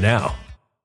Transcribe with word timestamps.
now. 0.00 0.34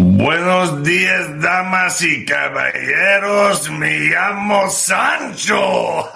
Buenos 0.00 0.84
días, 0.84 1.42
damas 1.42 2.00
y 2.02 2.24
caballeros. 2.24 3.68
Me 3.68 3.98
llamo 3.98 4.70
Sancho. 4.70 5.56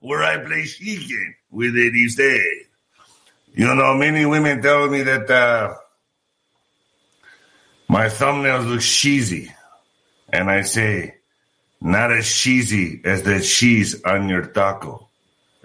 Where 0.00 0.22
I 0.22 0.38
play 0.46 0.64
chicken 0.64 1.34
with 1.50 1.74
Eddie 1.74 2.08
Stay. 2.08 2.68
You 3.54 3.74
know, 3.74 3.92
many 3.94 4.24
women 4.24 4.62
tell 4.62 4.88
me 4.88 5.02
that 5.02 5.28
uh, 5.28 5.74
my 7.88 8.06
thumbnails 8.06 8.70
look 8.70 8.82
cheesy. 8.82 9.52
And 10.32 10.48
I 10.48 10.62
say, 10.62 11.16
not 11.80 12.12
as 12.12 12.32
cheesy 12.32 13.00
as 13.04 13.24
the 13.24 13.40
cheese 13.40 14.00
on 14.04 14.28
your 14.28 14.46
taco. 14.46 15.08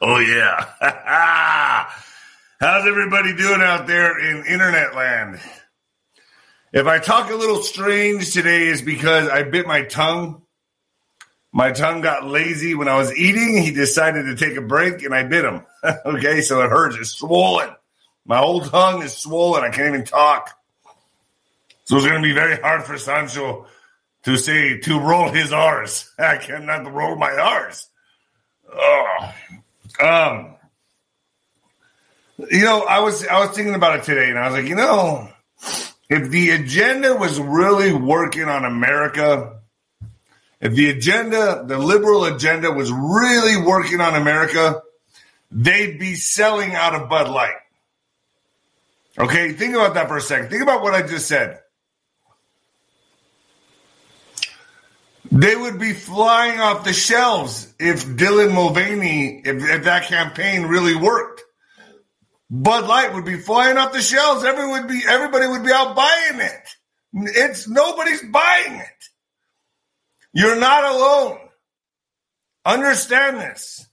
oh, 0.00 0.18
yeah. 0.20 1.90
How's 2.64 2.86
everybody 2.86 3.36
doing 3.36 3.60
out 3.60 3.86
there 3.86 4.18
in 4.18 4.46
internet 4.46 4.94
land? 4.94 5.38
If 6.72 6.86
I 6.86 6.98
talk 6.98 7.30
a 7.30 7.34
little 7.34 7.62
strange 7.62 8.32
today, 8.32 8.68
is 8.68 8.80
because 8.80 9.28
I 9.28 9.42
bit 9.42 9.66
my 9.66 9.82
tongue. 9.82 10.40
My 11.52 11.72
tongue 11.72 12.00
got 12.00 12.26
lazy 12.26 12.74
when 12.74 12.88
I 12.88 12.96
was 12.96 13.14
eating. 13.14 13.62
He 13.62 13.70
decided 13.70 14.24
to 14.24 14.34
take 14.34 14.56
a 14.56 14.62
break 14.62 15.02
and 15.02 15.14
I 15.14 15.24
bit 15.24 15.44
him. 15.44 15.66
okay, 16.06 16.40
so 16.40 16.62
it 16.62 16.70
hurts. 16.70 16.96
It's 16.96 17.10
swollen. 17.10 17.68
My 18.24 18.38
whole 18.38 18.62
tongue 18.62 19.02
is 19.02 19.14
swollen. 19.14 19.62
I 19.62 19.68
can't 19.68 19.94
even 19.94 20.06
talk. 20.06 20.58
So 21.84 21.98
it's 21.98 22.06
going 22.06 22.22
to 22.22 22.26
be 22.26 22.32
very 22.32 22.56
hard 22.56 22.84
for 22.84 22.96
Sancho 22.96 23.66
to 24.22 24.38
say, 24.38 24.78
to 24.78 24.98
roll 24.98 25.28
his 25.28 25.52
R's. 25.52 26.10
I 26.18 26.38
cannot 26.38 26.90
roll 26.90 27.16
my 27.16 27.30
R's. 27.30 27.90
Oh. 28.72 29.34
Um, 30.00 30.53
you 32.38 32.64
know, 32.64 32.82
I 32.82 33.00
was 33.00 33.26
I 33.26 33.38
was 33.40 33.54
thinking 33.54 33.74
about 33.74 34.00
it 34.00 34.04
today, 34.04 34.30
and 34.30 34.38
I 34.38 34.48
was 34.48 34.60
like, 34.60 34.68
you 34.68 34.74
know, 34.74 35.28
if 36.08 36.30
the 36.30 36.50
agenda 36.50 37.14
was 37.14 37.38
really 37.40 37.92
working 37.92 38.44
on 38.44 38.64
America, 38.64 39.60
if 40.60 40.74
the 40.74 40.90
agenda, 40.90 41.64
the 41.66 41.78
liberal 41.78 42.24
agenda, 42.24 42.72
was 42.72 42.90
really 42.92 43.56
working 43.56 44.00
on 44.00 44.14
America, 44.14 44.82
they'd 45.50 45.98
be 45.98 46.14
selling 46.14 46.74
out 46.74 46.94
of 46.94 47.08
Bud 47.08 47.28
Light. 47.28 47.54
Okay, 49.16 49.52
think 49.52 49.74
about 49.74 49.94
that 49.94 50.08
for 50.08 50.16
a 50.16 50.20
second. 50.20 50.50
Think 50.50 50.62
about 50.62 50.82
what 50.82 50.92
I 50.94 51.02
just 51.02 51.28
said. 51.28 51.60
They 55.30 55.54
would 55.54 55.78
be 55.78 55.92
flying 55.92 56.60
off 56.60 56.84
the 56.84 56.92
shelves 56.92 57.72
if 57.78 58.06
Dylan 58.06 58.52
Mulvaney, 58.52 59.42
if, 59.44 59.62
if 59.62 59.84
that 59.84 60.04
campaign 60.04 60.64
really 60.64 60.94
worked. 60.96 61.43
Bud 62.50 62.86
Light 62.86 63.14
would 63.14 63.24
be 63.24 63.38
flying 63.38 63.78
off 63.78 63.92
the 63.92 64.00
shelves. 64.00 64.44
Everyone 64.44 64.82
would 64.82 64.90
be, 64.90 65.02
everybody 65.08 65.46
would 65.46 65.64
be 65.64 65.72
out 65.72 65.96
buying 65.96 66.40
it. 66.40 66.68
It's 67.12 67.68
nobody's 67.68 68.22
buying 68.22 68.80
it. 68.80 69.04
You're 70.32 70.58
not 70.58 70.84
alone. 70.84 71.38
Understand 72.64 73.38
this. 73.38 73.86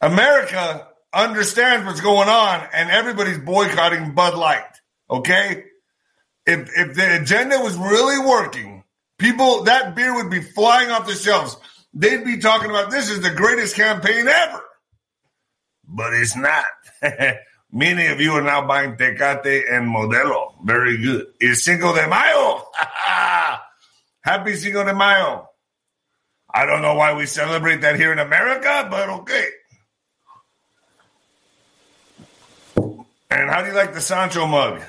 America 0.00 0.88
understands 1.12 1.86
what's 1.86 2.00
going 2.00 2.28
on, 2.28 2.68
and 2.72 2.90
everybody's 2.90 3.38
boycotting 3.38 4.14
Bud 4.14 4.36
Light. 4.36 4.64
Okay, 5.08 5.64
if 6.44 6.70
if 6.76 6.94
the 6.94 7.20
agenda 7.20 7.58
was 7.60 7.76
really 7.76 8.18
working, 8.18 8.84
people 9.18 9.64
that 9.64 9.94
beer 9.94 10.14
would 10.14 10.30
be 10.30 10.42
flying 10.42 10.90
off 10.90 11.06
the 11.06 11.14
shelves. 11.14 11.56
They'd 11.94 12.24
be 12.24 12.38
talking 12.38 12.68
about 12.68 12.90
this 12.90 13.08
is 13.08 13.22
the 13.22 13.30
greatest 13.30 13.74
campaign 13.74 14.28
ever, 14.28 14.62
but 15.88 16.12
it's 16.14 16.36
not. 16.36 16.64
Many 17.72 18.06
of 18.06 18.20
you 18.20 18.32
are 18.32 18.42
now 18.42 18.66
buying 18.66 18.96
Tecate 18.96 19.70
and 19.70 19.86
Modelo. 19.88 20.54
Very 20.64 20.96
good. 20.98 21.26
It's 21.40 21.64
Cinco 21.64 21.94
de 21.94 22.06
Mayo. 22.08 22.62
Happy 24.20 24.54
Cinco 24.54 24.84
de 24.84 24.94
Mayo. 24.94 25.48
I 26.52 26.64
don't 26.64 26.80
know 26.80 26.94
why 26.94 27.12
we 27.14 27.26
celebrate 27.26 27.82
that 27.82 27.96
here 27.96 28.12
in 28.12 28.18
America, 28.18 28.88
but 28.90 29.08
okay. 29.10 29.48
And 33.30 33.50
how 33.50 33.60
do 33.60 33.68
you 33.68 33.74
like 33.74 33.92
the 33.92 34.00
Sancho 34.00 34.46
mug? 34.46 34.80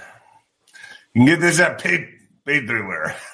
You 1.14 1.22
can 1.22 1.26
get 1.26 1.42
this 1.42 1.60
at 1.60 1.82
Pay- 1.82 2.14
Patriotware. 2.46 3.14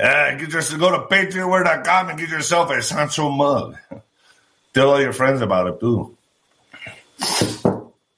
uh, 0.00 0.36
get 0.36 0.50
yourself, 0.50 0.80
go 0.80 0.90
to 0.90 1.06
patriotware.com 1.06 2.08
and 2.08 2.18
get 2.18 2.30
yourself 2.30 2.70
a 2.70 2.82
Sancho 2.82 3.30
mug. 3.30 3.76
Tell 4.74 4.90
all 4.90 5.00
your 5.00 5.12
friends 5.12 5.40
about 5.40 5.68
it 5.68 5.80
too. 5.80 6.18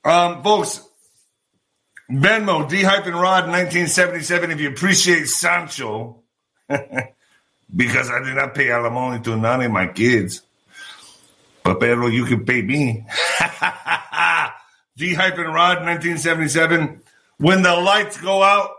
Um, 0.03 0.43
folks, 0.43 0.89
Venmo, 2.11 2.67
D 2.69 2.83
hyphen 2.83 3.13
Rod 3.13 3.49
1977. 3.49 4.53
If 4.53 4.61
you 4.61 4.71
appreciate 4.71 5.29
Sancho, 5.29 6.23
because 6.69 8.11
I 8.11 8.23
did 8.25 8.37
not 8.37 8.55
pay 8.55 8.71
alimony 8.71 9.21
to 9.25 9.37
none 9.37 9.63
of 9.63 9.71
my 9.71 9.87
kids. 9.89 10.41
But 11.63 11.79
pero 11.79 12.07
you 12.07 12.25
can 12.25 12.47
pay 12.47 12.63
me. 12.63 13.05
G 14.97 15.13
hyphen 15.13 15.49
Rod 15.49 15.85
1977. 15.85 17.03
When 17.37 17.61
the 17.61 17.77
lights 17.77 18.19
go 18.19 18.43
out 18.43 18.71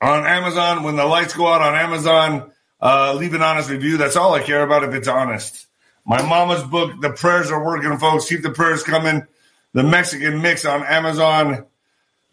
on 0.00 0.26
Amazon, 0.26 0.82
when 0.82 0.96
the 0.96 1.06
lights 1.06 1.34
go 1.34 1.46
out 1.46 1.62
on 1.62 1.76
Amazon, 1.76 2.50
uh, 2.80 3.14
leave 3.14 3.34
an 3.34 3.42
honest 3.42 3.70
review. 3.70 3.98
That's 3.98 4.16
all 4.16 4.34
I 4.34 4.42
care 4.42 4.64
about 4.64 4.82
if 4.82 4.94
it's 4.94 5.06
honest. 5.06 5.67
My 6.08 6.22
mama's 6.22 6.62
book, 6.62 6.98
The 7.02 7.10
Prayers 7.10 7.50
Are 7.50 7.62
Working, 7.62 7.98
folks. 7.98 8.30
Keep 8.30 8.42
the 8.42 8.50
prayers 8.50 8.82
coming. 8.82 9.26
The 9.74 9.82
Mexican 9.82 10.40
Mix 10.40 10.64
on 10.64 10.82
Amazon. 10.82 11.66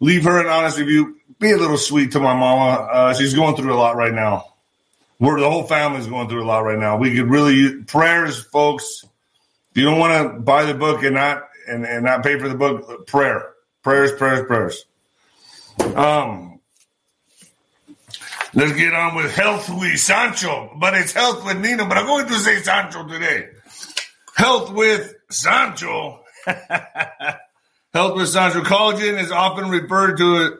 Leave 0.00 0.24
her 0.24 0.40
an 0.40 0.46
honest 0.46 0.78
review. 0.78 1.20
Be 1.38 1.50
a 1.50 1.58
little 1.58 1.76
sweet 1.76 2.12
to 2.12 2.20
my 2.20 2.34
mama. 2.34 2.82
Uh, 2.90 3.14
she's 3.14 3.34
going 3.34 3.54
through 3.54 3.74
a 3.74 3.76
lot 3.76 3.94
right 3.94 4.14
now. 4.14 4.46
We're 5.20 5.38
the 5.38 5.50
whole 5.50 5.64
family's 5.64 6.06
going 6.06 6.30
through 6.30 6.42
a 6.42 6.46
lot 6.46 6.60
right 6.60 6.78
now. 6.78 6.96
We 6.96 7.14
could 7.14 7.28
really 7.28 7.54
use 7.54 7.84
prayers, 7.86 8.42
folks. 8.44 9.04
If 9.72 9.76
you 9.76 9.84
don't 9.84 9.98
want 9.98 10.32
to 10.32 10.40
buy 10.40 10.64
the 10.64 10.74
book 10.74 11.02
and 11.02 11.14
not 11.14 11.42
and, 11.68 11.84
and 11.84 12.02
not 12.02 12.22
pay 12.22 12.38
for 12.38 12.48
the 12.48 12.54
book, 12.54 13.06
prayer, 13.06 13.52
prayers, 13.82 14.12
prayers, 14.12 14.46
prayers. 14.46 14.86
Um, 15.94 16.60
let's 18.54 18.72
get 18.72 18.94
on 18.94 19.16
with 19.16 19.34
health 19.34 19.68
with 19.68 19.98
Sancho, 19.98 20.74
but 20.78 20.94
it's 20.94 21.12
health 21.12 21.44
with 21.44 21.58
Nino. 21.58 21.86
But 21.86 21.98
I'm 21.98 22.06
going 22.06 22.26
to 22.26 22.38
say 22.38 22.62
Sancho 22.62 23.06
today. 23.06 23.50
Health 24.36 24.70
with 24.70 25.14
Sancho. 25.30 26.20
health 27.94 28.16
with 28.16 28.28
Sancho. 28.28 28.62
Collagen 28.62 29.20
is 29.20 29.32
often 29.32 29.70
referred 29.70 30.18
to 30.18 30.58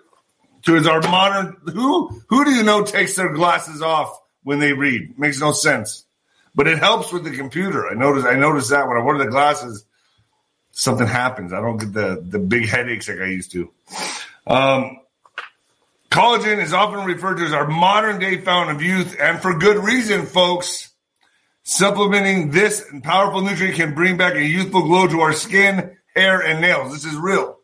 to 0.62 0.76
as 0.76 0.87
our 0.87 1.02
modern. 1.02 1.56
Who 1.73 2.23
who 2.28 2.45
do 2.45 2.52
you 2.52 2.62
know 2.62 2.85
takes 2.85 3.14
their 3.16 3.33
glasses 3.33 3.83
off 3.83 4.18
when 4.42 4.61
they 4.61 4.73
read. 4.73 5.18
Makes 5.18 5.40
no 5.40 5.52
sense. 5.52 6.04
But 6.54 6.68
it 6.68 6.78
helps 6.78 7.12
with 7.12 7.25
the 7.25 7.37
computer. 7.37 7.88
I 7.88 7.95
notice 7.95 8.25
I 8.25 8.37
noticed 8.37 8.71
that 8.71 8.88
when 8.88 8.97
I 8.97 9.02
wear 9.02 9.18
the 9.18 9.26
glasses, 9.26 9.85
something 10.71 11.06
happens. 11.06 11.52
I 11.52 11.61
don't 11.61 11.76
get 11.76 11.92
the, 11.92 12.25
the 12.26 12.38
big 12.38 12.66
headaches 12.66 13.09
like 13.09 13.18
I 13.18 13.26
used 13.26 13.52
to. 13.52 13.71
Um, 14.47 15.00
collagen 16.11 16.62
is 16.62 16.73
often 16.73 17.04
referred 17.04 17.38
to 17.38 17.45
as 17.45 17.52
our 17.52 17.66
modern 17.66 18.21
day 18.21 18.38
fountain 18.40 18.76
of 18.76 18.83
youth, 18.83 19.16
and 19.21 19.40
for 19.40 19.59
good 19.59 19.85
reason, 19.85 20.25
folks. 20.25 20.90
Supplementing 21.68 22.52
this 22.52 22.85
powerful 23.02 23.42
nutrient 23.42 23.75
can 23.75 23.92
bring 23.92 24.16
back 24.16 24.37
a 24.37 24.40
youthful 24.40 24.82
glow 24.82 25.08
to 25.08 25.18
our 25.23 25.32
skin, 25.32 25.96
hair, 26.14 26.40
and 26.40 26.61
nails. 26.61 26.92
This 26.92 27.04
is 27.04 27.18
real. 27.18 27.58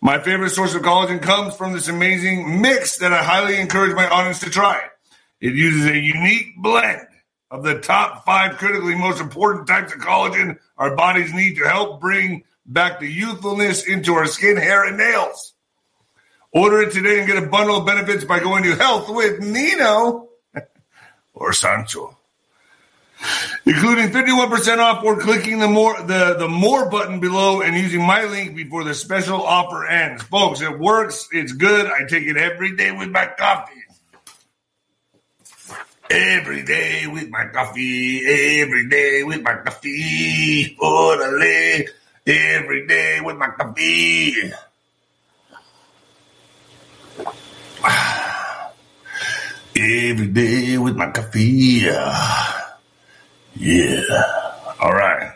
My 0.00 0.20
favorite 0.20 0.50
source 0.50 0.76
of 0.76 0.82
collagen 0.82 1.20
comes 1.20 1.56
from 1.56 1.72
this 1.72 1.88
amazing 1.88 2.62
mix 2.62 2.98
that 2.98 3.12
I 3.12 3.24
highly 3.24 3.60
encourage 3.60 3.96
my 3.96 4.08
audience 4.08 4.38
to 4.42 4.50
try. 4.50 4.84
It 5.40 5.54
uses 5.54 5.86
a 5.86 5.98
unique 5.98 6.58
blend 6.58 7.08
of 7.50 7.64
the 7.64 7.80
top 7.80 8.24
five 8.24 8.56
critically 8.56 8.94
most 8.94 9.20
important 9.20 9.66
types 9.66 9.92
of 9.92 9.98
collagen 9.98 10.58
our 10.76 10.94
bodies 10.94 11.34
need 11.34 11.56
to 11.56 11.68
help 11.68 12.00
bring 12.00 12.44
back 12.66 13.00
the 13.00 13.12
youthfulness 13.12 13.84
into 13.84 14.14
our 14.14 14.26
skin, 14.26 14.56
hair, 14.56 14.84
and 14.84 14.96
nails. 14.96 15.54
Order 16.52 16.82
it 16.82 16.92
today 16.92 17.18
and 17.18 17.26
get 17.26 17.42
a 17.42 17.48
bundle 17.48 17.78
of 17.78 17.84
benefits 17.84 18.24
by 18.24 18.38
going 18.38 18.62
to 18.62 18.76
Health 18.76 19.08
with 19.08 19.40
Nino 19.40 20.28
or 21.34 21.52
Sancho. 21.52 22.17
Including 23.66 24.10
51% 24.10 24.78
off 24.78 25.04
or 25.04 25.18
clicking 25.20 25.58
the 25.58 25.68
more 25.68 26.00
the, 26.02 26.36
the 26.38 26.48
more 26.48 26.88
button 26.88 27.20
below 27.20 27.62
and 27.62 27.76
using 27.76 28.02
my 28.02 28.24
link 28.24 28.56
before 28.56 28.84
the 28.84 28.94
special 28.94 29.42
offer 29.42 29.86
ends. 29.86 30.22
Folks, 30.22 30.60
it 30.60 30.78
works. 30.78 31.28
It's 31.32 31.52
good. 31.52 31.86
I 31.86 32.04
take 32.06 32.26
it 32.26 32.36
every 32.36 32.76
day 32.76 32.92
with 32.92 33.10
my 33.10 33.26
coffee. 33.26 33.74
Every 36.10 36.62
day 36.62 37.06
with 37.06 37.28
my 37.28 37.48
coffee, 37.52 38.24
every 38.26 38.88
day 38.88 39.24
with 39.24 39.42
my 39.42 39.56
coffee, 39.56 40.74
orale, 40.80 41.86
every 42.26 42.86
day 42.86 43.20
with 43.20 43.36
my 43.36 43.48
coffee. 43.48 44.52
Every 49.80 50.26
day 50.26 50.76
with 50.76 50.96
my 50.96 51.10
coffee. 51.12 51.88
Yeah. 53.58 54.02
All 54.80 54.92
right. 54.92 55.32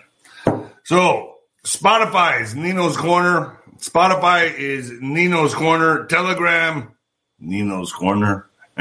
So 0.84 1.34
Spotify 1.64 2.42
is 2.42 2.54
Nino's 2.54 2.96
Corner. 2.96 3.58
Spotify 3.78 4.56
is 4.56 4.92
Nino's 5.00 5.54
Corner. 5.54 6.06
Telegram, 6.06 6.92
Nino's 7.40 7.92
Corner. 7.92 8.48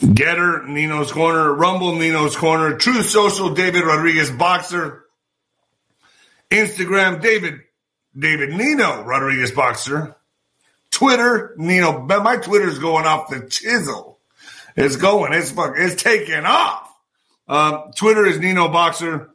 Gettr, 0.00 0.66
Nino's 0.68 1.10
Corner. 1.10 1.54
Rumble, 1.54 1.96
Nino's 1.96 2.36
Corner. 2.36 2.76
Truth 2.76 3.06
Social, 3.06 3.54
David 3.54 3.84
Rodriguez 3.84 4.30
Boxer. 4.30 5.04
Instagram, 6.50 7.22
David, 7.22 7.60
David 8.18 8.50
Nino 8.50 9.02
Rodriguez 9.04 9.52
Boxer. 9.52 10.16
Twitter, 10.90 11.54
Nino. 11.56 12.00
My 12.00 12.36
Twitter's 12.36 12.78
going 12.78 13.06
off 13.06 13.30
the 13.30 13.46
chisel. 13.48 14.18
It's 14.76 14.96
going. 14.96 15.32
It's 15.32 15.50
fuck. 15.50 15.74
It's 15.76 16.02
taking 16.02 16.44
off. 16.44 16.89
Um, 17.50 17.90
Twitter 17.96 18.24
is 18.24 18.38
Nino 18.38 18.68
Boxer. 18.68 19.30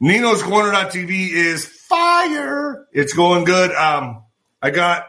Nino's 0.00 0.42
Corner.tv 0.42 1.30
is 1.30 1.64
fire. 1.64 2.88
It's 2.92 3.12
going 3.12 3.44
good. 3.44 3.70
Um, 3.70 4.24
I 4.60 4.70
got 4.70 5.06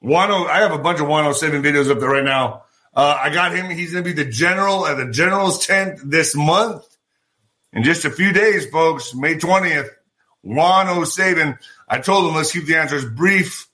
one. 0.00 0.30
I 0.30 0.60
have 0.60 0.72
a 0.72 0.78
bunch 0.78 1.00
of 1.00 1.08
107 1.08 1.62
videos 1.62 1.90
up 1.90 2.00
there 2.00 2.08
right 2.08 2.24
now. 2.24 2.62
Uh, 2.94 3.18
I 3.20 3.28
got 3.28 3.54
him. 3.54 3.68
He's 3.68 3.92
going 3.92 4.02
to 4.02 4.14
be 4.14 4.24
the 4.24 4.30
general 4.30 4.86
at 4.86 4.96
the 4.96 5.12
general's 5.12 5.66
tent 5.66 6.00
this 6.02 6.34
month. 6.34 6.86
In 7.74 7.82
just 7.82 8.06
a 8.06 8.10
few 8.10 8.32
days, 8.32 8.64
folks, 8.70 9.14
May 9.14 9.34
20th, 9.34 9.90
107. 10.40 11.58
I 11.86 11.98
told 11.98 12.26
him 12.26 12.34
let's 12.34 12.50
keep 12.50 12.64
the 12.64 12.76
answers 12.76 13.04
brief. 13.04 13.68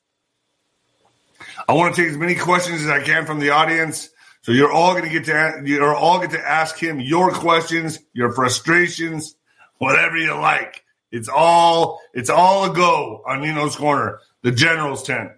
I 1.68 1.74
want 1.74 1.94
to 1.94 2.02
take 2.02 2.10
as 2.10 2.18
many 2.18 2.34
questions 2.34 2.80
as 2.82 2.88
I 2.88 3.04
can 3.04 3.24
from 3.24 3.38
the 3.38 3.50
audience. 3.50 4.10
So 4.42 4.52
you're 4.52 4.73
all 4.73 4.92
going 4.92 5.04
to 5.04 5.11
get 5.11 5.25
to 5.26 5.62
you're 5.64 5.94
all 5.94 6.20
get 6.20 6.30
to 6.30 6.40
ask 6.40 6.78
him 6.78 7.00
your 7.00 7.30
questions, 7.32 7.99
your 8.12 8.32
frustrations, 8.32 9.37
whatever 9.78 10.16
you 10.16 10.35
like. 10.35 10.85
It's 11.11 11.28
all 11.28 12.00
it's 12.14 12.30
all 12.30 12.70
a 12.70 12.75
go 12.75 13.23
on 13.26 13.42
Nino's 13.42 13.76
corner, 13.76 14.20
the 14.42 14.52
General's 14.52 15.02
tent. 15.02 15.32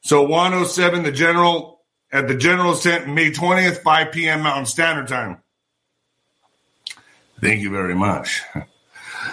So 0.00 0.22
107, 0.22 1.02
the 1.02 1.12
General 1.12 1.80
at 2.12 2.28
the 2.28 2.36
General's 2.36 2.82
tent, 2.82 3.08
May 3.08 3.30
20th, 3.30 3.82
5 3.82 4.12
p.m. 4.12 4.42
Mountain 4.42 4.66
Standard 4.66 5.08
Time. 5.08 5.42
Thank 7.40 7.60
you 7.60 7.70
very 7.70 7.94
much. 7.94 8.42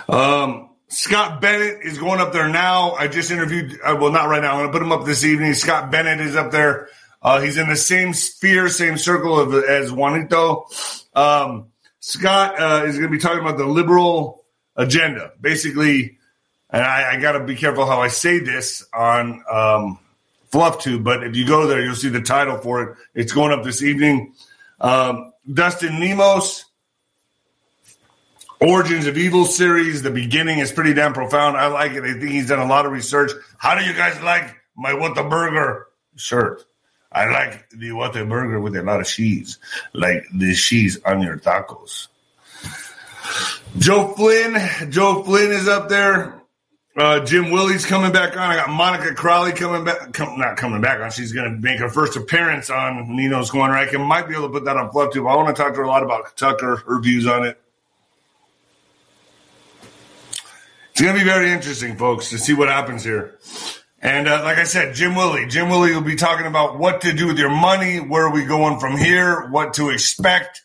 Um, 0.10 0.70
Scott 0.90 1.40
Bennett 1.42 1.80
is 1.84 1.98
going 1.98 2.20
up 2.20 2.34
there 2.34 2.50
now. 2.50 2.92
I 2.94 3.08
just 3.08 3.32
interviewed, 3.32 3.80
uh, 3.84 3.96
well, 4.00 4.12
not 4.12 4.28
right 4.28 4.42
now. 4.42 4.54
I'm 4.54 4.60
going 4.60 4.68
to 4.68 4.74
put 4.74 4.82
him 4.82 4.92
up 4.92 5.06
this 5.06 5.24
evening. 5.24 5.54
Scott 5.54 5.92
Bennett 5.92 6.20
is 6.20 6.36
up 6.36 6.52
there. 6.52 6.90
Uh, 7.24 7.40
he's 7.40 7.58
in 7.58 7.70
the 7.70 7.76
same 7.76 8.14
sphere, 8.14 8.68
same 8.68 8.98
circle 8.98 9.40
of, 9.40 9.54
as 9.64 9.92
Juanito. 9.92 10.68
Um, 11.16 11.68
Scott 12.00 12.60
uh, 12.60 12.86
is 12.86 12.98
going 12.98 13.10
to 13.10 13.18
be 13.18 13.18
talking 13.18 13.40
about 13.40 13.58
the 13.58 13.66
liberal 13.66 14.44
agenda, 14.76 15.32
basically. 15.40 16.18
And 16.70 16.84
I, 16.84 17.14
I 17.14 17.20
got 17.22 17.34
to 17.34 17.46
be 17.46 17.56
careful 17.56 17.86
how 17.86 18.02
I 18.02 18.10
say 18.10 18.40
this 18.40 18.86
on 18.94 19.44
um, 19.50 20.00
FluffTube, 20.52 21.04
but 21.04 21.24
if 21.24 21.36
you 21.36 21.48
go 21.48 21.66
there, 21.66 21.82
you'll 21.82 21.96
see 21.96 22.10
the 22.10 22.22
title 22.22 22.58
for 22.58 22.84
it. 22.84 22.98
It's 23.16 23.32
going 23.32 23.54
up 23.54 23.64
this 23.64 23.82
evening. 23.82 24.34
Um, 24.82 25.32
Dustin 25.52 26.00
Nemos, 26.00 26.66
Origins 28.60 29.08
of 29.08 29.18
Evil 29.18 29.46
series. 29.46 30.02
The 30.02 30.12
beginning 30.12 30.60
is 30.60 30.72
pretty 30.72 30.94
damn 30.94 31.14
profound. 31.14 31.56
I 31.56 31.68
like 31.68 31.94
it. 31.94 32.04
I 32.04 32.14
think 32.14 32.32
he's 32.32 32.50
done 32.50 32.60
a 32.60 32.68
lot 32.68 32.86
of 32.86 32.92
research. 32.92 33.32
How 33.58 33.76
do 33.76 33.86
you 33.86 33.94
guys 33.94 34.22
like 34.22 34.56
my 34.76 34.94
What 34.94 35.16
the 35.16 35.24
Burger 35.24 35.88
shirt? 36.16 36.66
I 37.14 37.30
like 37.30 37.70
the 37.70 37.90
Whataburger 37.90 38.62
with 38.62 38.76
a 38.76 38.82
lot 38.82 39.00
of 39.00 39.08
cheese, 39.08 39.60
like 39.94 40.26
the 40.34 40.54
cheese 40.54 41.00
on 41.06 41.22
your 41.22 41.38
tacos. 41.38 42.08
Joe 43.78 44.14
Flynn, 44.16 44.92
Joe 44.92 45.24
Flynn 45.24 45.52
is 45.52 45.68
up 45.68 45.90
there. 45.90 46.42
Uh, 46.96 47.26
Jim 47.26 47.50
Willie's 47.50 47.88
coming 47.88 48.12
back 48.12 48.38
on. 48.38 48.52
I 48.52 48.56
got 48.56 48.70
Monica 48.70 49.16
Crowley 49.16 49.52
coming 49.52 49.84
back, 49.84 50.14
come, 50.14 50.38
not 50.38 50.58
coming 50.58 50.80
back 50.80 51.02
on. 51.02 51.10
She's 51.10 51.32
going 51.34 51.52
to 51.52 51.60
make 51.60 51.80
her 51.80 51.90
first 51.90 52.16
appearance 52.16 52.70
on 52.70 53.16
Nino's 53.16 53.50
Corner. 53.50 53.76
I 53.76 53.88
can 53.88 54.02
might 54.02 54.28
be 54.28 54.36
able 54.36 54.48
to 54.48 54.54
put 54.54 54.66
that 54.66 54.78
on 54.78 54.92
Fluff 54.92 55.12
too. 55.12 55.28
I 55.28 55.36
want 55.36 55.56
to 55.56 55.60
talk 55.60 55.74
to 55.74 55.78
her 55.78 55.84
a 55.84 55.88
lot 55.88 56.04
about 56.04 56.38
Tucker, 56.38 56.76
her 56.76 57.00
views 57.00 57.26
on 57.26 57.48
it. 57.48 57.60
It's 60.92 61.02
going 61.02 61.16
to 61.16 61.20
be 61.20 61.26
very 61.26 61.52
interesting, 61.52 61.98
folks, 61.98 62.30
to 62.30 62.38
see 62.38 62.54
what 62.54 62.70
happens 62.70 63.04
here. 63.04 63.40
And 64.04 64.28
uh, 64.28 64.44
like 64.44 64.58
I 64.58 64.66
said, 64.66 64.96
Jim 64.96 65.16
Willie, 65.16 65.48
Jim 65.48 65.70
Willie 65.70 65.94
will 65.94 66.02
be 66.02 66.18
talking 66.18 66.46
about 66.46 66.78
what 66.78 67.00
to 67.02 67.14
do 67.14 67.26
with 67.26 67.40
your 67.40 67.50
money, 67.50 68.00
where 68.00 68.28
are 68.28 68.34
we 68.34 68.44
going 68.44 68.82
from 68.82 68.98
here, 68.98 69.48
what 69.50 69.76
to 69.76 69.92
expect. 69.92 70.62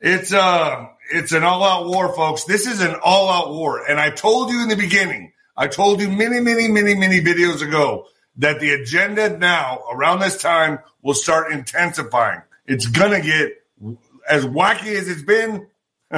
It's 0.00 0.32
uh 0.32 0.86
it's 1.12 1.32
an 1.32 1.44
all-out 1.44 1.86
war, 1.86 2.14
folks. 2.14 2.44
This 2.44 2.66
is 2.66 2.80
an 2.80 2.96
all-out 3.04 3.50
war. 3.50 3.86
And 3.86 4.00
I 4.00 4.08
told 4.08 4.50
you 4.50 4.62
in 4.62 4.70
the 4.70 4.76
beginning, 4.76 5.32
I 5.54 5.66
told 5.66 6.00
you 6.00 6.08
many, 6.08 6.40
many, 6.40 6.68
many, 6.68 6.94
many 6.94 7.20
videos 7.20 7.60
ago 7.60 8.06
that 8.38 8.58
the 8.58 8.70
agenda 8.70 9.36
now 9.36 9.82
around 9.92 10.20
this 10.20 10.40
time 10.40 10.78
will 11.02 11.14
start 11.14 11.52
intensifying. 11.52 12.40
It's 12.66 12.86
gonna 12.86 13.20
get 13.20 13.52
as 14.26 14.46
wacky 14.46 14.94
as 14.94 15.08
it's 15.08 15.22
been. 15.22 15.66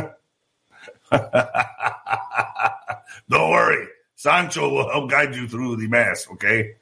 Don't 3.28 3.50
worry. 3.50 3.88
Sancho 4.18 4.68
will 4.68 4.90
help 4.90 5.08
guide 5.08 5.36
you 5.36 5.46
through 5.46 5.76
the 5.76 5.86
mass, 5.86 6.26
okay? 6.32 6.74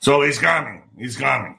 So 0.00 0.22
he's 0.22 0.38
coming. 0.38 0.82
He's 0.96 1.18
coming. 1.18 1.58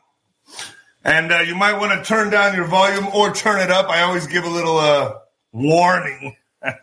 And 1.05 1.31
uh, 1.31 1.41
you 1.41 1.53
might 1.53 1.77
want 1.77 1.91
to 1.93 2.03
turn 2.03 2.31
down 2.31 2.55
your 2.55 2.65
volume 2.65 3.07
or 3.13 3.31
turn 3.31 3.61
it 3.61 3.69
up. 3.69 3.89
I 3.89 4.01
always 4.01 4.25
give 4.25 4.43
a 4.43 4.49
little 4.49 4.79
uh, 4.79 5.19
warning. 5.51 6.35
All 6.63 6.73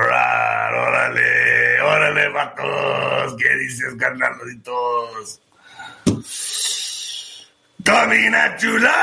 right, 0.00 0.72
órale, 0.72 1.78
órale, 1.82 2.32
vatos. 2.32 3.36
¿Qué 3.36 3.54
dices, 3.58 3.94
carnalitos? 3.96 5.40
Coming 7.84 8.32
at 8.32 8.62
you 8.62 8.78
live 8.78 8.94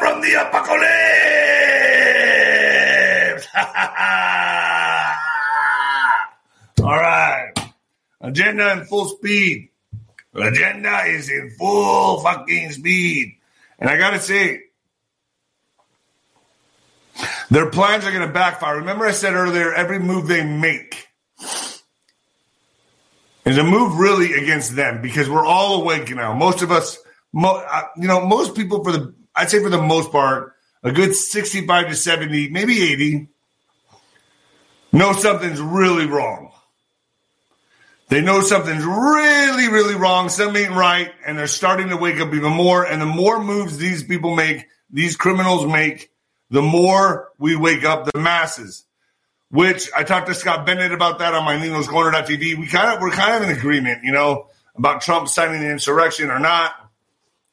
from 0.00 0.22
the 0.22 0.34
apocalypse. 0.40 1.35
All 6.78 6.82
right. 6.82 7.52
Agenda 8.20 8.72
in 8.72 8.84
full 8.84 9.06
speed. 9.06 9.70
Agenda 10.34 11.04
is 11.06 11.30
in 11.30 11.50
full 11.58 12.20
fucking 12.20 12.72
speed. 12.72 13.36
And 13.78 13.88
I 13.88 13.96
got 13.96 14.10
to 14.10 14.20
say, 14.20 14.60
their 17.50 17.70
plans 17.70 18.04
are 18.04 18.12
going 18.12 18.26
to 18.26 18.32
backfire. 18.32 18.76
Remember, 18.76 19.06
I 19.06 19.12
said 19.12 19.32
earlier, 19.34 19.72
every 19.72 20.00
move 20.00 20.26
they 20.26 20.44
make 20.44 21.06
is 23.46 23.56
a 23.56 23.64
move 23.64 23.98
really 23.98 24.34
against 24.34 24.76
them 24.76 25.00
because 25.00 25.30
we're 25.30 25.46
all 25.46 25.80
awake 25.80 26.14
now. 26.14 26.34
Most 26.34 26.60
of 26.60 26.70
us, 26.70 26.98
mo- 27.32 27.64
uh, 27.66 27.82
you 27.96 28.06
know, 28.08 28.26
most 28.26 28.54
people 28.54 28.84
for 28.84 28.92
the, 28.92 29.14
I'd 29.34 29.48
say 29.48 29.62
for 29.62 29.70
the 29.70 29.80
most 29.80 30.12
part, 30.12 30.52
a 30.82 30.92
good 30.92 31.14
65 31.14 31.88
to 31.88 31.94
70, 31.94 32.50
maybe 32.50 32.82
80, 32.92 33.28
know 34.92 35.12
something's 35.12 35.60
really 35.60 36.06
wrong. 36.06 36.52
They 38.08 38.20
know 38.20 38.40
something's 38.40 38.84
really, 38.84 39.68
really 39.68 39.94
wrong. 39.96 40.28
Something 40.28 40.64
ain't 40.64 40.74
right. 40.74 41.10
And 41.26 41.36
they're 41.36 41.48
starting 41.48 41.88
to 41.88 41.96
wake 41.96 42.20
up 42.20 42.32
even 42.32 42.52
more. 42.52 42.84
And 42.84 43.02
the 43.02 43.06
more 43.06 43.42
moves 43.42 43.78
these 43.78 44.04
people 44.04 44.36
make, 44.36 44.66
these 44.90 45.16
criminals 45.16 45.66
make, 45.66 46.12
the 46.50 46.62
more 46.62 47.30
we 47.38 47.56
wake 47.56 47.84
up 47.84 48.04
the 48.04 48.20
masses. 48.20 48.84
Which 49.50 49.90
I 49.96 50.02
talked 50.02 50.26
to 50.26 50.34
Scott 50.34 50.66
Bennett 50.66 50.92
about 50.92 51.20
that 51.20 51.34
on 51.34 51.44
my 51.44 51.58
Nino's 51.58 51.88
Corner.tv. 51.88 52.58
We 52.58 52.66
kind 52.66 52.94
of, 52.94 53.00
we're 53.00 53.10
kind 53.10 53.42
of 53.42 53.48
in 53.48 53.56
agreement, 53.56 54.04
you 54.04 54.12
know, 54.12 54.48
about 54.76 55.00
Trump 55.02 55.28
signing 55.28 55.60
the 55.60 55.70
insurrection 55.70 56.30
or 56.30 56.38
not. 56.38 56.74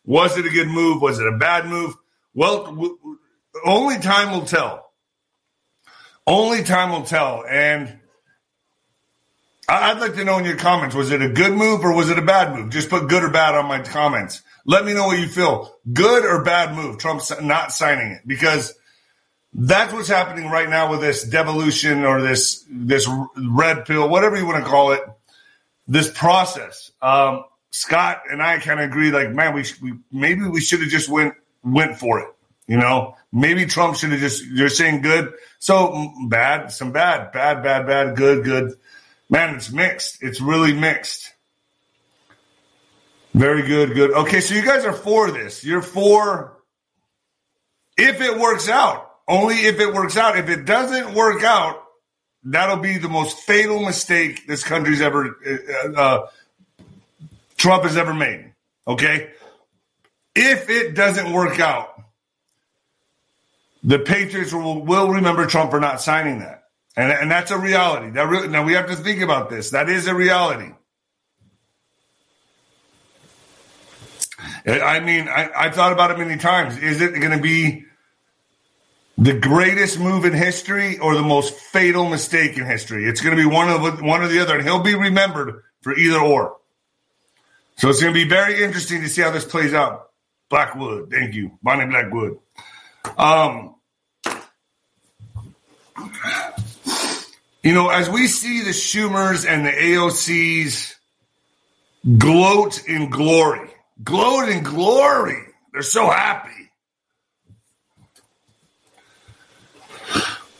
Was 0.05 0.37
it 0.37 0.45
a 0.45 0.49
good 0.49 0.67
move? 0.67 1.01
Was 1.01 1.19
it 1.19 1.27
a 1.27 1.37
bad 1.37 1.65
move? 1.65 1.95
Well, 2.33 2.97
only 3.65 3.99
time 3.99 4.31
will 4.31 4.45
tell. 4.45 4.91
Only 6.25 6.63
time 6.63 6.91
will 6.91 7.03
tell. 7.03 7.43
And 7.47 7.99
I'd 9.67 9.99
like 9.99 10.15
to 10.15 10.23
know 10.23 10.37
in 10.37 10.45
your 10.45 10.57
comments, 10.57 10.95
was 10.95 11.11
it 11.11 11.21
a 11.21 11.29
good 11.29 11.53
move 11.53 11.83
or 11.83 11.93
was 11.93 12.09
it 12.09 12.19
a 12.19 12.21
bad 12.21 12.55
move? 12.55 12.69
Just 12.69 12.89
put 12.89 13.09
good 13.09 13.23
or 13.23 13.29
bad 13.29 13.55
on 13.55 13.65
my 13.65 13.81
comments. 13.81 14.41
Let 14.65 14.85
me 14.85 14.93
know 14.93 15.07
what 15.07 15.19
you 15.19 15.27
feel. 15.27 15.75
Good 15.91 16.25
or 16.25 16.43
bad 16.43 16.75
move, 16.75 16.97
Trump 16.97 17.21
not 17.41 17.71
signing 17.71 18.11
it 18.11 18.21
because 18.25 18.73
that's 19.53 19.93
what's 19.93 20.07
happening 20.07 20.49
right 20.49 20.69
now 20.69 20.89
with 20.89 21.01
this 21.01 21.23
devolution 21.23 22.05
or 22.05 22.21
this 22.21 22.65
this 22.69 23.07
red 23.35 23.85
pill, 23.85 24.09
whatever 24.09 24.37
you 24.37 24.45
want 24.45 24.63
to 24.63 24.69
call 24.69 24.91
it. 24.91 25.01
This 25.87 26.09
process. 26.09 26.91
Um, 27.01 27.43
Scott 27.71 28.21
and 28.31 28.41
I 28.41 28.59
kind 28.59 28.79
of 28.79 28.85
agree. 28.89 29.11
Like, 29.11 29.31
man, 29.31 29.53
we, 29.53 29.65
we 29.81 29.93
maybe 30.11 30.47
we 30.47 30.61
should 30.61 30.79
have 30.79 30.89
just 30.89 31.09
went 31.09 31.33
went 31.63 31.97
for 31.97 32.19
it. 32.19 32.27
You 32.67 32.77
know, 32.77 33.17
maybe 33.31 33.65
Trump 33.65 33.97
should 33.97 34.11
have 34.11 34.19
just. 34.21 34.45
You're 34.45 34.69
saying 34.69 35.01
good, 35.01 35.33
so 35.63 36.11
bad, 36.27 36.73
some 36.73 36.91
bad, 36.91 37.31
bad, 37.31 37.63
bad, 37.63 37.87
bad, 37.87 38.17
good, 38.17 38.43
good. 38.43 38.73
Man, 39.29 39.55
it's 39.55 39.71
mixed. 39.71 40.21
It's 40.21 40.41
really 40.41 40.73
mixed. 40.73 41.33
Very 43.33 43.61
good, 43.61 43.93
good. 43.93 44.11
Okay, 44.11 44.41
so 44.41 44.55
you 44.55 44.65
guys 44.65 44.83
are 44.83 44.91
for 44.91 45.31
this. 45.31 45.63
You're 45.63 45.81
for 45.81 46.57
if 47.95 48.19
it 48.19 48.37
works 48.37 48.67
out. 48.67 49.09
Only 49.25 49.55
if 49.55 49.79
it 49.79 49.93
works 49.93 50.17
out. 50.17 50.37
If 50.37 50.49
it 50.49 50.65
doesn't 50.65 51.13
work 51.13 51.43
out, 51.43 51.81
that'll 52.43 52.83
be 52.83 52.97
the 52.97 53.07
most 53.07 53.37
fatal 53.37 53.85
mistake 53.85 54.45
this 54.45 54.65
country's 54.65 54.99
ever 54.99 55.37
uh, 55.47 55.91
uh, 55.93 56.27
Trump 57.55 57.83
has 57.83 57.95
ever 57.95 58.13
made. 58.13 58.51
Okay, 58.85 59.31
if 60.35 60.69
it 60.69 60.93
doesn't 60.93 61.31
work 61.31 61.61
out, 61.61 61.92
the 63.83 63.99
Patriots 63.99 64.53
will, 64.53 64.83
will 64.83 65.09
remember 65.09 65.45
Trump 65.45 65.71
for 65.71 65.79
not 65.79 66.01
signing 66.01 66.39
that, 66.39 66.63
and 66.95 67.11
and 67.11 67.29
that's 67.29 67.51
a 67.51 67.57
reality. 67.57 68.11
That 68.11 68.29
re- 68.29 68.47
now 68.47 68.63
we 68.63 68.73
have 68.73 68.87
to 68.87 68.95
think 68.95 69.21
about 69.21 69.49
this. 69.49 69.71
That 69.71 69.89
is 69.89 70.07
a 70.07 70.15
reality. 70.15 70.71
I 74.65 74.99
mean, 74.99 75.27
I, 75.27 75.49
I've 75.55 75.75
thought 75.75 75.91
about 75.91 76.11
it 76.11 76.17
many 76.17 76.37
times. 76.37 76.77
Is 76.77 77.01
it 77.01 77.19
going 77.19 77.35
to 77.35 77.41
be 77.41 77.85
the 79.17 79.33
greatest 79.33 79.99
move 79.99 80.25
in 80.25 80.33
history 80.33 80.97
or 80.99 81.15
the 81.15 81.21
most 81.21 81.53
fatal 81.53 82.09
mistake 82.09 82.57
in 82.57 82.65
history? 82.65 83.05
It's 83.05 83.21
going 83.21 83.35
to 83.35 83.41
be 83.41 83.47
one 83.47 83.69
of 83.69 84.01
one 84.01 84.21
or 84.21 84.27
the 84.27 84.39
other, 84.39 84.55
and 84.55 84.63
he'll 84.63 84.83
be 84.83 84.95
remembered 84.95 85.63
for 85.81 85.95
either 85.95 86.19
or. 86.19 86.57
So 87.77 87.89
it's 87.89 88.01
going 88.01 88.13
to 88.13 88.19
be 88.19 88.27
very 88.29 88.63
interesting 88.63 89.01
to 89.01 89.09
see 89.09 89.21
how 89.21 89.31
this 89.31 89.45
plays 89.45 89.73
out. 89.73 90.09
Blackwood, 90.49 91.09
thank 91.11 91.33
you, 91.33 91.57
Bonnie 91.61 91.87
Blackwood. 91.87 92.37
Um, 93.17 93.75
you 97.63 97.73
know, 97.73 97.89
as 97.89 98.09
we 98.09 98.27
see 98.27 98.61
the 98.61 98.71
Schumers 98.71 99.47
and 99.47 99.65
the 99.65 99.71
AOCs 99.71 100.95
gloat 102.17 102.83
in 102.85 103.09
glory, 103.09 103.69
gloat 104.03 104.49
in 104.49 104.63
glory. 104.63 105.41
They're 105.71 105.81
so 105.81 106.09
happy. 106.09 106.49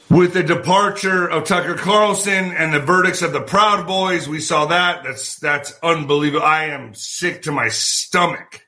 With 0.10 0.34
the 0.34 0.44
departure 0.44 1.28
of 1.28 1.46
Tucker 1.46 1.76
Carlson 1.76 2.52
and 2.52 2.72
the 2.72 2.80
verdicts 2.80 3.24
of 3.24 3.34
the 3.34 3.42
Proud 3.42 3.88
Boys, 3.88 4.30
we 4.30 4.40
saw 4.40 4.68
that. 4.68 5.04
That's 5.04 5.38
that's 5.40 5.74
unbelievable. 5.82 6.46
I 6.46 6.66
am 6.66 6.94
sick 6.94 7.44
to 7.44 7.52
my 7.52 7.70
stomach. 7.70 8.63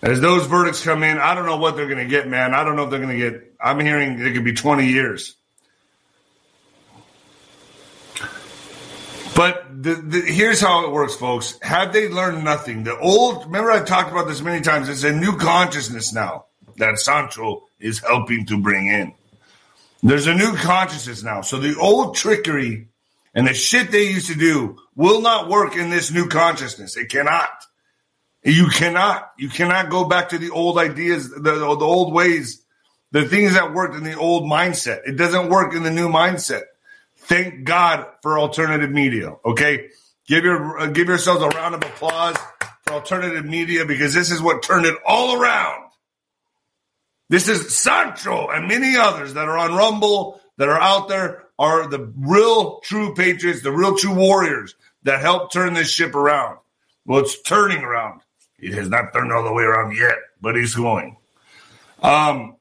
As 0.00 0.20
those 0.20 0.46
verdicts 0.46 0.82
come 0.82 1.02
in, 1.02 1.18
I 1.18 1.34
don't 1.34 1.46
know 1.46 1.56
what 1.56 1.76
they're 1.76 1.88
going 1.88 1.98
to 1.98 2.06
get, 2.06 2.28
man. 2.28 2.54
I 2.54 2.62
don't 2.62 2.76
know 2.76 2.84
if 2.84 2.90
they're 2.90 3.00
going 3.00 3.18
to 3.18 3.30
get. 3.30 3.54
I'm 3.60 3.80
hearing 3.80 4.20
it 4.20 4.32
could 4.32 4.44
be 4.44 4.52
20 4.52 4.86
years. 4.86 5.34
But 9.34 9.82
the, 9.82 9.94
the, 9.94 10.20
here's 10.20 10.60
how 10.60 10.84
it 10.84 10.92
works, 10.92 11.14
folks. 11.14 11.58
Have 11.62 11.92
they 11.92 12.08
learned 12.08 12.44
nothing? 12.44 12.84
The 12.84 12.98
old, 12.98 13.46
remember 13.46 13.70
I've 13.70 13.86
talked 13.86 14.10
about 14.10 14.26
this 14.26 14.40
many 14.40 14.62
times. 14.62 14.88
It's 14.88 15.04
a 15.04 15.12
new 15.12 15.36
consciousness 15.36 16.12
now 16.12 16.46
that 16.76 16.98
Sancho 16.98 17.64
is 17.78 18.00
helping 18.00 18.46
to 18.46 18.60
bring 18.60 18.88
in. 18.88 19.14
There's 20.02 20.26
a 20.26 20.34
new 20.34 20.54
consciousness 20.56 21.22
now. 21.22 21.42
So 21.42 21.58
the 21.58 21.76
old 21.76 22.16
trickery 22.16 22.88
and 23.34 23.46
the 23.46 23.54
shit 23.54 23.90
they 23.90 24.08
used 24.08 24.28
to 24.28 24.34
do 24.34 24.78
will 24.96 25.20
not 25.20 25.48
work 25.48 25.76
in 25.76 25.90
this 25.90 26.10
new 26.10 26.28
consciousness. 26.28 26.96
It 26.96 27.08
cannot. 27.08 27.50
You 28.42 28.68
cannot. 28.68 29.32
You 29.38 29.48
cannot 29.48 29.90
go 29.90 30.04
back 30.04 30.30
to 30.30 30.38
the 30.38 30.50
old 30.50 30.78
ideas, 30.78 31.30
the, 31.30 31.40
the 31.40 31.84
old 31.84 32.12
ways, 32.12 32.62
the 33.10 33.24
things 33.26 33.54
that 33.54 33.74
worked 33.74 33.94
in 33.94 34.04
the 34.04 34.16
old 34.16 34.44
mindset. 34.44 35.00
It 35.06 35.16
doesn't 35.16 35.48
work 35.48 35.74
in 35.74 35.82
the 35.82 35.90
new 35.90 36.08
mindset. 36.08 36.62
Thank 37.16 37.64
God 37.64 38.06
for 38.22 38.38
alternative 38.38 38.90
media. 38.90 39.34
Okay, 39.44 39.88
give 40.26 40.44
your 40.44 40.78
uh, 40.78 40.86
give 40.86 41.08
yourselves 41.08 41.42
a 41.42 41.48
round 41.48 41.74
of 41.74 41.82
applause 41.82 42.36
for 42.86 42.94
alternative 42.94 43.44
media 43.44 43.84
because 43.84 44.14
this 44.14 44.30
is 44.30 44.40
what 44.40 44.62
turned 44.62 44.86
it 44.86 44.96
all 45.04 45.40
around. 45.40 45.90
This 47.28 47.48
is 47.48 47.76
Sancho 47.76 48.48
and 48.48 48.68
many 48.68 48.96
others 48.96 49.34
that 49.34 49.48
are 49.48 49.58
on 49.58 49.74
Rumble 49.74 50.40
that 50.56 50.68
are 50.68 50.80
out 50.80 51.08
there 51.08 51.44
are 51.58 51.86
the 51.86 52.12
real 52.16 52.80
true 52.80 53.14
patriots, 53.14 53.62
the 53.62 53.72
real 53.72 53.96
true 53.96 54.14
warriors 54.14 54.74
that 55.02 55.20
help 55.20 55.52
turn 55.52 55.74
this 55.74 55.90
ship 55.90 56.14
around. 56.14 56.58
Well, 57.04 57.20
it's 57.20 57.40
turning 57.42 57.82
around. 57.82 58.20
It 58.58 58.74
has 58.74 58.88
not 58.88 59.12
turned 59.12 59.32
all 59.32 59.44
the 59.44 59.52
way 59.52 59.62
around 59.62 59.96
yet, 59.96 60.16
but 60.40 60.56
it's 60.56 60.74
going. 60.74 61.16
Um, 62.02 62.56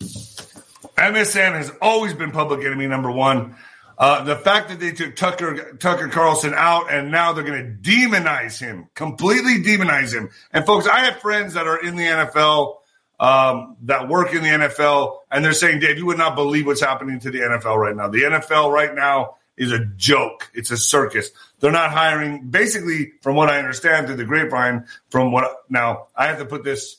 MSN 0.00 1.52
has 1.52 1.72
always 1.80 2.14
been 2.14 2.30
public 2.30 2.64
enemy 2.64 2.86
number 2.86 3.10
one. 3.10 3.56
Uh, 3.98 4.24
the 4.24 4.36
fact 4.36 4.70
that 4.70 4.80
they 4.80 4.92
took 4.92 5.14
Tucker 5.14 5.76
Tucker 5.76 6.08
Carlson 6.08 6.54
out 6.54 6.90
and 6.90 7.10
now 7.10 7.32
they're 7.32 7.44
going 7.44 7.82
to 7.82 7.90
demonize 7.90 8.58
him, 8.58 8.88
completely 8.94 9.62
demonize 9.62 10.14
him. 10.14 10.30
And 10.52 10.64
folks, 10.64 10.86
I 10.86 11.00
have 11.00 11.20
friends 11.20 11.54
that 11.54 11.66
are 11.66 11.84
in 11.84 11.96
the 11.96 12.04
NFL 12.04 12.76
um, 13.18 13.76
that 13.82 14.08
work 14.08 14.32
in 14.32 14.42
the 14.42 14.48
NFL, 14.48 15.18
and 15.30 15.44
they're 15.44 15.52
saying, 15.52 15.80
Dave, 15.80 15.98
you 15.98 16.06
would 16.06 16.16
not 16.16 16.34
believe 16.34 16.66
what's 16.66 16.80
happening 16.80 17.20
to 17.20 17.30
the 17.30 17.40
NFL 17.40 17.76
right 17.76 17.94
now. 17.94 18.08
The 18.08 18.22
NFL 18.22 18.72
right 18.72 18.94
now 18.94 19.36
is 19.60 19.70
a 19.70 19.84
joke. 19.96 20.50
It's 20.54 20.72
a 20.72 20.76
circus. 20.76 21.30
They're 21.60 21.70
not 21.70 21.92
hiring. 21.92 22.48
Basically, 22.48 23.12
from 23.22 23.36
what 23.36 23.48
I 23.48 23.58
understand 23.58 24.08
through 24.08 24.16
the 24.16 24.24
grapevine, 24.24 24.86
from 25.10 25.30
what 25.30 25.64
now 25.68 26.08
I 26.16 26.26
have 26.26 26.38
to 26.38 26.46
put 26.46 26.64
this 26.64 26.96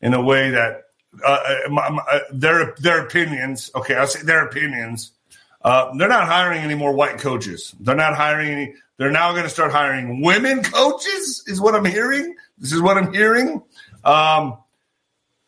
in 0.00 0.14
a 0.14 0.22
way 0.22 0.50
that 0.50 0.84
uh, 1.24 1.28
uh 1.28 1.70
my, 1.70 1.90
my, 1.90 2.02
uh, 2.02 2.20
their 2.32 2.74
their 2.78 3.04
opinions. 3.04 3.70
Okay, 3.74 3.96
I'll 3.96 4.06
say 4.06 4.22
their 4.22 4.44
opinions 4.46 5.12
uh, 5.64 5.94
they're 5.96 6.08
not 6.08 6.28
hiring 6.28 6.60
any 6.60 6.74
more 6.74 6.92
white 6.92 7.18
coaches. 7.18 7.74
They're 7.80 7.96
not 7.96 8.14
hiring 8.14 8.48
any. 8.50 8.74
They're 8.98 9.10
now 9.10 9.32
going 9.32 9.44
to 9.44 9.50
start 9.50 9.72
hiring 9.72 10.20
women 10.20 10.62
coaches. 10.62 11.42
Is 11.46 11.60
what 11.60 11.74
I'm 11.74 11.86
hearing. 11.86 12.36
This 12.58 12.72
is 12.72 12.82
what 12.82 12.98
I'm 12.98 13.12
hearing. 13.12 13.62
Um, 14.04 14.58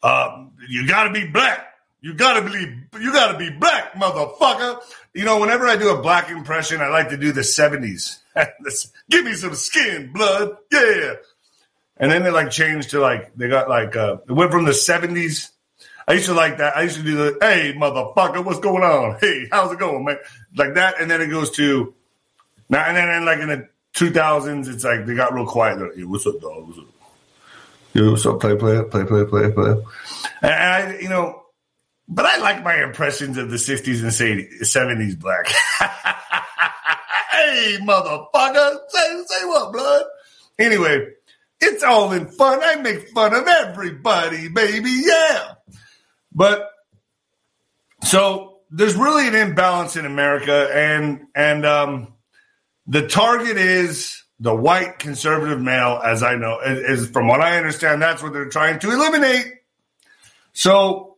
uh, 0.02 0.46
you 0.68 0.88
got 0.88 1.04
to 1.04 1.12
be 1.12 1.26
black. 1.26 1.74
You 2.00 2.14
got 2.14 2.40
to 2.40 2.50
be. 2.50 2.98
You 2.98 3.12
got 3.12 3.32
to 3.32 3.38
be 3.38 3.50
black, 3.50 3.92
motherfucker. 3.92 4.80
You 5.16 5.24
know, 5.24 5.40
whenever 5.40 5.66
I 5.66 5.76
do 5.76 5.88
a 5.90 6.00
black 6.00 6.30
impression, 6.30 6.80
I 6.80 6.88
like 6.88 7.08
to 7.08 7.16
do 7.16 7.32
the 7.32 7.40
'70s. 7.40 8.18
Give 9.10 9.24
me 9.24 9.34
some 9.34 9.54
skin, 9.54 10.12
blood, 10.12 10.56
yeah. 10.70 11.14
And 11.96 12.12
then 12.12 12.22
they 12.22 12.30
like 12.30 12.50
changed 12.50 12.90
to 12.90 13.00
like 13.00 13.34
they 13.34 13.48
got 13.48 13.68
like 13.68 13.96
uh, 13.96 14.18
it 14.28 14.32
went 14.32 14.52
from 14.52 14.64
the 14.64 14.72
'70s 14.72 15.50
I 16.08 16.12
used 16.12 16.26
to 16.26 16.34
like 16.34 16.58
that. 16.58 16.76
I 16.76 16.82
used 16.82 16.96
to 16.96 17.02
do 17.02 17.16
the, 17.16 17.38
hey, 17.40 17.74
motherfucker, 17.76 18.44
what's 18.44 18.60
going 18.60 18.84
on? 18.84 19.18
Hey, 19.20 19.48
how's 19.50 19.72
it 19.72 19.80
going, 19.80 20.04
man? 20.04 20.18
Like 20.54 20.74
that. 20.74 21.00
And 21.00 21.10
then 21.10 21.20
it 21.20 21.28
goes 21.28 21.50
to, 21.52 21.94
now, 22.68 22.84
and 22.84 22.96
then 22.96 23.24
like 23.24 23.40
in 23.40 23.48
the 23.48 23.68
2000s, 23.94 24.72
it's 24.72 24.84
like 24.84 25.04
they 25.04 25.14
got 25.14 25.34
real 25.34 25.46
quiet. 25.46 25.80
Like, 25.80 25.96
hey, 25.96 26.04
what's 26.04 26.26
up, 26.26 26.40
dog? 26.40 26.68
What's 26.68 26.78
up? 26.78 26.84
Yo, 27.92 28.10
what's 28.12 28.24
up? 28.24 28.40
Play, 28.40 28.56
play, 28.56 28.82
play, 28.84 29.04
play, 29.04 29.24
play, 29.24 29.50
play. 29.50 29.84
And 30.42 30.52
I, 30.52 30.98
you 31.00 31.08
know, 31.08 31.42
but 32.08 32.24
I 32.24 32.38
like 32.38 32.62
my 32.62 32.82
impressions 32.82 33.36
of 33.36 33.50
the 33.50 33.56
60s 33.56 34.02
and 34.02 34.12
70s 34.62 35.18
black. 35.18 35.48
hey, 37.30 37.78
motherfucker, 37.80 38.78
say, 38.88 39.22
say 39.26 39.44
what, 39.44 39.72
blood? 39.72 40.04
Anyway, 40.58 41.08
it's 41.60 41.82
all 41.82 42.12
in 42.12 42.28
fun. 42.28 42.60
I 42.62 42.76
make 42.76 43.08
fun 43.08 43.34
of 43.34 43.46
everybody, 43.46 44.48
baby. 44.48 45.02
Yeah. 45.04 45.54
But 46.32 46.70
so 48.04 48.58
there's 48.70 48.94
really 48.94 49.28
an 49.28 49.34
imbalance 49.34 49.96
in 49.96 50.06
America, 50.06 50.70
and 50.72 51.26
and 51.34 51.66
um, 51.66 52.14
the 52.86 53.08
target 53.08 53.56
is 53.56 54.22
the 54.38 54.54
white 54.54 54.98
conservative 54.98 55.60
male, 55.60 56.00
as 56.04 56.22
I 56.22 56.36
know, 56.36 56.60
is, 56.60 57.00
is 57.00 57.10
from 57.10 57.26
what 57.26 57.40
I 57.40 57.56
understand, 57.56 58.02
that's 58.02 58.22
what 58.22 58.32
they're 58.32 58.48
trying 58.48 58.78
to 58.80 58.90
eliminate. 58.90 59.46
So 60.52 61.15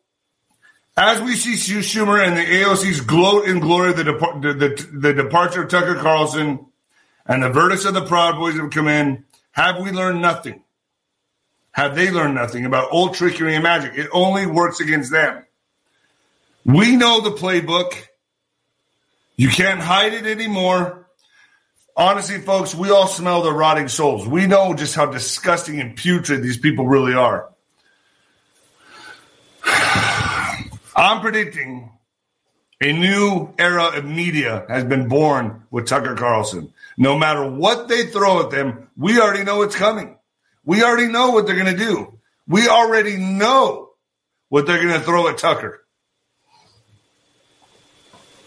as 0.99 1.23
we 1.23 1.37
see 1.37 1.53
Schumer 1.53 2.27
and 2.27 2.37
the 2.37 2.43
AOC's 2.43 3.01
gloat 3.03 3.47
in 3.47 3.61
glory 3.61 3.91
of 3.91 3.99
the, 3.99 4.03
the, 4.03 4.53
the, 4.53 4.99
the, 4.99 5.15
departure 5.15 5.63
of 5.63 5.71
Tucker 5.71 5.95
Carlson 5.95 6.67
and 7.25 7.45
the 7.45 7.51
verdicts 7.51 7.85
of 7.85 7.95
the 7.95 8.05
Proud 8.05 8.37
Boys 8.37 8.57
have 8.57 8.71
come 8.71 8.89
in, 8.89 9.25
have 9.53 9.79
we 9.79 9.93
learned 9.93 10.21
nothing? 10.21 10.65
Have 11.71 11.95
they 11.95 12.11
learned 12.11 12.35
nothing 12.35 12.65
about 12.65 12.89
old 12.91 13.15
trickery 13.15 13.55
and 13.55 13.63
magic? 13.63 13.93
It 13.97 14.09
only 14.13 14.47
works 14.47 14.81
against 14.81 15.13
them. 15.13 15.45
We 16.65 16.97
know 16.97 17.21
the 17.21 17.31
playbook. 17.31 17.93
You 19.37 19.51
can't 19.51 19.79
hide 19.79 20.15
it 20.15 20.27
anymore. 20.27 21.07
honestly, 21.97 22.41
folks, 22.41 22.75
we 22.75 22.91
all 22.91 23.07
smell 23.07 23.43
the 23.43 23.53
rotting 23.53 23.87
souls. 23.87 24.27
We 24.27 24.49
know 24.49 24.75
just 24.75 24.97
how 24.97 25.07
disgusting 25.07 25.81
and 25.81 25.97
putrid 25.97 26.43
these 26.43 26.59
people 26.59 26.89
really 26.89 27.15
are. 27.15 27.49
I'm 30.99 31.21
predicting 31.21 31.93
a 32.83 32.93
new 32.93 33.55
era 33.57 33.97
of 33.97 34.05
media 34.05 34.65
has 34.69 34.83
been 34.83 35.07
born 35.07 35.63
with 35.71 35.87
Tucker 35.87 36.17
Carlson. 36.17 36.73
No 36.97 37.17
matter 37.17 37.49
what 37.49 37.87
they 37.87 38.07
throw 38.07 38.43
at 38.43 38.51
them, 38.51 38.89
we 38.97 39.21
already 39.21 39.45
know 39.45 39.63
it's 39.63 39.77
coming. 39.77 40.19
We 40.65 40.83
already 40.83 41.07
know 41.07 41.31
what 41.31 41.47
they're 41.47 41.55
going 41.55 41.73
to 41.73 41.79
do. 41.79 42.19
We 42.49 42.67
already 42.67 43.17
know 43.17 43.91
what 44.49 44.67
they're 44.67 44.83
going 44.83 44.99
to 44.99 45.01
throw 45.01 45.29
at 45.29 45.39
Tucker. 45.39 45.85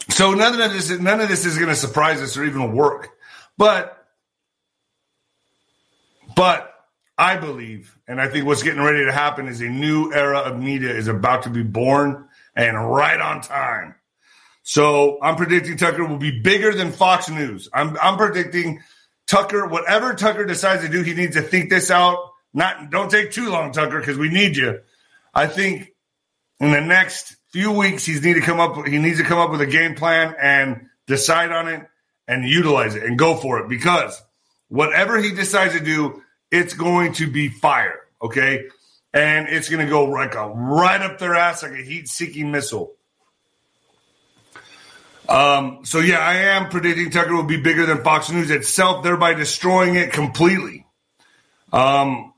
So 0.09 0.33
none 0.33 0.59
of 0.59 0.73
this, 0.73 0.89
none 0.99 1.21
of 1.21 1.29
this 1.29 1.45
is 1.45 1.55
going 1.55 1.69
to 1.69 1.75
surprise 1.75 2.21
us 2.21 2.35
or 2.35 2.43
even 2.43 2.73
work. 2.75 3.11
But, 3.57 4.05
but 6.35 6.73
I 7.17 7.37
believe, 7.37 7.97
and 8.09 8.19
I 8.19 8.27
think 8.27 8.45
what's 8.45 8.61
getting 8.61 8.81
ready 8.81 9.05
to 9.05 9.11
happen 9.13 9.47
is 9.47 9.61
a 9.61 9.69
new 9.69 10.11
era 10.11 10.39
of 10.39 10.59
media 10.59 10.89
is 10.89 11.07
about 11.07 11.43
to 11.43 11.49
be 11.49 11.63
born 11.63 12.27
and 12.55 12.91
right 12.91 13.19
on 13.19 13.41
time. 13.41 13.95
So 14.63 15.19
I'm 15.21 15.35
predicting 15.35 15.77
Tucker 15.77 16.05
will 16.05 16.17
be 16.17 16.41
bigger 16.41 16.73
than 16.73 16.91
Fox 16.91 17.29
News. 17.29 17.69
I'm, 17.73 17.97
I'm 18.01 18.17
predicting 18.17 18.81
Tucker, 19.27 19.67
whatever 19.67 20.13
Tucker 20.13 20.45
decides 20.45 20.83
to 20.83 20.89
do, 20.89 21.03
he 21.03 21.13
needs 21.13 21.35
to 21.35 21.41
think 21.41 21.69
this 21.69 21.89
out. 21.89 22.17
Not, 22.53 22.89
don't 22.91 23.09
take 23.09 23.31
too 23.31 23.49
long, 23.49 23.71
Tucker, 23.71 23.99
because 23.99 24.17
we 24.17 24.29
need 24.29 24.57
you. 24.57 24.81
I 25.33 25.47
think 25.47 25.89
in 26.59 26.71
the 26.71 26.81
next 26.81 27.35
few 27.51 27.71
weeks, 27.71 28.05
he's 28.05 28.23
need 28.23 28.33
to 28.33 28.41
come 28.41 28.59
up. 28.59 28.85
He 28.87 28.97
needs 28.97 29.17
to 29.17 29.23
come 29.23 29.39
up 29.39 29.51
with 29.51 29.61
a 29.61 29.65
game 29.65 29.95
plan 29.95 30.35
and 30.39 30.87
decide 31.07 31.51
on 31.51 31.67
it 31.67 31.87
and 32.27 32.45
utilize 32.45 32.95
it 32.95 33.03
and 33.03 33.17
go 33.17 33.35
for 33.35 33.59
it 33.59 33.69
because 33.69 34.21
whatever 34.67 35.17
he 35.17 35.31
decides 35.31 35.73
to 35.73 35.79
do, 35.79 36.21
it's 36.51 36.73
going 36.73 37.13
to 37.13 37.29
be 37.29 37.49
fire. 37.49 37.99
Okay, 38.21 38.65
and 39.13 39.47
it's 39.50 39.69
going 39.69 39.86
to 39.86 39.89
go 39.89 40.06
like 40.06 40.36
a 40.36 40.47
right 40.47 41.02
up 41.02 41.19
their 41.19 41.36
ass 41.36 41.63
like 41.63 41.74
a 41.74 41.84
heat-seeking 41.84 42.52
missile. 42.52 42.93
Um, 45.28 45.86
so 45.86 46.00
yeah, 46.00 46.19
I 46.19 46.34
am 46.34 46.69
predicting 46.69 47.10
Tucker 47.10 47.34
will 47.34 47.43
be 47.43 47.62
bigger 47.62 47.86
than 47.86 48.04
Fox 48.04 48.30
News 48.30 48.52
itself, 48.52 49.04
thereby 49.04 49.34
destroying 49.34 49.95
it 49.95 50.12
completely. 50.12 50.86
Um, 51.71 52.34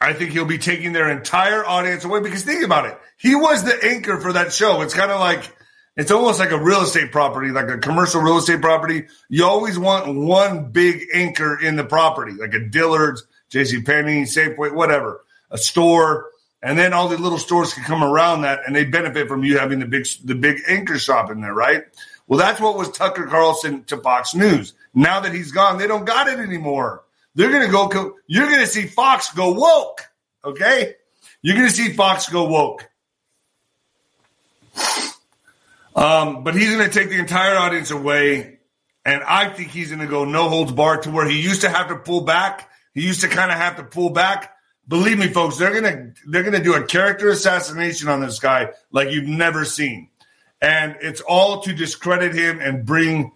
I 0.00 0.12
think 0.12 0.30
he'll 0.30 0.44
be 0.44 0.58
taking 0.58 0.92
their 0.92 1.10
entire 1.10 1.64
audience 1.64 2.04
away 2.04 2.20
because 2.20 2.42
think 2.42 2.64
about 2.64 2.86
it. 2.86 2.98
He 3.18 3.34
was 3.34 3.64
the 3.64 3.78
anchor 3.84 4.20
for 4.20 4.32
that 4.34 4.52
show. 4.52 4.80
It's 4.82 4.94
kind 4.94 5.10
of 5.10 5.20
like, 5.20 5.50
it's 5.96 6.10
almost 6.10 6.40
like 6.40 6.50
a 6.50 6.58
real 6.58 6.82
estate 6.82 7.12
property, 7.12 7.50
like 7.50 7.68
a 7.68 7.78
commercial 7.78 8.20
real 8.20 8.38
estate 8.38 8.60
property. 8.60 9.04
You 9.28 9.44
always 9.44 9.78
want 9.78 10.14
one 10.14 10.72
big 10.72 11.06
anchor 11.14 11.58
in 11.58 11.76
the 11.76 11.84
property, 11.84 12.32
like 12.32 12.54
a 12.54 12.60
Dillard's, 12.60 13.26
JC 13.50 13.84
Penney, 13.84 14.22
Safeway, 14.22 14.74
whatever, 14.74 15.23
a 15.54 15.58
store. 15.58 16.30
And 16.62 16.78
then 16.78 16.92
all 16.92 17.08
the 17.08 17.16
little 17.16 17.38
stores 17.38 17.72
can 17.72 17.84
come 17.84 18.02
around 18.02 18.42
that 18.42 18.60
and 18.66 18.74
they 18.74 18.84
benefit 18.84 19.28
from 19.28 19.44
you 19.44 19.58
having 19.58 19.78
the 19.78 19.86
big, 19.86 20.06
the 20.24 20.34
big 20.34 20.60
anchor 20.66 20.98
shop 20.98 21.30
in 21.30 21.40
there, 21.40 21.54
right? 21.54 21.84
Well, 22.26 22.38
that's 22.38 22.60
what 22.60 22.76
was 22.76 22.90
Tucker 22.90 23.26
Carlson 23.26 23.84
to 23.84 23.98
Fox 23.98 24.34
News. 24.34 24.72
Now 24.94 25.20
that 25.20 25.34
he's 25.34 25.52
gone, 25.52 25.78
they 25.78 25.86
don't 25.86 26.04
got 26.04 26.28
it 26.28 26.38
anymore. 26.38 27.02
They're 27.34 27.50
to 27.50 27.68
go, 27.68 28.16
you're 28.26 28.48
to 28.48 28.66
see 28.66 28.86
Fox 28.86 29.32
go 29.32 29.52
woke. 29.52 30.00
Okay. 30.44 30.94
You're 31.42 31.56
to 31.56 31.70
see 31.70 31.92
Fox 31.92 32.28
go 32.28 32.44
woke. 32.44 32.88
Um, 35.94 36.44
but 36.44 36.54
he's 36.54 36.70
going 36.70 36.88
to 36.88 36.98
take 36.98 37.10
the 37.10 37.18
entire 37.18 37.56
audience 37.56 37.90
away. 37.90 38.58
And 39.04 39.22
I 39.22 39.50
think 39.50 39.68
he's 39.68 39.88
going 39.88 40.00
to 40.00 40.06
go 40.06 40.24
no 40.24 40.48
holds 40.48 40.72
barred 40.72 41.02
to 41.02 41.10
where 41.10 41.28
he 41.28 41.40
used 41.40 41.60
to 41.60 41.68
have 41.68 41.88
to 41.88 41.96
pull 41.96 42.22
back. 42.22 42.70
He 42.94 43.02
used 43.02 43.20
to 43.20 43.28
kind 43.28 43.52
of 43.52 43.58
have 43.58 43.76
to 43.76 43.84
pull 43.84 44.10
back. 44.10 44.53
Believe 44.86 45.18
me, 45.18 45.28
folks, 45.28 45.56
they're 45.56 45.80
to, 45.80 46.12
they're 46.26 46.50
to 46.50 46.62
do 46.62 46.74
a 46.74 46.84
character 46.84 47.30
assassination 47.30 48.08
on 48.08 48.20
this 48.20 48.38
guy 48.38 48.70
like 48.92 49.10
you've 49.10 49.28
never 49.28 49.64
seen. 49.64 50.08
And 50.60 50.96
it's 51.00 51.20
all 51.22 51.60
to 51.62 51.72
discredit 51.72 52.34
him 52.34 52.60
and 52.60 52.84
bring 52.84 53.32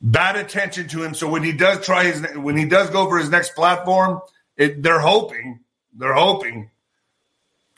bad 0.00 0.36
attention 0.36 0.88
to 0.88 1.02
him. 1.02 1.14
So 1.14 1.28
when 1.28 1.42
he 1.42 1.52
does 1.52 1.84
try 1.84 2.04
his, 2.04 2.24
when 2.36 2.56
he 2.56 2.64
does 2.66 2.90
go 2.90 3.08
for 3.08 3.18
his 3.18 3.30
next 3.30 3.54
platform, 3.54 4.20
it, 4.56 4.82
they're 4.82 5.00
hoping, 5.00 5.60
they're 5.94 6.14
hoping 6.14 6.70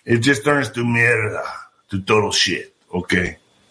it 0.04 0.18
just 0.18 0.44
turns 0.44 0.70
to 0.70 0.80
mierda, 0.80 1.42
to 1.90 2.00
total 2.02 2.30
shit. 2.30 2.74
Okay. 2.92 3.38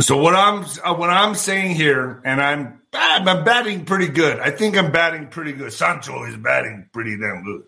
so 0.00 0.16
what 0.16 0.34
I'm 0.34 0.64
what 0.98 1.10
I'm 1.10 1.34
saying 1.34 1.76
here, 1.76 2.20
and 2.24 2.40
I'm 2.40 2.79
I'm 2.92 3.44
batting 3.44 3.84
pretty 3.84 4.08
good. 4.08 4.40
I 4.40 4.50
think 4.50 4.76
I'm 4.76 4.90
batting 4.90 5.28
pretty 5.28 5.52
good. 5.52 5.72
Sancho 5.72 6.24
is 6.24 6.36
batting 6.36 6.88
pretty 6.92 7.16
damn 7.18 7.44
good. 7.44 7.62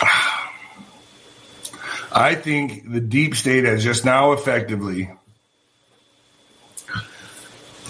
I 2.12 2.36
think 2.36 2.88
the 2.90 3.00
deep 3.00 3.34
state 3.34 3.64
has 3.64 3.82
just 3.82 4.04
now 4.04 4.30
effectively 4.32 5.10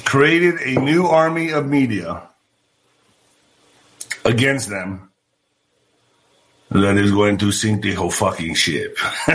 created 0.05 0.55
a 0.61 0.81
new 0.81 1.07
army 1.07 1.51
of 1.51 1.67
media 1.67 2.23
against 4.25 4.71
them 4.71 5.11
that 6.71 6.97
is 6.97 7.11
going 7.11 7.37
to 7.39 7.53
sink 7.53 7.83
the 7.83 7.93
whole 7.93 8.11
fucking 8.11 8.55
ship. 8.55 8.97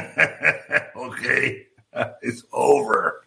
okay, 0.95 1.67
it's 2.21 2.43
over. 2.51 3.21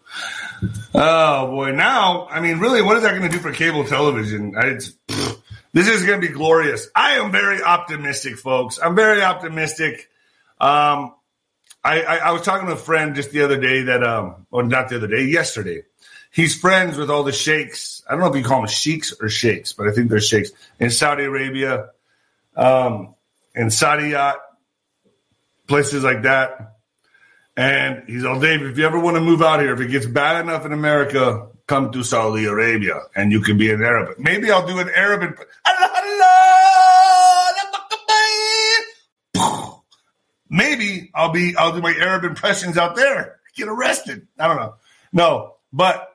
Oh 0.94 1.48
boy! 1.48 1.72
Now, 1.72 2.28
I 2.28 2.40
mean, 2.40 2.58
really, 2.58 2.80
what 2.80 2.96
is 2.96 3.02
that 3.02 3.10
going 3.10 3.28
to 3.28 3.28
do 3.28 3.38
for 3.38 3.52
cable 3.52 3.84
television? 3.84 4.54
This 5.74 5.88
is 5.88 6.04
going 6.06 6.20
to 6.20 6.26
be 6.26 6.32
glorious. 6.32 6.88
I 6.94 7.14
am 7.14 7.32
very 7.32 7.60
optimistic, 7.60 8.38
folks. 8.38 8.78
I'm 8.80 8.94
very 8.94 9.22
optimistic. 9.22 10.08
Um, 10.60 11.14
I, 11.82 12.00
I, 12.02 12.16
I, 12.16 12.30
was 12.30 12.42
talking 12.42 12.68
to 12.68 12.74
a 12.74 12.76
friend 12.76 13.16
just 13.16 13.32
the 13.32 13.42
other 13.42 13.60
day 13.60 13.82
that, 13.82 14.04
um, 14.04 14.46
or 14.52 14.62
not 14.62 14.88
the 14.88 14.96
other 14.96 15.08
day, 15.08 15.24
yesterday. 15.24 15.82
He's 16.30 16.58
friends 16.58 16.96
with 16.96 17.10
all 17.10 17.24
the 17.24 17.32
sheikhs. 17.32 18.02
I 18.08 18.12
don't 18.12 18.20
know 18.20 18.28
if 18.28 18.36
you 18.36 18.44
call 18.44 18.60
them 18.60 18.68
sheikhs 18.68 19.12
or 19.20 19.28
sheikhs, 19.28 19.72
but 19.72 19.88
I 19.88 19.92
think 19.92 20.10
they're 20.10 20.20
sheikhs 20.20 20.52
in 20.78 20.90
Saudi 20.90 21.24
Arabia, 21.24 21.90
um, 22.56 23.16
in 23.54 23.66
Saudiyat, 23.66 24.36
places 25.66 26.04
like 26.04 26.22
that. 26.22 26.73
And 27.56 28.02
he's 28.08 28.24
all, 28.24 28.40
Dave, 28.40 28.62
if 28.62 28.76
you 28.78 28.84
ever 28.84 28.98
want 28.98 29.16
to 29.16 29.20
move 29.20 29.40
out 29.40 29.60
here, 29.60 29.72
if 29.74 29.80
it 29.80 29.88
gets 29.88 30.06
bad 30.06 30.40
enough 30.40 30.66
in 30.66 30.72
America, 30.72 31.48
come 31.66 31.92
to 31.92 32.02
Saudi 32.02 32.46
Arabia 32.46 33.00
and 33.14 33.30
you 33.30 33.40
can 33.40 33.56
be 33.56 33.70
an 33.70 33.82
Arab. 33.82 34.18
Maybe 34.18 34.50
I'll 34.50 34.66
do 34.66 34.78
an 34.80 34.90
Arab. 34.94 35.22
In, 35.22 35.34
maybe 40.50 41.10
I'll 41.14 41.30
be 41.30 41.54
I'll 41.56 41.72
do 41.72 41.80
my 41.80 41.94
Arab 41.94 42.24
impressions 42.24 42.76
out 42.76 42.96
there. 42.96 43.36
Get 43.54 43.68
arrested. 43.68 44.26
I 44.38 44.48
don't 44.48 44.56
know. 44.56 44.74
No, 45.12 45.54
but 45.72 46.10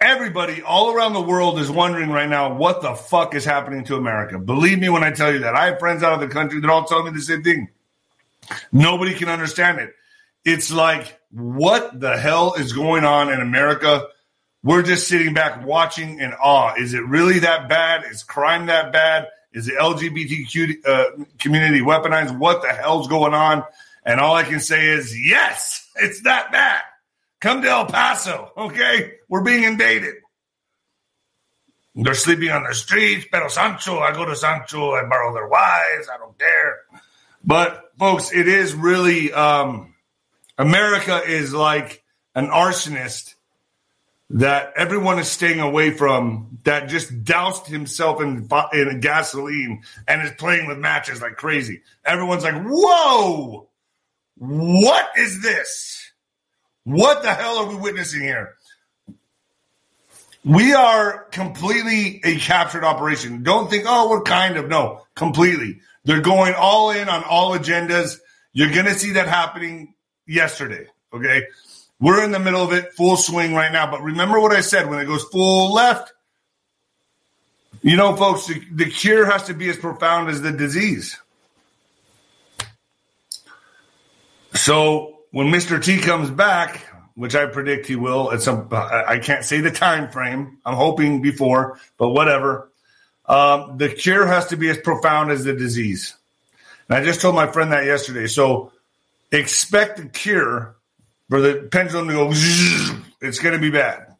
everybody 0.00 0.62
all 0.62 0.92
around 0.92 1.12
the 1.12 1.22
world 1.22 1.58
is 1.58 1.70
wondering 1.70 2.10
right 2.10 2.28
now 2.28 2.54
what 2.54 2.82
the 2.82 2.94
fuck 2.94 3.34
is 3.34 3.44
happening 3.44 3.84
to 3.84 3.96
America. 3.96 4.38
Believe 4.38 4.78
me 4.78 4.88
when 4.88 5.02
I 5.02 5.10
tell 5.10 5.32
you 5.32 5.40
that. 5.40 5.56
I 5.56 5.66
have 5.66 5.80
friends 5.80 6.04
out 6.04 6.12
of 6.12 6.20
the 6.20 6.28
country 6.28 6.60
that 6.60 6.70
all 6.70 6.84
tell 6.84 7.02
me 7.02 7.10
the 7.10 7.20
same 7.20 7.42
thing. 7.42 7.68
Nobody 8.70 9.14
can 9.14 9.28
understand 9.28 9.78
it. 9.78 9.94
It's 10.44 10.72
like, 10.72 11.20
what 11.30 11.98
the 11.98 12.16
hell 12.16 12.54
is 12.54 12.72
going 12.72 13.04
on 13.04 13.32
in 13.32 13.40
America? 13.40 14.06
We're 14.62 14.82
just 14.82 15.08
sitting 15.08 15.34
back 15.34 15.64
watching 15.64 16.20
in 16.20 16.32
awe. 16.34 16.74
Is 16.78 16.94
it 16.94 17.04
really 17.06 17.40
that 17.40 17.68
bad? 17.68 18.04
Is 18.10 18.22
crime 18.22 18.66
that 18.66 18.92
bad? 18.92 19.28
Is 19.52 19.66
the 19.66 19.72
LGBTQ 19.72 20.86
uh, 20.86 21.24
community 21.38 21.80
weaponized? 21.80 22.36
What 22.38 22.62
the 22.62 22.68
hell's 22.68 23.08
going 23.08 23.34
on? 23.34 23.64
And 24.04 24.20
all 24.20 24.34
I 24.34 24.44
can 24.44 24.60
say 24.60 24.88
is, 24.88 25.16
yes, 25.18 25.88
it's 25.96 26.22
that 26.22 26.52
bad. 26.52 26.82
Come 27.40 27.62
to 27.62 27.68
El 27.68 27.86
Paso, 27.86 28.52
okay? 28.56 29.14
We're 29.28 29.42
being 29.42 29.64
invaded. 29.64 30.14
They're 31.94 32.14
sleeping 32.14 32.50
on 32.50 32.62
the 32.62 32.74
streets. 32.74 33.26
Pero 33.30 33.48
Sancho, 33.48 33.98
I 33.98 34.12
go 34.12 34.24
to 34.24 34.36
Sancho, 34.36 34.92
I 34.92 35.04
borrow 35.04 35.34
their 35.34 35.48
wives, 35.48 36.08
I 36.12 36.18
don't 36.18 36.38
care. 36.38 36.78
But 37.44 37.92
folks, 37.98 38.32
it 38.32 38.48
is 38.48 38.74
really 38.74 39.32
um, 39.32 39.94
America 40.58 41.20
is 41.26 41.52
like 41.52 42.02
an 42.34 42.48
arsonist 42.48 43.34
that 44.30 44.72
everyone 44.76 45.18
is 45.18 45.28
staying 45.28 45.60
away 45.60 45.90
from 45.90 46.58
that 46.64 46.88
just 46.88 47.22
doused 47.22 47.66
himself 47.66 48.20
in, 48.22 48.48
in 48.72 49.00
gasoline 49.00 49.82
and 50.08 50.22
is 50.22 50.32
playing 50.38 50.66
with 50.66 50.78
matches 50.78 51.20
like 51.20 51.36
crazy. 51.36 51.82
Everyone's 52.04 52.42
like, 52.42 52.62
whoa, 52.64 53.68
what 54.36 55.10
is 55.18 55.42
this? 55.42 56.12
What 56.84 57.22
the 57.22 57.34
hell 57.34 57.58
are 57.58 57.68
we 57.68 57.76
witnessing 57.76 58.22
here? 58.22 58.54
We 60.44 60.72
are 60.72 61.24
completely 61.24 62.20
a 62.24 62.36
captured 62.38 62.84
operation. 62.84 63.42
Don't 63.42 63.70
think, 63.70 63.84
oh, 63.86 64.10
we're 64.10 64.22
kind 64.22 64.56
of. 64.56 64.68
No, 64.68 65.02
completely. 65.14 65.80
They're 66.04 66.20
going 66.20 66.54
all 66.54 66.90
in 66.90 67.08
on 67.08 67.24
all 67.24 67.56
agendas. 67.56 68.18
You're 68.52 68.72
going 68.72 68.86
to 68.86 68.94
see 68.94 69.12
that 69.12 69.28
happening 69.28 69.94
yesterday. 70.26 70.86
Okay. 71.12 71.44
We're 72.00 72.24
in 72.24 72.32
the 72.32 72.40
middle 72.40 72.62
of 72.62 72.72
it, 72.72 72.92
full 72.94 73.16
swing 73.16 73.54
right 73.54 73.70
now. 73.70 73.90
But 73.90 74.02
remember 74.02 74.40
what 74.40 74.52
I 74.52 74.60
said 74.60 74.90
when 74.90 74.98
it 74.98 75.04
goes 75.04 75.22
full 75.24 75.72
left, 75.72 76.12
you 77.80 77.96
know, 77.96 78.16
folks, 78.16 78.46
the, 78.46 78.60
the 78.72 78.86
cure 78.86 79.24
has 79.24 79.44
to 79.44 79.54
be 79.54 79.68
as 79.68 79.76
profound 79.76 80.28
as 80.28 80.42
the 80.42 80.52
disease. 80.52 81.18
So 84.54 85.20
when 85.30 85.48
Mr. 85.48 85.82
T 85.82 85.98
comes 85.98 86.30
back, 86.30 86.86
which 87.14 87.34
I 87.34 87.46
predict 87.46 87.86
he 87.86 87.96
will 87.96 88.32
at 88.32 88.42
some, 88.42 88.68
I 88.72 89.18
can't 89.18 89.44
say 89.44 89.60
the 89.60 89.70
time 89.70 90.10
frame. 90.10 90.58
I'm 90.64 90.74
hoping 90.74 91.22
before, 91.22 91.78
but 91.98 92.10
whatever. 92.10 92.71
Um, 93.32 93.78
the 93.78 93.88
cure 93.88 94.26
has 94.26 94.48
to 94.48 94.58
be 94.58 94.68
as 94.68 94.76
profound 94.76 95.30
as 95.30 95.44
the 95.44 95.54
disease. 95.54 96.14
And 96.86 96.98
I 96.98 97.02
just 97.02 97.22
told 97.22 97.34
my 97.34 97.50
friend 97.50 97.72
that 97.72 97.86
yesterday. 97.86 98.26
So 98.26 98.72
expect 99.30 99.96
the 99.96 100.04
cure 100.04 100.76
for 101.30 101.40
the 101.40 101.66
pendulum 101.72 102.08
to 102.08 102.12
go. 102.12 102.32
It's 103.22 103.38
going 103.38 103.54
to 103.54 103.60
be 103.60 103.70
bad. 103.70 104.16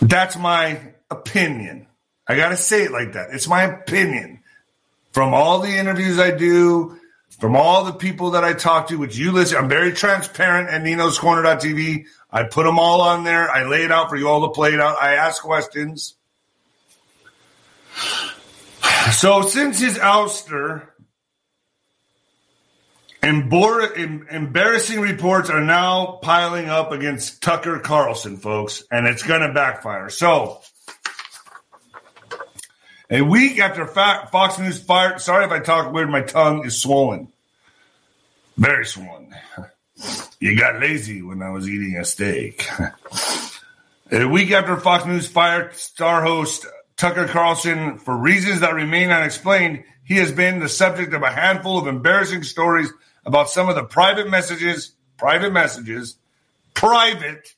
That's 0.00 0.38
my 0.38 0.94
opinion. 1.10 1.88
I 2.26 2.36
got 2.36 2.50
to 2.50 2.56
say 2.56 2.84
it 2.84 2.92
like 2.92 3.14
that. 3.14 3.30
It's 3.32 3.48
my 3.48 3.64
opinion. 3.64 4.40
From 5.12 5.34
all 5.34 5.58
the 5.58 5.76
interviews 5.76 6.20
I 6.20 6.30
do, 6.30 6.98
from 7.40 7.56
all 7.56 7.84
the 7.84 7.92
people 7.92 8.30
that 8.30 8.44
I 8.44 8.54
talk 8.54 8.88
to, 8.88 8.96
which 8.96 9.16
you 9.18 9.32
listen, 9.32 9.58
I'm 9.58 9.68
very 9.68 9.92
transparent 9.92 10.70
at 10.70 10.82
Nino's 10.82 11.18
Corner.tv. 11.18 12.06
I 12.32 12.44
put 12.44 12.64
them 12.64 12.78
all 12.78 13.00
on 13.00 13.24
there. 13.24 13.50
I 13.50 13.64
lay 13.64 13.84
it 13.84 13.92
out 13.92 14.08
for 14.08 14.16
you 14.16 14.28
all 14.28 14.48
to 14.48 14.54
play 14.54 14.74
it 14.74 14.80
out. 14.80 14.96
I 15.00 15.14
ask 15.14 15.42
questions. 15.42 16.14
So 19.12 19.42
since 19.42 19.80
his 19.80 19.98
ouster, 19.98 20.86
embarrassing 23.22 25.00
reports 25.00 25.50
are 25.50 25.60
now 25.60 26.18
piling 26.22 26.68
up 26.68 26.92
against 26.92 27.42
Tucker 27.42 27.78
Carlson, 27.80 28.36
folks, 28.36 28.82
and 28.90 29.06
it's 29.06 29.22
going 29.22 29.42
to 29.42 29.52
backfire. 29.52 30.08
So, 30.10 30.60
a 33.10 33.22
week 33.22 33.58
after 33.58 33.86
Fox 33.86 34.58
News 34.58 34.80
fired, 34.80 35.20
sorry 35.20 35.44
if 35.44 35.50
I 35.50 35.58
talk 35.58 35.92
weird, 35.92 36.10
my 36.10 36.22
tongue 36.22 36.64
is 36.64 36.80
swollen. 36.80 37.28
Very 38.56 38.86
swollen. 38.86 39.34
You 40.40 40.56
got 40.56 40.80
lazy 40.80 41.20
when 41.20 41.42
I 41.42 41.50
was 41.50 41.68
eating 41.68 41.98
a 41.98 42.04
steak. 42.04 42.66
a 44.10 44.24
week 44.24 44.50
after 44.52 44.78
Fox 44.78 45.04
News 45.04 45.28
fired 45.28 45.74
star 45.74 46.22
host 46.22 46.64
Tucker 46.96 47.28
Carlson 47.28 47.98
for 47.98 48.16
reasons 48.16 48.60
that 48.60 48.72
remain 48.72 49.10
unexplained, 49.10 49.84
he 50.02 50.16
has 50.16 50.32
been 50.32 50.58
the 50.58 50.68
subject 50.68 51.12
of 51.12 51.22
a 51.22 51.30
handful 51.30 51.78
of 51.78 51.86
embarrassing 51.86 52.42
stories 52.42 52.90
about 53.26 53.50
some 53.50 53.68
of 53.68 53.74
the 53.74 53.84
private 53.84 54.30
messages, 54.30 54.92
private 55.18 55.52
messages, 55.52 56.16
private. 56.72 57.54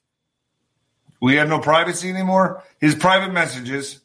We 1.20 1.36
have 1.36 1.48
no 1.48 1.60
privacy 1.60 2.10
anymore. 2.10 2.64
His 2.80 2.96
private 2.96 3.32
messages 3.32 4.00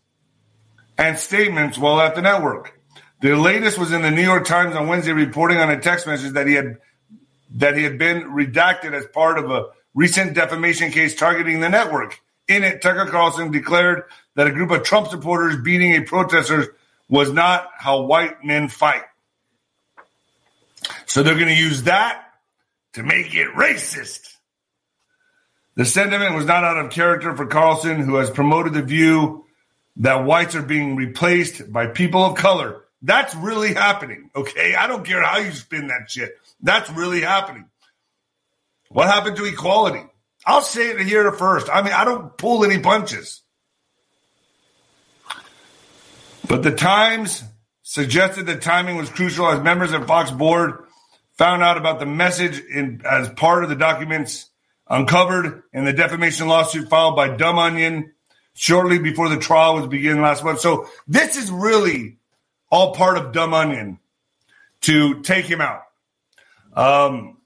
and 0.99 1.17
statements 1.17 1.79
while 1.79 1.99
at 1.99 2.13
the 2.13 2.21
network. 2.21 2.79
The 3.21 3.35
latest 3.35 3.79
was 3.79 3.91
in 3.91 4.03
the 4.03 4.11
New 4.11 4.21
York 4.21 4.45
Times 4.45 4.75
on 4.75 4.87
Wednesday, 4.87 5.13
reporting 5.13 5.57
on 5.57 5.71
a 5.71 5.81
text 5.81 6.05
message 6.05 6.33
that 6.33 6.45
he 6.45 6.53
had 6.53 6.77
that 7.51 7.77
he 7.77 7.83
had 7.83 7.97
been 7.97 8.23
redacted 8.23 8.93
as 8.93 9.05
part 9.07 9.37
of 9.37 9.49
a 9.49 9.67
recent 9.93 10.33
defamation 10.33 10.91
case 10.91 11.15
targeting 11.15 11.59
the 11.59 11.69
network. 11.69 12.19
In 12.47 12.63
it, 12.63 12.81
Tucker 12.81 13.09
Carlson 13.09 13.51
declared 13.51 14.03
that 14.35 14.47
a 14.47 14.51
group 14.51 14.71
of 14.71 14.83
Trump 14.83 15.07
supporters 15.07 15.61
beating 15.61 15.93
a 15.95 16.01
protester 16.01 16.75
was 17.09 17.31
not 17.31 17.69
how 17.77 18.03
white 18.03 18.43
men 18.43 18.69
fight. 18.69 19.03
So 21.05 21.23
they're 21.23 21.35
going 21.35 21.47
to 21.47 21.53
use 21.53 21.83
that 21.83 22.23
to 22.93 23.03
make 23.03 23.33
it 23.33 23.49
racist. 23.49 24.35
The 25.75 25.85
sentiment 25.85 26.35
was 26.35 26.45
not 26.45 26.63
out 26.63 26.77
of 26.77 26.91
character 26.91 27.35
for 27.35 27.45
Carlson, 27.45 27.99
who 27.99 28.15
has 28.15 28.29
promoted 28.29 28.73
the 28.73 28.81
view 28.81 29.45
that 29.97 30.25
whites 30.25 30.55
are 30.55 30.61
being 30.63 30.95
replaced 30.95 31.71
by 31.71 31.87
people 31.87 32.23
of 32.23 32.35
color. 32.35 32.83
That's 33.01 33.35
really 33.35 33.73
happening. 33.73 34.29
Okay. 34.35 34.75
I 34.75 34.87
don't 34.87 35.05
care 35.05 35.23
how 35.23 35.37
you 35.37 35.51
spin 35.51 35.87
that 35.87 36.09
shit. 36.09 36.37
That's 36.61 36.89
really 36.89 37.21
happening. 37.21 37.65
What 38.89 39.07
happened 39.07 39.37
to 39.37 39.45
equality? 39.45 40.03
I'll 40.45 40.61
say 40.61 40.89
it 40.91 40.99
here 41.01 41.31
first. 41.31 41.67
I 41.71 41.81
mean, 41.81 41.93
I 41.93 42.05
don't 42.05 42.37
pull 42.37 42.63
any 42.63 42.79
punches. 42.79 43.41
But 46.47 46.63
the 46.63 46.71
Times 46.71 47.43
suggested 47.83 48.45
that 48.45 48.61
timing 48.61 48.97
was 48.97 49.09
crucial 49.09 49.47
as 49.49 49.61
members 49.61 49.91
of 49.91 50.07
Fox 50.07 50.31
board 50.31 50.85
found 51.37 51.61
out 51.61 51.77
about 51.77 51.99
the 51.99 52.05
message 52.05 52.59
in, 52.59 53.01
as 53.09 53.29
part 53.29 53.63
of 53.63 53.69
the 53.69 53.75
documents 53.75 54.49
uncovered 54.89 55.63
in 55.73 55.85
the 55.85 55.93
defamation 55.93 56.47
lawsuit 56.47 56.89
filed 56.89 57.15
by 57.15 57.29
Dumb 57.29 57.59
Onion 57.59 58.13
shortly 58.53 58.99
before 58.99 59.29
the 59.29 59.37
trial 59.37 59.75
was 59.75 59.87
beginning 59.87 60.21
last 60.21 60.43
month. 60.43 60.59
So 60.59 60.87
this 61.07 61.35
is 61.35 61.51
really 61.51 62.17
all 62.71 62.93
part 62.95 63.17
of 63.17 63.33
Dumb 63.33 63.53
Onion 63.53 63.99
to 64.81 65.21
take 65.21 65.45
him 65.45 65.61
out. 65.61 65.81
Um, 66.77 67.37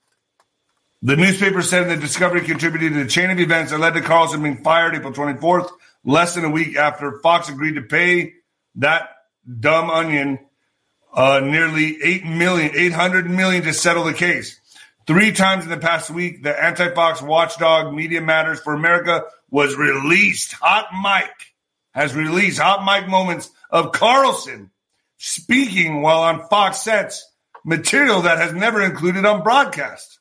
the 1.01 1.15
newspaper 1.15 1.61
said 1.61 1.89
the 1.89 1.95
discovery 1.95 2.41
contributed 2.41 2.93
to 2.93 3.03
the 3.03 3.09
chain 3.09 3.31
of 3.31 3.39
events 3.39 3.71
that 3.71 3.79
led 3.79 3.93
to 3.93 4.01
Carlson 4.01 4.43
being 4.43 4.63
fired 4.63 4.93
April 4.93 5.13
24th, 5.13 5.69
less 6.03 6.35
than 6.35 6.45
a 6.45 6.49
week 6.49 6.75
after 6.75 7.19
Fox 7.21 7.49
agreed 7.49 7.75
to 7.75 7.81
pay 7.81 8.33
that 8.75 9.09
dumb 9.59 9.89
onion 9.89 10.39
uh, 11.13 11.39
nearly 11.39 11.97
eight 12.03 12.25
million, 12.25 12.71
eight 12.75 12.93
hundred 12.93 13.29
million 13.29 13.63
to 13.63 13.73
settle 13.73 14.03
the 14.03 14.13
case. 14.13 14.59
Three 15.07 15.31
times 15.31 15.63
in 15.63 15.69
the 15.69 15.77
past 15.77 16.09
week, 16.09 16.43
the 16.43 16.63
anti-Fox 16.63 17.21
watchdog 17.21 17.93
Media 17.93 18.21
Matters 18.21 18.59
for 18.59 18.73
America 18.73 19.23
was 19.49 19.75
released. 19.75 20.53
Hot 20.53 20.87
Mike 20.93 21.53
has 21.91 22.13
released 22.13 22.59
hot 22.59 22.83
Mike 22.83 23.07
moments 23.07 23.49
of 23.69 23.91
Carlson 23.91 24.71
speaking 25.17 26.01
while 26.01 26.21
on 26.21 26.47
Fox 26.49 26.79
sets, 26.79 27.30
material 27.65 28.21
that 28.23 28.37
has 28.37 28.53
never 28.53 28.81
included 28.81 29.25
on 29.25 29.43
broadcast. 29.43 30.19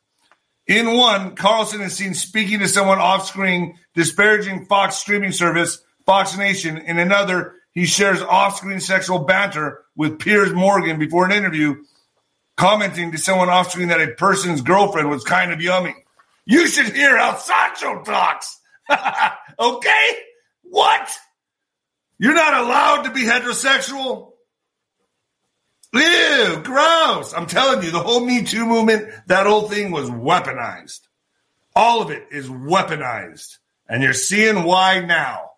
In 0.66 0.96
one, 0.96 1.34
Carlson 1.34 1.80
is 1.80 1.96
seen 1.96 2.14
speaking 2.14 2.60
to 2.60 2.68
someone 2.68 2.98
off 2.98 3.26
screen, 3.26 3.76
disparaging 3.94 4.66
Fox 4.66 4.96
streaming 4.96 5.32
service, 5.32 5.82
Fox 6.06 6.36
Nation. 6.36 6.78
In 6.78 6.98
another, 6.98 7.54
he 7.72 7.86
shares 7.86 8.20
off 8.22 8.56
screen 8.56 8.80
sexual 8.80 9.20
banter 9.20 9.84
with 9.96 10.18
Piers 10.18 10.52
Morgan 10.52 10.98
before 10.98 11.24
an 11.24 11.32
interview, 11.32 11.76
commenting 12.56 13.12
to 13.12 13.18
someone 13.18 13.48
off 13.48 13.72
screen 13.72 13.88
that 13.88 14.00
a 14.00 14.14
person's 14.14 14.60
girlfriend 14.60 15.10
was 15.10 15.24
kind 15.24 15.52
of 15.52 15.60
yummy. 15.60 15.94
You 16.46 16.66
should 16.66 16.94
hear 16.94 17.16
how 17.16 17.36
Sancho 17.36 18.02
talks. 18.02 18.60
okay? 19.58 20.10
What? 20.62 21.10
You're 22.18 22.34
not 22.34 22.54
allowed 22.54 23.02
to 23.02 23.10
be 23.10 23.22
heterosexual? 23.22 24.29
Ew, 25.92 26.60
gross. 26.62 27.34
I'm 27.34 27.46
telling 27.46 27.82
you, 27.84 27.90
the 27.90 27.98
whole 27.98 28.20
Me 28.20 28.44
Too 28.44 28.64
movement, 28.64 29.10
that 29.26 29.46
whole 29.46 29.68
thing 29.68 29.90
was 29.90 30.08
weaponized. 30.08 31.00
All 31.74 32.02
of 32.02 32.10
it 32.10 32.28
is 32.30 32.48
weaponized. 32.48 33.58
And 33.88 34.02
you're 34.02 34.12
seeing 34.12 34.62
why 34.62 35.00
now. 35.00 35.50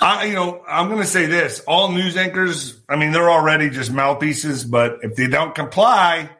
I, 0.00 0.24
you 0.26 0.34
know, 0.34 0.64
I'm 0.66 0.88
going 0.88 1.00
to 1.00 1.06
say 1.06 1.26
this: 1.26 1.60
all 1.66 1.92
news 1.92 2.16
anchors, 2.16 2.80
I 2.88 2.96
mean, 2.96 3.12
they're 3.12 3.30
already 3.30 3.70
just 3.70 3.92
mouthpieces, 3.92 4.64
but 4.64 4.98
if 5.02 5.14
they 5.14 5.28
don't 5.28 5.54
comply, 5.54 6.30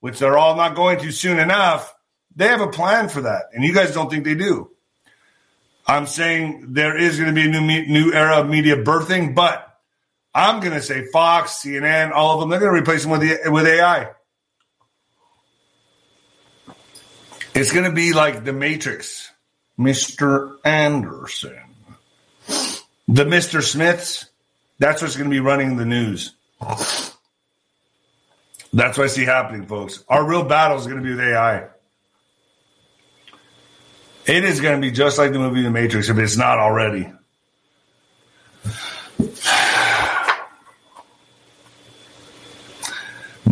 which 0.00 0.18
they're 0.18 0.38
all 0.38 0.56
not 0.56 0.74
going 0.74 0.98
to 1.00 1.12
soon 1.12 1.38
enough, 1.38 1.94
they 2.34 2.48
have 2.48 2.60
a 2.60 2.68
plan 2.68 3.08
for 3.08 3.22
that, 3.22 3.42
and 3.52 3.62
you 3.64 3.72
guys 3.72 3.94
don't 3.94 4.10
think 4.10 4.24
they 4.24 4.34
do. 4.34 4.70
I'm 5.86 6.06
saying 6.06 6.72
there 6.72 6.96
is 6.96 7.18
going 7.18 7.32
to 7.32 7.34
be 7.34 7.46
a 7.46 7.60
new 7.60 7.86
new 7.86 8.12
era 8.12 8.38
of 8.38 8.48
media 8.48 8.76
birthing, 8.76 9.34
but 9.34 9.71
I'm 10.34 10.60
going 10.60 10.72
to 10.72 10.82
say 10.82 11.06
Fox, 11.06 11.62
CNN, 11.62 12.12
all 12.12 12.34
of 12.34 12.40
them, 12.40 12.48
they're 12.48 12.60
going 12.60 12.74
to 12.74 12.80
replace 12.80 13.02
them 13.02 13.10
with 13.10 13.20
the, 13.20 13.50
with 13.50 13.66
AI. 13.66 14.10
It's 17.54 17.72
going 17.72 17.84
to 17.84 17.92
be 17.92 18.14
like 18.14 18.44
the 18.44 18.52
Matrix, 18.52 19.30
Mr. 19.78 20.56
Anderson. 20.64 21.58
The 23.08 23.24
Mr. 23.24 23.62
Smiths, 23.62 24.26
that's 24.78 25.02
what's 25.02 25.16
going 25.16 25.28
to 25.28 25.34
be 25.34 25.40
running 25.40 25.76
the 25.76 25.84
news. 25.84 26.34
That's 28.72 28.96
what 28.96 29.04
I 29.04 29.06
see 29.08 29.24
happening, 29.24 29.66
folks. 29.66 30.02
Our 30.08 30.26
real 30.26 30.44
battle 30.44 30.78
is 30.78 30.86
going 30.86 30.98
to 30.98 31.02
be 31.02 31.10
with 31.10 31.20
AI. 31.20 31.68
It 34.24 34.44
is 34.44 34.60
going 34.60 34.80
to 34.80 34.80
be 34.80 34.92
just 34.92 35.18
like 35.18 35.32
the 35.32 35.38
movie 35.38 35.62
The 35.62 35.70
Matrix 35.70 36.08
if 36.08 36.16
it's 36.16 36.38
not 36.38 36.58
already. 36.58 37.12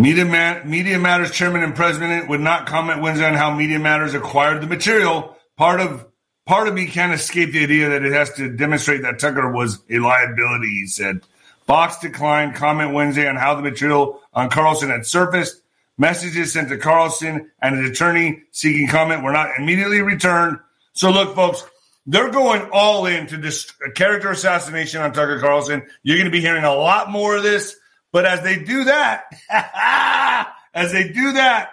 Media, 0.00 0.62
Media 0.64 0.98
Matters 0.98 1.30
chairman 1.30 1.62
and 1.62 1.74
president 1.74 2.26
would 2.30 2.40
not 2.40 2.66
comment 2.66 3.02
Wednesday 3.02 3.26
on 3.26 3.34
how 3.34 3.54
Media 3.54 3.78
Matters 3.78 4.14
acquired 4.14 4.62
the 4.62 4.66
material. 4.66 5.36
Part 5.58 5.78
of 5.78 6.06
part 6.46 6.68
of 6.68 6.72
me 6.72 6.86
can't 6.86 7.12
escape 7.12 7.52
the 7.52 7.64
idea 7.64 7.90
that 7.90 8.02
it 8.02 8.14
has 8.14 8.32
to 8.36 8.48
demonstrate 8.48 9.02
that 9.02 9.18
Tucker 9.18 9.52
was 9.52 9.78
a 9.90 9.98
liability, 9.98 10.68
he 10.68 10.86
said. 10.86 11.20
Fox 11.66 11.98
declined 11.98 12.54
comment 12.54 12.94
Wednesday 12.94 13.28
on 13.28 13.36
how 13.36 13.54
the 13.54 13.60
material 13.60 14.22
on 14.32 14.48
Carlson 14.48 14.88
had 14.88 15.04
surfaced. 15.04 15.60
Messages 15.98 16.54
sent 16.54 16.70
to 16.70 16.78
Carlson 16.78 17.50
and 17.60 17.76
his 17.76 17.90
attorney 17.90 18.44
seeking 18.52 18.88
comment 18.88 19.22
were 19.22 19.32
not 19.32 19.50
immediately 19.58 20.00
returned. 20.00 20.56
So, 20.94 21.10
look, 21.10 21.34
folks, 21.34 21.62
they're 22.06 22.30
going 22.30 22.70
all 22.72 23.04
in 23.04 23.26
to 23.26 23.36
this 23.36 23.70
character 23.94 24.30
assassination 24.30 25.02
on 25.02 25.12
Tucker 25.12 25.40
Carlson. 25.40 25.86
You're 26.02 26.16
going 26.16 26.24
to 26.24 26.30
be 26.30 26.40
hearing 26.40 26.64
a 26.64 26.74
lot 26.74 27.10
more 27.10 27.36
of 27.36 27.42
this. 27.42 27.76
But 28.12 28.26
as 28.26 28.42
they 28.42 28.56
do 28.62 28.84
that, 28.84 29.24
as 30.74 30.92
they 30.92 31.08
do 31.08 31.32
that, 31.32 31.70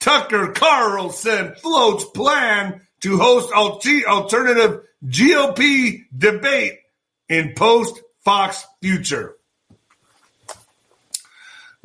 Tucker 0.00 0.52
Carlson 0.52 1.54
floats 1.56 2.04
plan 2.04 2.80
to 3.00 3.18
host 3.18 3.52
alternative 3.52 4.80
GOP 5.04 6.04
debate 6.16 6.78
in 7.28 7.54
post 7.54 8.00
Fox 8.24 8.64
future. 8.82 9.34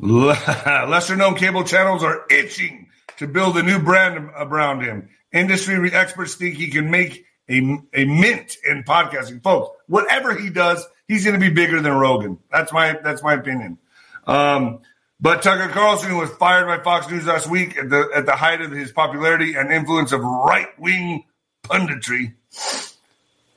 Lesser 0.00 1.16
known 1.16 1.34
cable 1.34 1.64
channels 1.64 2.02
are 2.02 2.24
itching 2.30 2.88
to 3.18 3.26
build 3.26 3.58
a 3.58 3.62
new 3.62 3.78
brand 3.78 4.30
around 4.34 4.82
him. 4.82 5.10
Industry 5.32 5.92
experts 5.92 6.34
think 6.36 6.54
he 6.54 6.70
can 6.70 6.90
make 6.90 7.26
a, 7.50 7.58
a 7.92 8.04
mint 8.06 8.56
in 8.64 8.84
podcasting. 8.84 9.42
Folks, 9.42 9.76
whatever 9.86 10.34
he 10.34 10.48
does, 10.48 10.86
he's 11.10 11.24
going 11.24 11.38
to 11.38 11.40
be 11.40 11.52
bigger 11.52 11.80
than 11.82 11.92
Rogan. 11.92 12.38
That's 12.52 12.72
my 12.72 12.96
that's 13.02 13.22
my 13.22 13.34
opinion. 13.34 13.78
Um, 14.26 14.80
but 15.20 15.42
Tucker 15.42 15.68
Carlson 15.68 16.16
was 16.16 16.30
fired 16.30 16.66
by 16.66 16.82
Fox 16.82 17.10
News 17.10 17.26
last 17.26 17.50
week 17.50 17.76
at 17.76 17.90
the 17.90 18.08
at 18.14 18.26
the 18.26 18.36
height 18.36 18.60
of 18.60 18.70
his 18.70 18.92
popularity 18.92 19.54
and 19.54 19.72
influence 19.72 20.12
of 20.12 20.20
right 20.22 20.68
wing 20.78 21.24
punditry. 21.64 22.34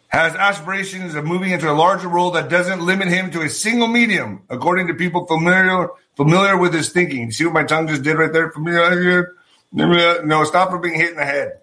Has 0.07 0.35
aspirations 0.35 1.15
of 1.15 1.25
moving 1.25 1.51
into 1.51 1.71
a 1.71 1.73
larger 1.73 2.07
role 2.07 2.31
that 2.31 2.47
doesn't 2.47 2.81
limit 2.81 3.07
him 3.07 3.31
to 3.31 3.41
a 3.41 3.49
single 3.49 3.87
medium, 3.87 4.43
according 4.49 4.87
to 4.87 4.93
people 4.93 5.25
familiar 5.25 5.87
familiar 6.15 6.57
with 6.57 6.73
his 6.73 6.89
thinking. 6.89 7.31
See 7.31 7.45
what 7.45 7.53
my 7.53 7.63
tongue 7.63 7.87
just 7.87 8.03
did 8.03 8.17
right 8.17 8.31
there? 8.31 8.51
Familiar? 8.51 9.35
No, 9.71 10.43
stop 10.43 10.69
from 10.69 10.81
being 10.81 10.95
hit 10.95 11.11
in 11.11 11.17
the 11.17 11.25
head. 11.25 11.53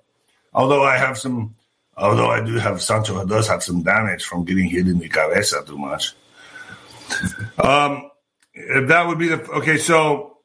Although 0.52 0.82
I 0.82 0.96
have 0.96 1.16
some, 1.16 1.54
although 2.00 2.30
I 2.30 2.44
do 2.44 2.54
have 2.54 2.82
Sancho 2.82 3.24
does 3.24 3.46
have 3.48 3.62
some 3.62 3.82
damage 3.82 4.24
from 4.24 4.44
getting 4.44 4.68
hit 4.68 4.88
in 4.88 4.98
the 4.98 5.08
cabeza 5.08 5.62
too 5.66 5.78
much. 5.78 6.14
Um, 7.58 8.10
that 8.54 9.06
would 9.06 9.18
be 9.18 9.28
the 9.28 9.42
okay. 9.50 9.76
So, 9.76 10.38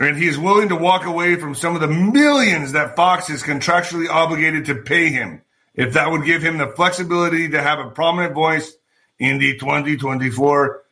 and 0.00 0.16
he 0.16 0.26
is 0.26 0.38
willing 0.38 0.70
to 0.70 0.76
walk 0.76 1.04
away 1.04 1.36
from 1.36 1.54
some 1.54 1.74
of 1.74 1.80
the 1.80 1.88
millions 1.88 2.72
that 2.72 2.96
Fox 2.96 3.30
is 3.30 3.42
contractually 3.42 4.08
obligated 4.08 4.66
to 4.66 4.76
pay 4.76 5.10
him 5.10 5.42
if 5.74 5.92
that 5.92 6.10
would 6.10 6.24
give 6.24 6.42
him 6.42 6.58
the 6.58 6.68
flexibility 6.68 7.50
to 7.50 7.62
have 7.62 7.78
a 7.78 7.90
prominent 7.90 8.34
voice 8.34 8.74
in 9.18 9.38
the 9.38 9.58
2024 9.58 10.82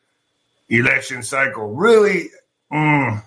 election 0.69 1.23
cycle. 1.23 1.73
Really, 1.73 2.29
mm. 2.71 3.23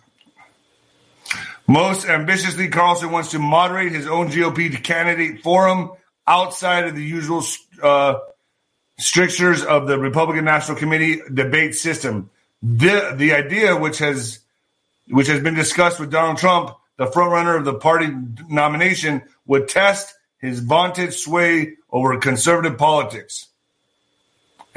Most 1.69 2.07
ambitiously, 2.07 2.69
Carlson 2.69 3.11
wants 3.11 3.31
to 3.33 3.39
moderate 3.39 3.93
his 3.93 4.07
own 4.07 4.29
GOP 4.29 4.83
candidate 4.83 5.43
forum 5.43 5.93
outside 6.27 6.87
of 6.87 6.95
the 6.95 7.05
usual 7.05 7.45
uh, 7.83 8.19
strictures 8.99 9.63
of 9.63 9.87
the 9.87 9.99
Republican 9.99 10.45
National 10.45 10.77
Committee 10.77 11.21
debate 11.33 11.75
system. 11.75 12.31
The 12.63 13.15
the 13.15 13.35
idea, 13.35 13.77
which 13.77 13.99
has 13.99 14.41
which 15.09 15.29
has 15.29 15.41
been 15.41 15.55
discussed 15.55 16.01
with 16.01 16.11
Donald 16.11 16.39
Trump, 16.39 16.75
the 16.97 17.07
frontrunner 17.07 17.57
of 17.57 17.65
the 17.65 17.75
party 17.75 18.09
nomination, 18.49 19.23
would 19.47 19.69
test 19.69 20.15
his 20.39 20.59
vaunted 20.59 21.13
sway 21.13 21.77
over 21.93 22.19
conservative 22.19 22.77
politics 22.77 23.49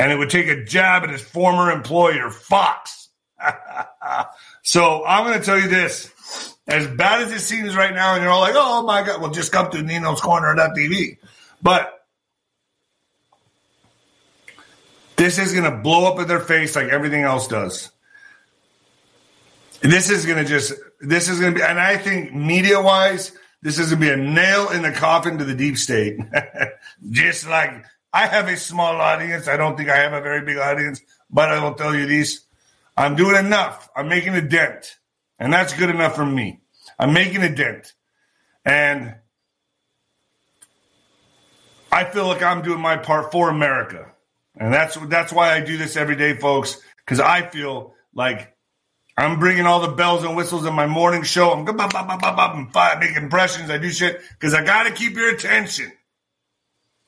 and 0.02 0.12
it 0.12 0.18
would 0.18 0.32
take 0.32 0.48
a 0.48 0.64
jab 0.64 1.04
at 1.04 1.12
his 1.12 1.22
former 1.22 1.72
employer, 1.72 2.32
Fox. 2.32 3.10
so 4.64 5.06
I'm 5.06 5.26
going 5.26 5.38
to 5.38 5.46
tell 5.46 5.60
you 5.60 5.68
this. 5.68 6.12
As 6.68 6.88
bad 6.88 7.22
as 7.22 7.32
it 7.32 7.40
seems 7.40 7.76
right 7.76 7.94
now, 7.94 8.14
and 8.14 8.24
you're 8.24 8.32
all 8.32 8.42
like, 8.42 8.54
oh 8.56 8.84
my 8.84 9.04
God, 9.04 9.22
well, 9.22 9.32
just 9.32 9.52
come 9.52 9.72
to 9.72 9.82
Nino's 9.82 10.22
Corner.tv. 10.22 11.18
But 11.62 12.06
this 15.16 15.38
is 15.38 15.54
going 15.54 15.70
to 15.70 15.78
blow 15.78 16.12
up 16.12 16.20
in 16.20 16.28
their 16.28 16.40
face 16.40 16.76
like 16.76 16.88
everything 16.88 17.24
else 17.24 17.48
does. 17.48 17.92
This 19.82 20.10
is 20.10 20.26
going 20.26 20.38
to 20.38 20.46
just, 20.46 20.74
this 21.00 21.28
is 21.28 21.40
going 21.40 21.54
to 21.54 21.60
be, 21.60 21.64
and 21.64 21.80
I 21.80 21.98
think 21.98 22.34
media 22.34 22.80
wise, 22.80 23.32
this 23.64 23.80
is 23.80 23.90
going 23.90 24.02
to 24.02 24.08
be 24.08 24.12
a 24.12 24.18
nail 24.18 24.70
in 24.70 24.84
the 24.84 24.92
coffin 24.92 25.40
to 25.40 25.46
the 25.46 25.56
deep 25.56 25.78
state. 25.78 26.20
just 27.10 27.48
like 27.48 27.86
I 28.14 28.28
have 28.28 28.48
a 28.48 28.58
small 28.58 29.00
audience. 29.00 29.48
I 29.48 29.58
don't 29.58 29.78
think 29.78 29.90
I 29.90 29.98
have 29.98 30.14
a 30.14 30.22
very 30.22 30.42
big 30.42 30.58
audience, 30.58 31.02
but 31.30 31.50
I 31.50 31.64
will 31.64 31.74
tell 31.74 31.96
you 31.96 32.06
this. 32.06 32.42
I'm 32.98 33.16
doing 33.16 33.38
enough. 33.38 33.90
I'm 33.96 34.10
making 34.10 34.36
a 34.36 34.42
dent. 34.42 34.98
And 35.42 35.52
that's 35.52 35.74
good 35.74 35.90
enough 35.90 36.16
for 36.16 36.26
me. 36.26 36.62
I'm 37.00 37.14
making 37.14 37.42
a 37.42 37.54
dent. 37.54 37.94
And 38.64 39.16
I 41.92 42.04
feel 42.04 42.28
like 42.28 42.44
I'm 42.44 42.62
doing 42.62 42.80
my 42.80 42.98
part 42.98 43.32
for 43.32 43.50
America. 43.50 44.12
And 44.56 44.72
that's 44.72 44.96
that's 45.08 45.34
why 45.34 45.56
I 45.56 45.62
do 45.62 45.78
this 45.78 45.98
every 45.98 46.16
day, 46.16 46.38
folks, 46.38 46.80
because 46.98 47.20
I 47.20 47.42
feel 47.42 47.96
like 48.14 48.56
I'm 49.18 49.40
bringing 49.40 49.66
all 49.66 49.82
the 49.82 49.94
bells 49.94 50.24
and 50.24 50.38
whistles 50.38 50.64
in 50.68 50.76
my 50.76 50.86
morning 50.86 51.24
show. 51.24 51.52
I'm 51.52 51.66
making 51.66 53.16
impressions. 53.16 53.72
I 53.72 53.80
do 53.80 53.90
shit 53.90 54.22
because 54.38 54.54
I 54.54 54.64
got 54.64 54.84
to 54.84 54.92
keep 54.92 55.16
your 55.16 55.34
attention 55.34 55.92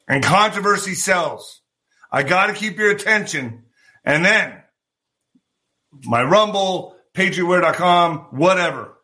and 0.07 0.23
controversy 0.23 0.95
sells. 0.95 1.61
I 2.11 2.23
got 2.23 2.47
to 2.47 2.53
keep 2.53 2.79
your 2.79 2.89
attention. 2.89 3.65
And 4.03 4.25
then 4.25 4.63
my 6.03 6.23
Rumble, 6.23 6.92
PatriotWare.com, 7.13 8.17
whatever. 8.31 8.97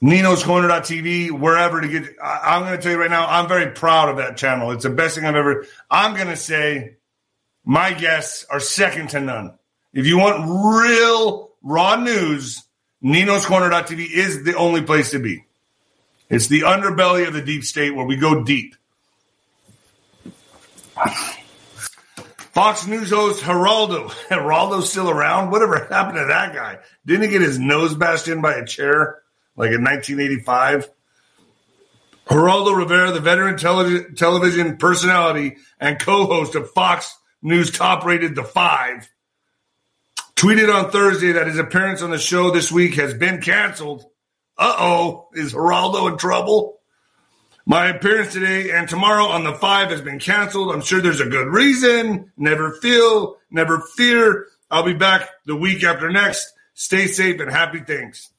Nino's 0.00 0.42
Corner.tv, 0.42 1.30
wherever 1.30 1.80
to 1.80 1.88
get. 1.88 2.04
I, 2.22 2.56
am 2.56 2.64
going 2.64 2.76
to 2.76 2.82
tell 2.82 2.92
you 2.92 2.98
right 2.98 3.10
now, 3.10 3.26
I'm 3.26 3.48
very 3.48 3.70
proud 3.72 4.10
of 4.10 4.18
that 4.18 4.36
channel. 4.36 4.70
It's 4.72 4.82
the 4.82 4.90
best 4.90 5.14
thing 5.14 5.24
I've 5.24 5.34
ever. 5.34 5.66
I'm 5.90 6.14
going 6.14 6.28
to 6.28 6.36
say 6.36 6.96
my 7.64 7.92
guests 7.92 8.44
are 8.50 8.60
second 8.60 9.10
to 9.10 9.20
none. 9.20 9.58
If 9.92 10.06
you 10.06 10.18
want 10.18 10.44
real 10.46 11.52
raw 11.62 11.96
news, 11.96 12.62
Nino's 13.00 13.46
Corner.tv 13.46 14.10
is 14.10 14.44
the 14.44 14.56
only 14.56 14.82
place 14.82 15.12
to 15.12 15.18
be. 15.18 15.44
It's 16.28 16.48
the 16.48 16.62
underbelly 16.62 17.26
of 17.26 17.32
the 17.32 17.42
deep 17.42 17.64
state 17.64 17.94
where 17.94 18.06
we 18.06 18.16
go 18.16 18.44
deep. 18.44 18.74
Fox 22.54 22.86
News 22.86 23.10
host 23.10 23.42
Geraldo. 23.42 24.08
Geraldo's 24.28 24.88
still 24.88 25.10
around? 25.10 25.50
Whatever 25.50 25.86
happened 25.86 26.18
to 26.18 26.26
that 26.26 26.54
guy? 26.54 26.78
Didn't 27.04 27.24
he 27.24 27.28
get 27.28 27.42
his 27.42 27.58
nose 27.58 27.94
bashed 27.94 28.28
in 28.28 28.40
by 28.40 28.54
a 28.54 28.64
chair 28.64 29.18
like 29.56 29.72
in 29.72 29.82
1985? 29.82 30.88
Geraldo 32.26 32.76
Rivera, 32.76 33.10
the 33.10 33.20
veteran 33.20 33.58
tele- 33.58 34.04
television 34.14 34.76
personality 34.76 35.56
and 35.80 35.98
co-host 35.98 36.54
of 36.54 36.70
Fox 36.70 37.18
News 37.42 37.70
top 37.70 38.04
rated 38.04 38.34
The 38.34 38.44
Five, 38.44 39.10
tweeted 40.36 40.72
on 40.72 40.90
Thursday 40.90 41.32
that 41.32 41.48
his 41.48 41.58
appearance 41.58 42.00
on 42.02 42.10
the 42.10 42.18
show 42.18 42.50
this 42.50 42.72
week 42.72 42.94
has 42.94 43.12
been 43.14 43.42
canceled. 43.42 44.04
Uh-oh, 44.56 45.28
is 45.34 45.52
Geraldo 45.52 46.10
in 46.10 46.16
trouble? 46.16 46.78
My 47.66 47.88
appearance 47.88 48.34
today 48.34 48.70
and 48.72 48.86
tomorrow 48.86 49.24
on 49.24 49.44
the 49.44 49.54
five 49.54 49.90
has 49.90 50.02
been 50.02 50.18
canceled. 50.18 50.74
I'm 50.74 50.82
sure 50.82 51.00
there's 51.00 51.22
a 51.22 51.26
good 51.26 51.48
reason. 51.48 52.30
Never 52.36 52.72
feel, 52.72 53.38
never 53.50 53.80
fear. 53.96 54.48
I'll 54.70 54.82
be 54.82 54.92
back 54.92 55.30
the 55.46 55.56
week 55.56 55.82
after 55.82 56.10
next. 56.10 56.52
Stay 56.74 57.06
safe 57.06 57.40
and 57.40 57.50
happy 57.50 57.80
things. 57.80 58.30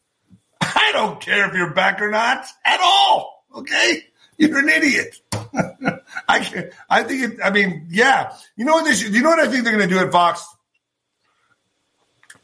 I 0.62 0.92
don't 0.94 1.20
care 1.20 1.48
if 1.48 1.56
you're 1.56 1.74
back 1.74 2.02
or 2.02 2.12
not 2.12 2.46
at 2.64 2.80
all. 2.82 3.46
Okay. 3.56 4.04
You're 4.38 4.60
an 4.60 4.70
idiot. 4.70 5.16
I 6.28 6.40
can 6.40 6.70
I 6.90 7.04
think 7.04 7.34
it, 7.34 7.40
I 7.44 7.50
mean, 7.50 7.88
yeah. 7.90 8.36
You 8.56 8.66
know 8.66 8.74
what 8.74 8.86
this, 8.86 9.02
you 9.02 9.24
know 9.24 9.30
what 9.30 9.40
I 9.40 9.48
think 9.48 9.64
they're 9.64 9.76
going 9.76 9.88
to 9.88 9.94
do 9.96 10.00
at 10.00 10.12
Fox? 10.12 10.46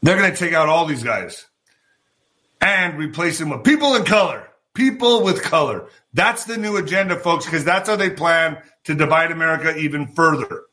They're 0.02 0.16
going 0.16 0.32
to 0.32 0.36
take 0.36 0.52
out 0.52 0.68
all 0.68 0.86
these 0.86 1.04
guys 1.04 1.46
and 2.60 2.98
replace 2.98 3.38
them 3.38 3.50
with 3.50 3.62
people 3.62 3.94
in 3.94 4.04
color. 4.04 4.48
People 4.74 5.22
with 5.22 5.42
color. 5.42 5.88
That's 6.14 6.44
the 6.44 6.58
new 6.58 6.76
agenda, 6.76 7.18
folks, 7.18 7.44
because 7.44 7.64
that's 7.64 7.88
how 7.88 7.96
they 7.96 8.10
plan 8.10 8.58
to 8.84 8.94
divide 8.94 9.30
America 9.30 9.76
even 9.76 10.08
further. 10.08 10.64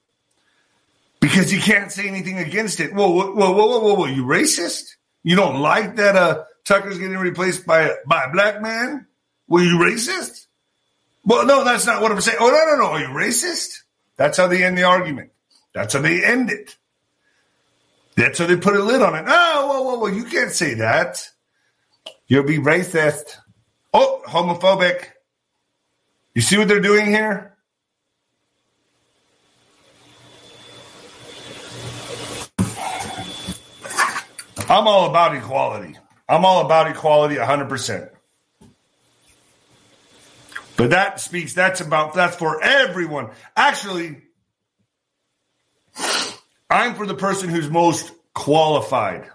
Because 1.21 1.54
you 1.54 1.60
can't 1.60 1.91
say 1.91 2.08
anything 2.08 2.38
against 2.38 2.80
it. 2.80 2.93
Whoa, 2.93 3.10
whoa, 3.10 3.32
whoa, 3.34 3.52
whoa, 3.52 3.80
whoa, 3.80 3.93
whoa, 3.95 4.06
you 4.06 4.23
racist? 4.23 4.95
You 5.23 5.36
don't 5.36 5.62
like 5.62 5.97
that 5.97 6.15
uh, 6.15 6.43
Tucker's 6.65 6.97
getting 6.97 7.17
replaced 7.17 7.65
by 7.65 7.91
by 8.06 8.23
a 8.23 8.32
black 8.32 8.62
man? 8.62 9.08
Were 9.47 9.63
you 9.63 9.78
racist? 9.78 10.47
Well, 11.25 11.45
no, 11.45 11.63
that's 11.63 11.86
not 11.86 12.02
what 12.02 12.12
I'm 12.12 12.21
saying. 12.21 12.38
Oh, 12.39 12.49
no, 12.49 12.75
no, 12.75 12.84
no. 12.84 12.91
Are 12.91 12.99
you 12.99 13.08
racist? 13.08 13.84
That's 14.15 14.38
how 14.38 14.47
they 14.47 14.63
end 14.63 14.78
the 14.78 14.84
argument. 14.84 15.32
That's 15.73 15.93
how 15.93 16.02
they 16.02 16.24
end 16.24 16.49
it. 16.49 16.78
That's 18.16 18.39
how 18.39 18.47
they 18.47 18.55
put 18.55 18.76
a 18.76 18.84
lid 18.84 19.01
on 19.01 19.16
it. 19.16 19.26
Oh, 19.28 19.68
whoa, 19.68 19.82
whoa, 19.82 19.99
whoa. 19.99 20.07
You 20.07 20.26
can't 20.26 20.51
say 20.51 20.76
that. 20.76 21.30
You'll 22.28 22.43
be 22.43 22.57
racist. 22.57 23.38
Oh, 23.93 24.22
homophobic. 24.26 25.05
You 26.34 26.41
see 26.41 26.57
what 26.57 26.67
they're 26.67 26.80
doing 26.80 27.07
here? 27.07 27.55
I'm 34.69 34.88
all 34.88 35.09
about 35.09 35.36
equality. 35.36 35.97
I'm 36.27 36.45
all 36.45 36.63
about 36.63 36.88
equality 36.89 37.36
100%. 37.36 38.09
But 40.77 40.91
that 40.91 41.19
speaks, 41.19 41.53
that's 41.55 41.82
about, 41.82 42.13
that's 42.13 42.36
for 42.36 42.63
everyone. 42.63 43.32
Actually, 43.55 44.21
I'm 46.69 46.95
for 46.95 47.07
the 47.07 47.15
person 47.15 47.49
who's 47.49 47.69
most 47.69 48.11
qualified. 48.36 49.27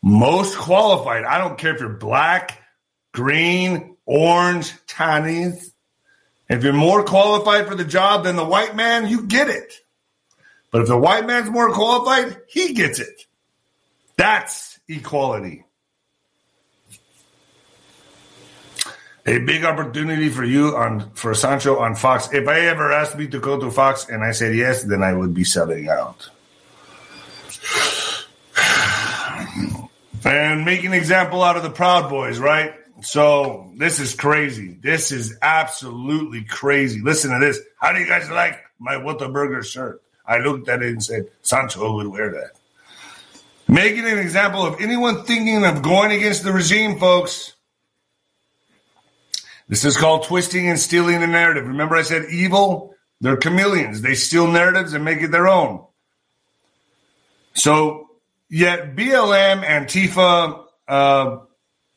Most 0.00 0.56
qualified. 0.56 1.24
I 1.24 1.38
don't 1.38 1.58
care 1.58 1.74
if 1.74 1.80
you're 1.80 1.90
black, 1.90 2.62
green, 3.12 3.96
orange, 4.06 4.72
Chinese. 4.86 5.72
If 6.48 6.62
you're 6.62 6.72
more 6.72 7.04
qualified 7.04 7.66
for 7.66 7.74
the 7.74 7.84
job 7.84 8.24
than 8.24 8.36
the 8.36 8.44
white 8.44 8.76
man, 8.76 9.08
you 9.08 9.26
get 9.26 9.48
it. 9.48 9.72
But 10.70 10.82
if 10.82 10.88
the 10.88 10.98
white 10.98 11.26
man's 11.26 11.50
more 11.50 11.72
qualified, 11.72 12.36
he 12.48 12.74
gets 12.74 13.00
it. 13.00 13.24
That's 14.16 14.78
equality. 14.88 15.64
A 19.28 19.38
big 19.40 19.64
opportunity 19.64 20.28
for 20.28 20.44
you 20.44 20.76
on 20.76 21.10
for 21.14 21.34
Sancho 21.34 21.78
on 21.78 21.96
Fox. 21.96 22.28
If 22.32 22.46
I 22.46 22.60
ever 22.60 22.92
asked 22.92 23.18
me 23.18 23.26
to 23.28 23.40
go 23.40 23.58
to 23.58 23.72
Fox 23.72 24.08
and 24.08 24.22
I 24.22 24.30
said 24.30 24.54
yes, 24.54 24.84
then 24.84 25.02
I 25.02 25.14
would 25.14 25.34
be 25.34 25.44
selling 25.44 25.88
out. 25.88 26.30
And 30.24 30.64
make 30.64 30.82
an 30.82 30.92
example 30.92 31.44
out 31.44 31.56
of 31.56 31.62
the 31.62 31.70
Proud 31.70 32.10
Boys, 32.10 32.40
right? 32.40 32.74
So 33.02 33.72
this 33.76 34.00
is 34.00 34.14
crazy. 34.14 34.78
This 34.80 35.12
is 35.12 35.36
absolutely 35.42 36.44
crazy. 36.44 37.00
Listen 37.02 37.32
to 37.32 37.38
this. 37.44 37.60
How 37.78 37.92
do 37.92 38.00
you 38.00 38.06
guys 38.06 38.30
like 38.30 38.58
my 38.78 38.94
Whataburger 38.94 39.64
shirt? 39.64 40.02
I 40.26 40.38
looked 40.38 40.68
at 40.68 40.82
it 40.82 40.88
and 40.88 41.04
said, 41.04 41.28
Sancho 41.42 41.94
would 41.96 42.08
wear 42.08 42.32
that. 42.32 42.52
Making 43.68 44.06
an 44.06 44.18
example 44.18 44.64
of 44.64 44.80
anyone 44.80 45.24
thinking 45.24 45.64
of 45.64 45.82
going 45.82 46.12
against 46.12 46.42
the 46.42 46.52
regime, 46.52 46.98
folks. 46.98 47.54
This 49.68 49.84
is 49.84 49.96
called 49.96 50.24
twisting 50.24 50.68
and 50.68 50.78
stealing 50.78 51.20
the 51.20 51.26
narrative. 51.26 51.66
Remember, 51.66 51.96
I 51.96 52.02
said 52.02 52.26
evil? 52.30 52.94
They're 53.20 53.36
chameleons. 53.36 54.00
They 54.00 54.14
steal 54.14 54.46
narratives 54.46 54.92
and 54.92 55.04
make 55.04 55.20
it 55.20 55.32
their 55.32 55.48
own. 55.48 55.84
So, 57.54 58.10
yet 58.48 58.94
BLM, 58.94 59.64
Antifa, 59.64 60.66
uh, 60.86 61.38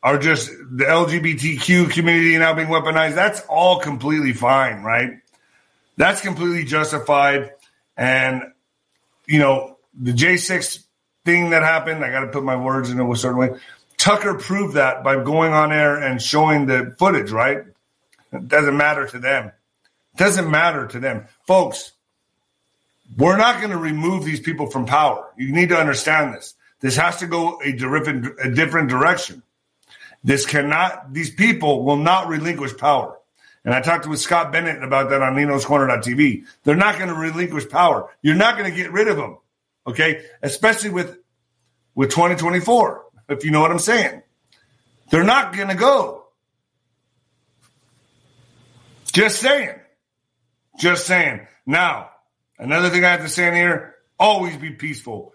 are 0.02 0.18
just 0.18 0.48
the 0.48 0.84
LGBTQ 0.84 1.90
community 1.90 2.36
now 2.38 2.54
being 2.54 2.68
weaponized. 2.68 3.14
That's 3.14 3.40
all 3.42 3.80
completely 3.80 4.32
fine, 4.32 4.82
right? 4.82 5.18
That's 5.96 6.20
completely 6.20 6.64
justified. 6.64 7.52
And, 7.96 8.42
you 9.26 9.38
know, 9.38 9.76
the 9.98 10.12
J6 10.12 10.84
thing 11.24 11.50
that 11.50 11.62
happened, 11.62 12.04
I 12.04 12.10
got 12.10 12.20
to 12.20 12.28
put 12.28 12.44
my 12.44 12.56
words 12.56 12.90
in 12.90 12.98
a 12.98 13.16
certain 13.16 13.38
way. 13.38 13.50
Tucker 13.98 14.34
proved 14.34 14.76
that 14.76 15.04
by 15.04 15.22
going 15.22 15.52
on 15.52 15.72
air 15.72 15.96
and 15.96 16.22
showing 16.22 16.64
the 16.64 16.94
footage, 16.98 17.30
right? 17.30 17.58
It 18.32 18.48
doesn't 18.48 18.76
matter 18.76 19.06
to 19.06 19.18
them. 19.18 19.48
It 19.48 20.18
doesn't 20.18 20.50
matter 20.50 20.86
to 20.86 21.00
them. 21.00 21.26
Folks, 21.46 21.92
we're 23.18 23.36
not 23.36 23.58
going 23.58 23.72
to 23.72 23.76
remove 23.76 24.24
these 24.24 24.40
people 24.40 24.70
from 24.70 24.86
power. 24.86 25.30
You 25.36 25.52
need 25.52 25.68
to 25.68 25.76
understand 25.76 26.32
this. 26.32 26.54
This 26.80 26.96
has 26.96 27.18
to 27.18 27.26
go 27.26 27.60
a 27.62 27.72
different, 27.72 28.26
a 28.42 28.50
different 28.50 28.88
direction. 28.88 29.42
This 30.22 30.44
cannot, 30.44 31.12
these 31.12 31.30
people 31.30 31.84
will 31.84 31.96
not 31.96 32.28
relinquish 32.28 32.76
power. 32.76 33.18
And 33.64 33.74
I 33.74 33.80
talked 33.80 34.06
with 34.06 34.20
Scott 34.20 34.52
Bennett 34.52 34.82
about 34.82 35.10
that 35.10 35.22
on 35.22 35.34
Nino's 35.34 35.64
Corner.tv. 35.64 36.44
They're 36.64 36.76
not 36.76 36.96
going 36.96 37.08
to 37.08 37.14
relinquish 37.14 37.68
power. 37.68 38.10
You're 38.22 38.34
not 38.34 38.56
going 38.56 38.70
to 38.70 38.76
get 38.76 38.92
rid 38.92 39.08
of 39.08 39.16
them. 39.16 39.38
Okay. 39.86 40.24
Especially 40.42 40.90
with, 40.90 41.18
with 41.94 42.10
2024, 42.10 43.04
if 43.28 43.44
you 43.44 43.50
know 43.50 43.60
what 43.60 43.70
I'm 43.70 43.78
saying. 43.78 44.22
They're 45.10 45.24
not 45.24 45.54
going 45.54 45.68
to 45.68 45.74
go. 45.74 46.24
Just 49.12 49.40
saying. 49.40 49.74
Just 50.78 51.06
saying. 51.06 51.46
Now, 51.66 52.10
another 52.58 52.90
thing 52.90 53.04
I 53.04 53.10
have 53.10 53.22
to 53.22 53.28
say 53.28 53.48
in 53.48 53.54
here 53.54 53.96
always 54.18 54.56
be 54.56 54.70
peaceful. 54.70 55.34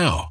now. 0.01 0.30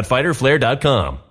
www.fighterflare.com 0.03 1.30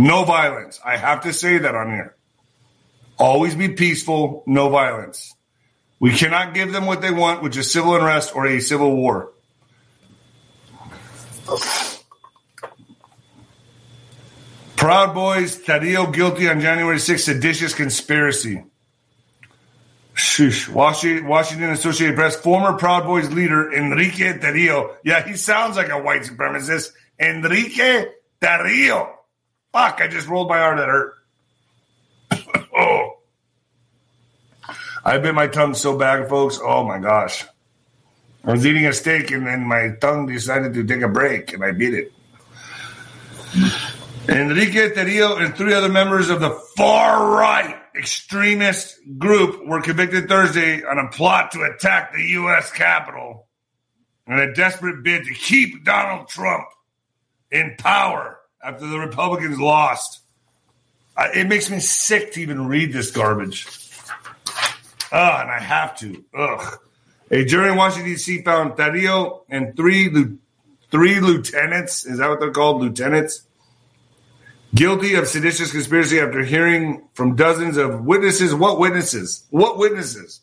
No 0.00 0.24
violence. 0.24 0.80
I 0.84 0.96
have 0.96 1.22
to 1.22 1.32
say 1.32 1.58
that 1.58 1.74
on 1.74 1.90
here. 1.90 2.14
Always 3.18 3.54
be 3.54 3.68
peaceful, 3.68 4.42
no 4.46 4.68
violence. 4.68 5.34
We 6.00 6.12
cannot 6.12 6.52
give 6.52 6.72
them 6.72 6.86
what 6.86 7.00
they 7.00 7.10
want, 7.10 7.42
which 7.42 7.56
is 7.56 7.72
civil 7.72 7.94
unrest 7.94 8.34
or 8.34 8.46
a 8.46 8.60
civil 8.60 8.94
war. 8.94 9.32
Proud 14.76 15.14
Boys, 15.14 15.56
Tarrio 15.64 16.12
guilty 16.12 16.48
on 16.48 16.60
January 16.60 16.98
6th, 16.98 17.20
seditious 17.20 17.74
conspiracy. 17.74 18.64
Shush. 20.14 20.68
Washington, 20.68 21.26
Washington 21.26 21.70
Associated 21.70 22.14
Press, 22.14 22.36
former 22.36 22.78
Proud 22.78 23.04
Boys 23.04 23.30
leader 23.32 23.72
Enrique 23.72 24.38
Tarrio. 24.38 24.94
Yeah, 25.04 25.26
he 25.26 25.36
sounds 25.36 25.76
like 25.76 25.88
a 25.88 26.00
white 26.00 26.22
supremacist. 26.22 26.92
Enrique 27.18 28.06
Tarrio. 28.40 29.10
Fuck, 29.72 30.00
I 30.00 30.08
just 30.08 30.28
rolled 30.28 30.48
my 30.48 30.60
R 30.60 30.76
that 30.76 30.88
hurt. 30.88 31.14
oh. 32.76 33.18
I 35.04 35.18
bit 35.18 35.34
my 35.34 35.48
tongue 35.48 35.74
so 35.74 35.98
bad, 35.98 36.28
folks. 36.28 36.60
Oh 36.62 36.84
my 36.84 36.98
gosh. 36.98 37.44
I 38.44 38.52
was 38.52 38.64
eating 38.64 38.86
a 38.86 38.92
steak 38.92 39.32
and 39.32 39.46
then 39.46 39.62
my 39.66 39.96
tongue 40.00 40.26
decided 40.26 40.74
to 40.74 40.84
take 40.84 41.02
a 41.02 41.08
break 41.08 41.52
and 41.52 41.64
I 41.64 41.72
bit 41.72 41.94
it. 41.94 42.12
Enrique 44.28 44.90
Tarrio 44.90 45.44
and 45.44 45.56
three 45.56 45.74
other 45.74 45.88
members 45.88 46.30
of 46.30 46.40
the 46.40 46.50
far 46.76 47.36
right 47.36 47.83
extremist 47.96 48.98
group 49.18 49.66
were 49.66 49.80
convicted 49.80 50.28
Thursday 50.28 50.82
on 50.84 50.98
a 50.98 51.08
plot 51.08 51.52
to 51.52 51.62
attack 51.62 52.12
the 52.12 52.22
U.S. 52.22 52.72
Capitol 52.72 53.46
in 54.26 54.38
a 54.38 54.52
desperate 54.54 55.02
bid 55.02 55.24
to 55.24 55.34
keep 55.34 55.84
Donald 55.84 56.28
Trump 56.28 56.64
in 57.50 57.74
power 57.78 58.38
after 58.62 58.86
the 58.86 58.98
Republicans 58.98 59.60
lost. 59.60 60.20
it 61.16 61.46
makes 61.46 61.70
me 61.70 61.78
sick 61.78 62.32
to 62.32 62.40
even 62.40 62.66
read 62.66 62.92
this 62.92 63.10
garbage. 63.10 63.66
Ah, 65.12 65.42
and 65.42 65.50
I 65.50 65.60
have 65.60 65.96
to. 65.98 66.24
Ugh. 66.36 66.78
A 67.30 67.44
jury 67.44 67.70
in 67.70 67.76
Washington 67.76 68.10
D.C. 68.12 68.42
found 68.42 68.72
Tarrio 68.72 69.42
and 69.48 69.76
three 69.76 70.12
three 70.90 71.20
lieutenants. 71.20 72.04
Is 72.04 72.18
that 72.18 72.28
what 72.28 72.40
they're 72.40 72.50
called? 72.50 72.82
Lieutenants 72.82 73.46
guilty 74.74 75.14
of 75.14 75.28
seditious 75.28 75.70
conspiracy 75.70 76.18
after 76.18 76.42
hearing 76.42 77.08
from 77.14 77.36
dozens 77.36 77.76
of 77.76 78.04
witnesses. 78.04 78.54
What 78.54 78.78
witnesses? 78.78 79.44
What 79.50 79.78
witnesses? 79.78 80.40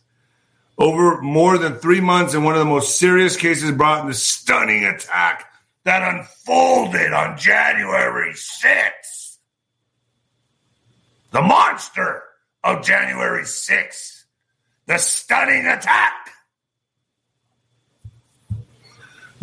Over 0.78 1.22
more 1.22 1.58
than 1.58 1.76
three 1.76 2.02
months 2.02 2.34
in 2.34 2.44
one 2.44 2.54
of 2.54 2.60
the 2.60 2.66
most 2.66 2.98
serious 2.98 3.36
cases 3.36 3.72
brought 3.72 4.02
in 4.02 4.08
the 4.08 4.14
stunning 4.14 4.86
attack 4.86 5.46
that 5.84 6.02
unfolded 6.02 7.12
on 7.12 7.38
January 7.38 8.34
6th. 8.34 9.38
The 11.32 11.42
monster 11.42 12.24
of 12.64 12.84
January 12.84 13.44
6th. 13.44 14.24
The 14.88 14.98
stunning 14.98 15.68
attack. 15.68 16.14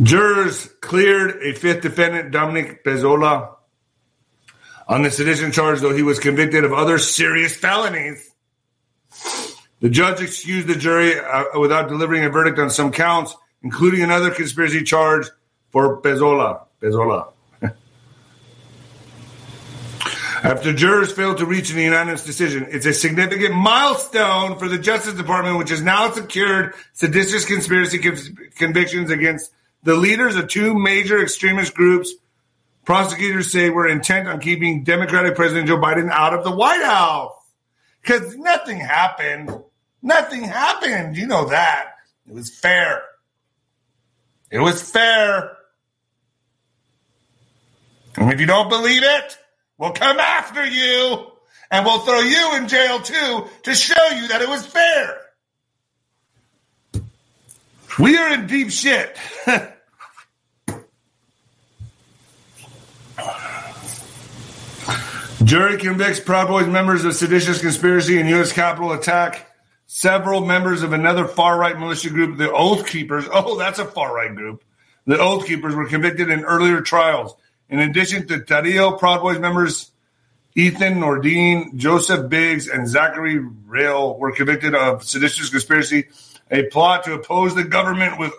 Jurors 0.00 0.68
cleared 0.80 1.42
a 1.42 1.52
fifth 1.54 1.82
defendant, 1.82 2.30
Dominic 2.30 2.84
Pezzola, 2.84 3.57
on 4.88 5.02
the 5.02 5.10
sedition 5.10 5.52
charge, 5.52 5.80
though 5.80 5.94
he 5.94 6.02
was 6.02 6.18
convicted 6.18 6.64
of 6.64 6.72
other 6.72 6.98
serious 6.98 7.54
felonies. 7.54 8.30
The 9.80 9.90
judge 9.90 10.20
excused 10.20 10.66
the 10.66 10.74
jury 10.74 11.18
uh, 11.18 11.60
without 11.60 11.88
delivering 11.88 12.24
a 12.24 12.30
verdict 12.30 12.58
on 12.58 12.70
some 12.70 12.90
counts, 12.90 13.36
including 13.62 14.02
another 14.02 14.30
conspiracy 14.30 14.82
charge 14.82 15.28
for 15.70 16.00
Pezzola. 16.00 16.64
Pezzola. 16.80 17.32
After 20.42 20.72
jurors 20.72 21.12
failed 21.12 21.38
to 21.38 21.46
reach 21.46 21.70
an 21.70 21.78
unanimous 21.78 22.24
decision, 22.24 22.66
it's 22.70 22.86
a 22.86 22.94
significant 22.94 23.54
milestone 23.54 24.58
for 24.58 24.68
the 24.68 24.78
Justice 24.78 25.14
Department, 25.14 25.58
which 25.58 25.70
has 25.70 25.82
now 25.82 26.10
secured 26.10 26.74
seditious 26.94 27.44
conspiracy 27.44 27.98
convictions 28.56 29.10
against 29.10 29.52
the 29.82 29.94
leaders 29.94 30.34
of 30.34 30.48
two 30.48 30.74
major 30.74 31.22
extremist 31.22 31.74
groups 31.74 32.12
Prosecutors 32.88 33.52
say 33.52 33.68
we're 33.68 33.86
intent 33.86 34.28
on 34.28 34.40
keeping 34.40 34.82
Democratic 34.82 35.34
President 35.34 35.68
Joe 35.68 35.76
Biden 35.76 36.08
out 36.08 36.32
of 36.32 36.42
the 36.42 36.50
White 36.50 36.82
House 36.82 37.34
because 38.00 38.34
nothing 38.34 38.78
happened. 38.78 39.54
Nothing 40.00 40.42
happened. 40.42 41.14
You 41.14 41.26
know 41.26 41.50
that. 41.50 41.96
It 42.26 42.32
was 42.32 42.48
fair. 42.48 43.02
It 44.50 44.60
was 44.60 44.80
fair. 44.80 45.58
And 48.16 48.32
if 48.32 48.40
you 48.40 48.46
don't 48.46 48.70
believe 48.70 49.02
it, 49.02 49.38
we'll 49.76 49.92
come 49.92 50.18
after 50.18 50.64
you 50.64 51.26
and 51.70 51.84
we'll 51.84 51.98
throw 51.98 52.20
you 52.20 52.56
in 52.56 52.68
jail 52.68 53.00
too 53.00 53.48
to 53.64 53.74
show 53.74 54.08
you 54.14 54.28
that 54.28 54.40
it 54.40 54.48
was 54.48 54.64
fair. 54.64 55.20
We 57.98 58.16
are 58.16 58.32
in 58.32 58.46
deep 58.46 58.70
shit. 58.70 59.14
Jury 65.48 65.78
convicts 65.78 66.20
Proud 66.20 66.48
Boys 66.48 66.66
members 66.66 67.06
of 67.06 67.14
seditious 67.14 67.62
conspiracy 67.62 68.20
and 68.20 68.28
U.S. 68.28 68.52
Capitol 68.52 68.92
attack. 68.92 69.50
Several 69.86 70.44
members 70.44 70.82
of 70.82 70.92
another 70.92 71.26
far 71.26 71.58
right 71.58 71.78
militia 71.78 72.10
group, 72.10 72.36
the 72.36 72.52
Oath 72.52 72.86
Keepers. 72.86 73.24
Oh, 73.32 73.56
that's 73.56 73.78
a 73.78 73.86
far 73.86 74.14
right 74.14 74.34
group. 74.34 74.62
The 75.06 75.18
Oath 75.18 75.46
Keepers 75.46 75.74
were 75.74 75.88
convicted 75.88 76.28
in 76.28 76.44
earlier 76.44 76.82
trials. 76.82 77.34
In 77.70 77.78
addition 77.80 78.26
to 78.26 78.40
Tarrio, 78.40 78.98
Proud 78.98 79.22
Boys 79.22 79.38
members 79.38 79.90
Ethan 80.54 80.96
Nordean, 80.96 81.76
Joseph 81.76 82.28
Biggs, 82.28 82.68
and 82.68 82.86
Zachary 82.86 83.38
Rehl 83.38 84.18
were 84.18 84.32
convicted 84.32 84.74
of 84.74 85.02
seditious 85.02 85.48
conspiracy, 85.48 86.08
a 86.50 86.64
plot 86.64 87.04
to 87.04 87.14
oppose 87.14 87.54
the 87.54 87.64
government 87.64 88.18
with 88.18 88.34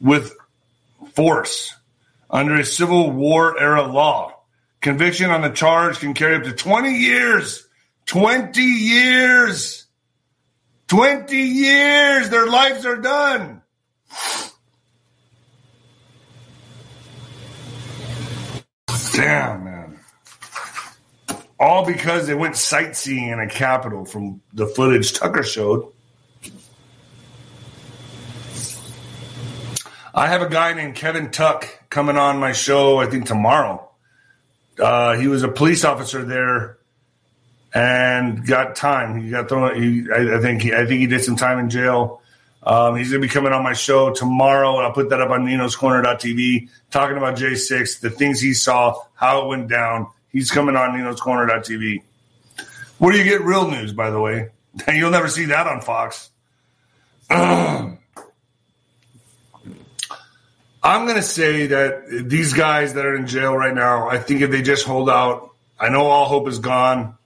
with 0.00 0.34
force 1.12 1.76
under 2.30 2.54
a 2.54 2.64
Civil 2.64 3.10
War 3.10 3.60
era 3.60 3.82
law. 3.82 4.35
Conviction 4.80 5.30
on 5.30 5.42
the 5.42 5.50
charge 5.50 5.98
can 5.98 6.14
carry 6.14 6.36
up 6.36 6.44
to 6.44 6.52
20 6.52 6.90
years. 6.90 7.66
20 8.06 8.62
years. 8.62 9.86
20 10.88 11.36
years. 11.36 12.28
Their 12.30 12.46
lives 12.46 12.86
are 12.86 12.96
done. 12.96 13.62
Damn, 19.12 19.64
man. 19.64 19.98
All 21.58 21.86
because 21.86 22.26
they 22.26 22.34
went 22.34 22.56
sightseeing 22.56 23.28
in 23.28 23.40
a 23.40 23.48
capital 23.48 24.04
from 24.04 24.42
the 24.52 24.66
footage 24.66 25.14
Tucker 25.14 25.42
showed. 25.42 25.90
I 30.14 30.28
have 30.28 30.42
a 30.42 30.48
guy 30.48 30.74
named 30.74 30.94
Kevin 30.94 31.30
Tuck 31.30 31.66
coming 31.90 32.16
on 32.16 32.38
my 32.38 32.52
show, 32.52 32.98
I 32.98 33.06
think 33.06 33.26
tomorrow. 33.26 33.85
Uh, 34.78 35.16
he 35.16 35.28
was 35.28 35.42
a 35.42 35.48
police 35.48 35.84
officer 35.84 36.24
there 36.24 36.78
and 37.74 38.46
got 38.46 38.76
time. 38.76 39.20
He 39.20 39.30
got 39.30 39.48
thrown. 39.48 39.80
He, 39.80 40.06
I, 40.10 40.36
I, 40.36 40.40
think 40.40 40.62
he, 40.62 40.74
I 40.74 40.86
think 40.86 41.00
he 41.00 41.06
did 41.06 41.22
some 41.22 41.36
time 41.36 41.58
in 41.58 41.70
jail. 41.70 42.22
Um, 42.62 42.96
he's 42.96 43.10
going 43.10 43.22
to 43.22 43.28
be 43.28 43.32
coming 43.32 43.52
on 43.52 43.62
my 43.62 43.74
show 43.74 44.12
tomorrow. 44.12 44.76
I'll 44.76 44.92
put 44.92 45.10
that 45.10 45.20
up 45.20 45.30
on 45.30 45.44
Nino's 45.44 45.76
Corner.tv, 45.76 46.68
talking 46.90 47.16
about 47.16 47.36
J6, 47.36 48.00
the 48.00 48.10
things 48.10 48.40
he 48.40 48.54
saw, 48.54 49.00
how 49.14 49.44
it 49.44 49.48
went 49.48 49.68
down. 49.68 50.08
He's 50.32 50.50
coming 50.50 50.74
on 50.74 50.96
Nino's 50.96 51.20
Corner.tv. 51.20 52.02
Where 52.98 53.12
do 53.12 53.18
you 53.18 53.24
get 53.24 53.42
real 53.42 53.70
news, 53.70 53.92
by 53.92 54.10
the 54.10 54.20
way? 54.20 54.50
You'll 54.92 55.10
never 55.10 55.28
see 55.28 55.46
that 55.46 55.66
on 55.66 55.80
Fox. 55.80 56.30
I'm 60.86 61.02
going 61.02 61.16
to 61.16 61.22
say 61.22 61.66
that 61.66 62.28
these 62.28 62.52
guys 62.52 62.94
that 62.94 63.04
are 63.04 63.16
in 63.16 63.26
jail 63.26 63.56
right 63.56 63.74
now, 63.74 64.08
I 64.08 64.18
think 64.18 64.40
if 64.42 64.52
they 64.52 64.62
just 64.62 64.86
hold 64.86 65.10
out, 65.10 65.50
I 65.80 65.88
know 65.88 66.06
all 66.06 66.26
hope 66.26 66.46
is 66.46 66.60
gone, 66.60 67.16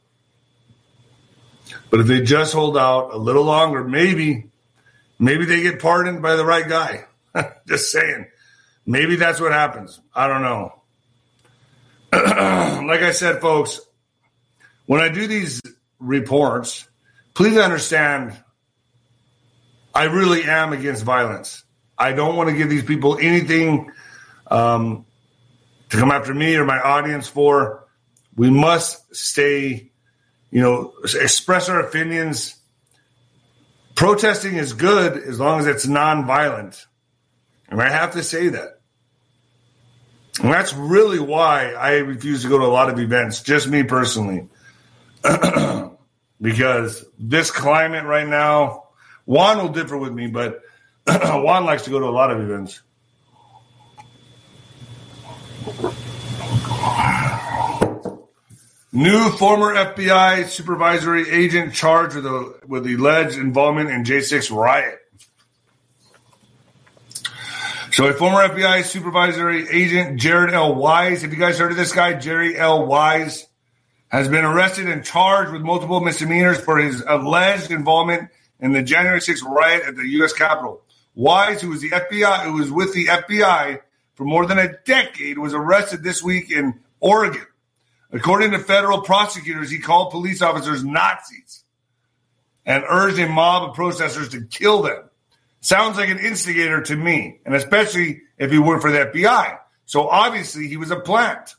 but 1.90 2.00
if 2.00 2.06
they 2.06 2.22
just 2.22 2.54
hold 2.54 2.78
out 2.78 3.12
a 3.12 3.18
little 3.18 3.44
longer, 3.44 3.84
maybe, 3.84 4.50
maybe 5.18 5.44
they 5.44 5.60
get 5.60 5.78
pardoned 5.78 6.22
by 6.22 6.36
the 6.36 6.44
right 6.44 6.66
guy. 6.66 7.04
Just 7.68 7.92
saying. 7.92 8.26
Maybe 8.86 9.16
that's 9.16 9.40
what 9.40 9.52
happens. 9.52 10.00
I 10.14 10.26
don't 10.26 10.42
know. 10.42 10.72
like 12.12 13.02
I 13.02 13.12
said, 13.12 13.42
folks, 13.42 13.80
when 14.86 15.00
I 15.02 15.10
do 15.10 15.26
these 15.26 15.60
reports, 15.98 16.88
please 17.34 17.58
understand 17.58 18.42
I 19.94 20.04
really 20.04 20.44
am 20.44 20.72
against 20.72 21.04
violence. 21.04 21.62
I 22.00 22.12
don't 22.12 22.34
want 22.34 22.48
to 22.48 22.56
give 22.56 22.70
these 22.70 22.82
people 22.82 23.18
anything 23.20 23.92
um, 24.50 25.04
to 25.90 25.96
come 25.98 26.10
after 26.10 26.32
me 26.32 26.56
or 26.56 26.64
my 26.64 26.80
audience 26.80 27.28
for. 27.28 27.86
We 28.34 28.48
must 28.48 29.14
stay, 29.14 29.92
you 30.50 30.62
know, 30.62 30.94
express 31.04 31.68
our 31.68 31.78
opinions. 31.78 32.56
Protesting 33.94 34.56
is 34.56 34.72
good 34.72 35.22
as 35.22 35.38
long 35.38 35.60
as 35.60 35.66
it's 35.66 35.84
nonviolent. 35.84 36.82
And 37.68 37.82
I 37.82 37.90
have 37.90 38.12
to 38.12 38.22
say 38.22 38.48
that. 38.48 38.80
And 40.42 40.50
that's 40.50 40.72
really 40.72 41.18
why 41.18 41.74
I 41.74 41.98
refuse 41.98 42.42
to 42.42 42.48
go 42.48 42.58
to 42.58 42.64
a 42.64 42.66
lot 42.66 42.88
of 42.88 42.98
events, 42.98 43.42
just 43.42 43.68
me 43.68 43.82
personally. 43.82 44.48
because 46.40 47.04
this 47.18 47.50
climate 47.50 48.04
right 48.04 48.26
now, 48.26 48.84
Juan 49.26 49.58
will 49.58 49.68
differ 49.68 49.98
with 49.98 50.14
me, 50.14 50.28
but 50.28 50.62
Juan 51.06 51.64
likes 51.64 51.84
to 51.84 51.90
go 51.90 51.98
to 51.98 52.06
a 52.06 52.10
lot 52.10 52.30
of 52.30 52.40
events. 52.40 52.82
New 58.92 59.30
former 59.30 59.74
FBI 59.74 60.46
supervisory 60.46 61.30
agent 61.30 61.72
charged 61.72 62.16
with, 62.16 62.26
a, 62.26 62.54
with 62.66 62.86
alleged 62.86 63.38
involvement 63.38 63.88
in 63.88 64.02
J6 64.02 64.50
riot. 64.50 64.98
So, 67.92 68.06
a 68.06 68.12
former 68.12 68.38
FBI 68.48 68.84
supervisory 68.84 69.68
agent, 69.68 70.18
Jared 70.20 70.52
L. 70.52 70.74
Wise, 70.74 71.22
have 71.22 71.32
you 71.32 71.38
guys 71.38 71.58
heard 71.58 71.70
of 71.70 71.76
this 71.76 71.92
guy? 71.92 72.14
Jerry 72.14 72.56
L. 72.56 72.86
Wise 72.86 73.46
has 74.08 74.26
been 74.26 74.44
arrested 74.44 74.88
and 74.88 75.04
charged 75.04 75.52
with 75.52 75.62
multiple 75.62 76.00
misdemeanors 76.00 76.60
for 76.60 76.78
his 76.78 77.02
alleged 77.06 77.70
involvement 77.70 78.30
in 78.58 78.72
the 78.72 78.82
January 78.82 79.20
6th 79.20 79.44
riot 79.44 79.84
at 79.86 79.96
the 79.96 80.06
U.S. 80.08 80.32
Capitol. 80.32 80.82
Wise, 81.20 81.60
who 81.60 81.68
was 81.68 81.82
the 81.82 81.90
FBI, 81.90 82.44
who 82.44 82.54
was 82.54 82.70
with 82.70 82.94
the 82.94 83.04
FBI 83.04 83.80
for 84.14 84.24
more 84.24 84.46
than 84.46 84.58
a 84.58 84.72
decade, 84.86 85.36
was 85.36 85.52
arrested 85.52 86.02
this 86.02 86.22
week 86.22 86.50
in 86.50 86.80
Oregon. 86.98 87.44
According 88.10 88.52
to 88.52 88.58
federal 88.58 89.02
prosecutors, 89.02 89.70
he 89.70 89.80
called 89.80 90.12
police 90.12 90.40
officers 90.40 90.82
Nazis 90.82 91.62
and 92.64 92.84
urged 92.88 93.18
a 93.18 93.28
mob 93.28 93.68
of 93.68 93.76
protesters 93.76 94.30
to 94.30 94.46
kill 94.46 94.80
them. 94.80 95.10
Sounds 95.60 95.98
like 95.98 96.08
an 96.08 96.18
instigator 96.18 96.80
to 96.84 96.96
me, 96.96 97.40
and 97.44 97.54
especially 97.54 98.22
if 98.38 98.50
he 98.50 98.58
worked 98.58 98.80
for 98.80 98.90
the 98.90 99.04
FBI. 99.04 99.58
So 99.84 100.08
obviously 100.08 100.68
he 100.68 100.78
was 100.78 100.90
a 100.90 101.00
plant. 101.00 101.54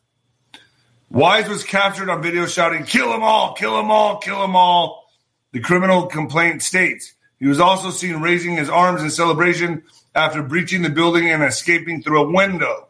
Wise 1.12 1.48
was 1.48 1.64
captured 1.64 2.10
on 2.10 2.24
video 2.24 2.48
shouting, 2.48 2.86
kill 2.86 3.12
them 3.12 3.22
all, 3.22 3.54
kill 3.54 3.78
them 3.78 3.92
all, 3.92 4.18
kill 4.18 4.42
them 4.42 4.56
all. 4.56 5.06
The 5.52 5.60
criminal 5.60 6.08
complaint 6.08 6.64
states. 6.64 7.14
He 7.42 7.48
was 7.48 7.60
also 7.60 7.90
seen 7.90 8.22
raising 8.22 8.56
his 8.56 8.70
arms 8.70 9.02
in 9.02 9.10
celebration 9.10 9.82
after 10.14 10.44
breaching 10.44 10.84
the 10.84 10.92
building 10.92 11.28
and 11.28 11.44
escaping 11.44 12.04
through 12.04 12.22
a 12.22 12.32
window. 12.32 12.88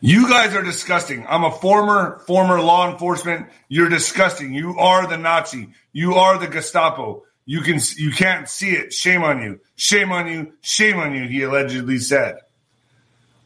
You 0.00 0.28
guys 0.28 0.52
are 0.56 0.64
disgusting. 0.64 1.24
I'm 1.28 1.44
a 1.44 1.52
former, 1.52 2.18
former 2.26 2.60
law 2.60 2.90
enforcement. 2.90 3.46
You're 3.68 3.88
disgusting. 3.88 4.52
You 4.52 4.76
are 4.80 5.06
the 5.06 5.16
Nazi. 5.16 5.68
You 5.92 6.14
are 6.14 6.38
the 6.38 6.48
Gestapo. 6.48 7.22
You 7.46 7.60
can 7.60 7.78
you 7.96 8.10
can't 8.10 8.48
see 8.48 8.72
it. 8.72 8.92
Shame 8.92 9.22
on 9.22 9.40
you. 9.42 9.60
Shame 9.76 10.10
on 10.10 10.26
you. 10.26 10.52
Shame 10.60 10.98
on 10.98 11.14
you. 11.14 11.28
He 11.28 11.42
allegedly 11.42 11.98
said. 11.98 12.38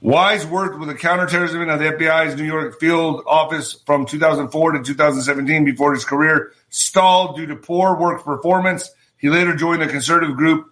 Wise 0.01 0.47
worked 0.47 0.79
with 0.79 0.89
the 0.89 0.95
counterterrorism 0.95 1.69
of 1.69 1.79
the 1.79 1.87
FBI's 1.87 2.37
New 2.37 2.45
York 2.45 2.79
field 2.79 3.23
office 3.27 3.73
from 3.87 4.07
2004 4.07 4.73
to 4.73 4.83
2017 4.83 5.65
before 5.65 5.95
his 5.95 6.05
career 6.05 6.53
stalled 6.69 7.37
due 7.37 7.47
to 7.47 7.57
poor 7.57 7.97
work 7.97 8.23
performance. 8.23 8.91
He 9.17 9.31
later 9.31 9.57
joined 9.57 9.83
the 9.83 9.87
conservative 9.87 10.37
group 10.37 10.71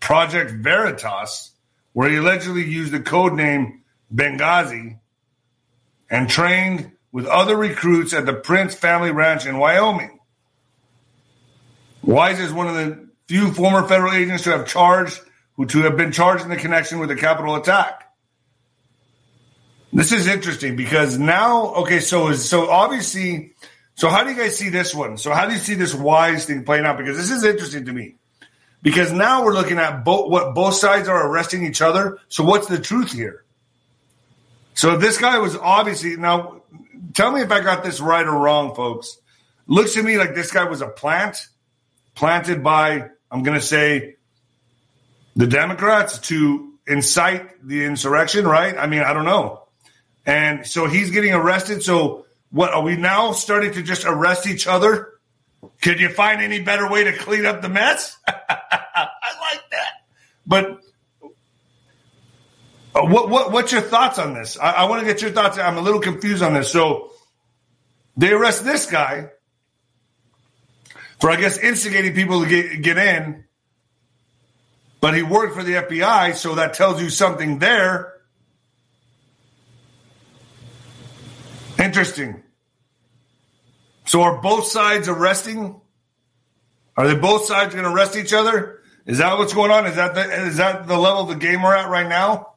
Project 0.00 0.50
Veritas, 0.50 1.52
where 1.92 2.10
he 2.10 2.16
allegedly 2.16 2.64
used 2.64 2.92
the 2.92 3.00
code 3.00 3.34
name 3.34 3.82
Benghazi 4.12 4.98
and 6.10 6.28
trained 6.28 6.90
with 7.12 7.26
other 7.26 7.56
recruits 7.56 8.12
at 8.12 8.26
the 8.26 8.34
Prince 8.34 8.74
Family 8.74 9.12
Ranch 9.12 9.46
in 9.46 9.56
Wyoming. 9.56 10.18
Wise 12.02 12.40
is 12.40 12.52
one 12.52 12.66
of 12.66 12.74
the 12.74 13.08
few 13.28 13.52
former 13.52 13.86
federal 13.86 14.12
agents 14.12 14.42
to 14.44 14.50
have 14.50 14.66
charged, 14.66 15.20
who 15.56 15.64
to 15.66 15.82
have 15.82 15.96
been 15.96 16.12
charged 16.12 16.42
in 16.42 16.50
the 16.50 16.56
connection 16.56 16.98
with 16.98 17.08
the 17.08 17.16
Capitol 17.16 17.54
attack. 17.54 18.03
This 19.94 20.10
is 20.10 20.26
interesting 20.26 20.74
because 20.74 21.18
now, 21.18 21.66
okay, 21.74 22.00
so 22.00 22.26
is 22.28 22.48
so 22.48 22.68
obviously, 22.68 23.54
so 23.94 24.08
how 24.08 24.24
do 24.24 24.30
you 24.30 24.36
guys 24.36 24.58
see 24.58 24.68
this 24.68 24.92
one? 24.92 25.18
So 25.18 25.32
how 25.32 25.46
do 25.46 25.52
you 25.52 25.58
see 25.60 25.74
this 25.74 25.94
Wise 25.94 26.46
thing 26.46 26.64
playing 26.64 26.84
out? 26.84 26.98
Because 26.98 27.16
this 27.16 27.30
is 27.30 27.44
interesting 27.44 27.84
to 27.84 27.92
me. 27.92 28.16
Because 28.82 29.12
now 29.12 29.44
we're 29.44 29.54
looking 29.54 29.78
at 29.78 30.04
both 30.04 30.30
what 30.30 30.52
both 30.52 30.74
sides 30.74 31.08
are 31.08 31.28
arresting 31.30 31.64
each 31.64 31.80
other. 31.80 32.18
So 32.28 32.42
what's 32.42 32.66
the 32.66 32.80
truth 32.80 33.12
here? 33.12 33.44
So 34.74 34.98
this 34.98 35.16
guy 35.18 35.38
was 35.38 35.56
obviously 35.56 36.16
now. 36.16 36.62
Tell 37.14 37.30
me 37.30 37.42
if 37.42 37.52
I 37.52 37.60
got 37.60 37.84
this 37.84 38.00
right 38.00 38.26
or 38.26 38.36
wrong, 38.36 38.74
folks. 38.74 39.16
Looks 39.68 39.94
to 39.94 40.02
me 40.02 40.18
like 40.18 40.34
this 40.34 40.50
guy 40.50 40.64
was 40.64 40.80
a 40.80 40.88
plant 40.88 41.46
planted 42.16 42.64
by, 42.64 43.10
I'm 43.30 43.44
going 43.44 43.58
to 43.58 43.64
say, 43.64 44.16
the 45.36 45.46
Democrats 45.46 46.18
to 46.30 46.72
incite 46.86 47.66
the 47.66 47.84
insurrection, 47.84 48.44
right? 48.46 48.76
I 48.76 48.88
mean, 48.88 49.02
I 49.02 49.12
don't 49.12 49.24
know. 49.24 49.63
And 50.26 50.66
so 50.66 50.86
he's 50.86 51.10
getting 51.10 51.32
arrested. 51.32 51.82
So 51.82 52.26
what 52.50 52.72
are 52.72 52.82
we 52.82 52.96
now 52.96 53.32
starting 53.32 53.72
to 53.72 53.82
just 53.82 54.04
arrest 54.04 54.46
each 54.46 54.66
other? 54.66 55.12
Could 55.82 56.00
you 56.00 56.08
find 56.08 56.40
any 56.40 56.60
better 56.60 56.88
way 56.88 57.04
to 57.04 57.12
clean 57.12 57.46
up 57.46 57.62
the 57.62 57.68
mess? 57.68 58.16
I 58.26 58.32
like 59.52 59.70
that. 59.70 59.88
But 60.46 60.80
uh, 62.94 63.06
what, 63.06 63.28
what 63.28 63.50
what's 63.50 63.72
your 63.72 63.80
thoughts 63.80 64.18
on 64.18 64.34
this? 64.34 64.58
I, 64.58 64.70
I 64.70 64.84
want 64.84 65.00
to 65.00 65.06
get 65.06 65.20
your 65.20 65.30
thoughts. 65.30 65.58
I'm 65.58 65.78
a 65.78 65.80
little 65.80 66.00
confused 66.00 66.42
on 66.42 66.54
this. 66.54 66.70
So 66.70 67.10
they 68.16 68.32
arrest 68.32 68.64
this 68.64 68.86
guy 68.86 69.30
for 71.20 71.30
I 71.30 71.36
guess 71.36 71.58
instigating 71.58 72.14
people 72.14 72.42
to 72.42 72.48
get, 72.48 72.82
get 72.82 72.98
in. 72.98 73.44
But 75.00 75.14
he 75.14 75.22
worked 75.22 75.54
for 75.54 75.62
the 75.62 75.74
FBI, 75.74 76.34
so 76.34 76.54
that 76.54 76.74
tells 76.74 77.02
you 77.02 77.10
something 77.10 77.58
there. 77.58 78.13
Interesting. 81.84 82.42
So 84.06 84.22
are 84.22 84.40
both 84.40 84.66
sides 84.66 85.06
arresting? 85.06 85.78
Are 86.96 87.06
they 87.06 87.14
both 87.14 87.44
sides 87.44 87.74
going 87.74 87.84
to 87.84 87.92
arrest 87.92 88.16
each 88.16 88.32
other? 88.32 88.80
Is 89.04 89.18
that 89.18 89.36
what's 89.36 89.52
going 89.52 89.70
on? 89.70 89.86
Is 89.86 89.96
that 89.96 90.14
the, 90.14 90.22
is 90.46 90.56
that 90.56 90.86
the 90.86 90.96
level 90.96 91.24
of 91.24 91.28
the 91.28 91.34
game 91.34 91.62
we're 91.62 91.76
at 91.76 91.90
right 91.90 92.08
now? 92.08 92.54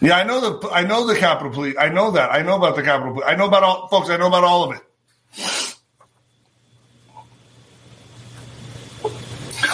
Yeah, 0.00 0.16
I 0.16 0.24
know 0.24 0.40
the 0.58 0.68
I 0.70 0.82
know 0.82 1.06
the 1.06 1.14
Capitol 1.14 1.52
Police. 1.52 1.76
I 1.78 1.90
know 1.90 2.10
that. 2.12 2.32
I 2.32 2.42
know 2.42 2.56
about 2.56 2.74
the 2.74 2.82
Capitol 2.82 3.12
Police. 3.12 3.28
I 3.28 3.36
know 3.36 3.46
about 3.46 3.62
all 3.62 3.86
folks. 3.86 4.10
I 4.10 4.16
know 4.16 4.26
about 4.26 4.42
all 4.42 4.64
of 4.64 4.76
it. 4.76 4.82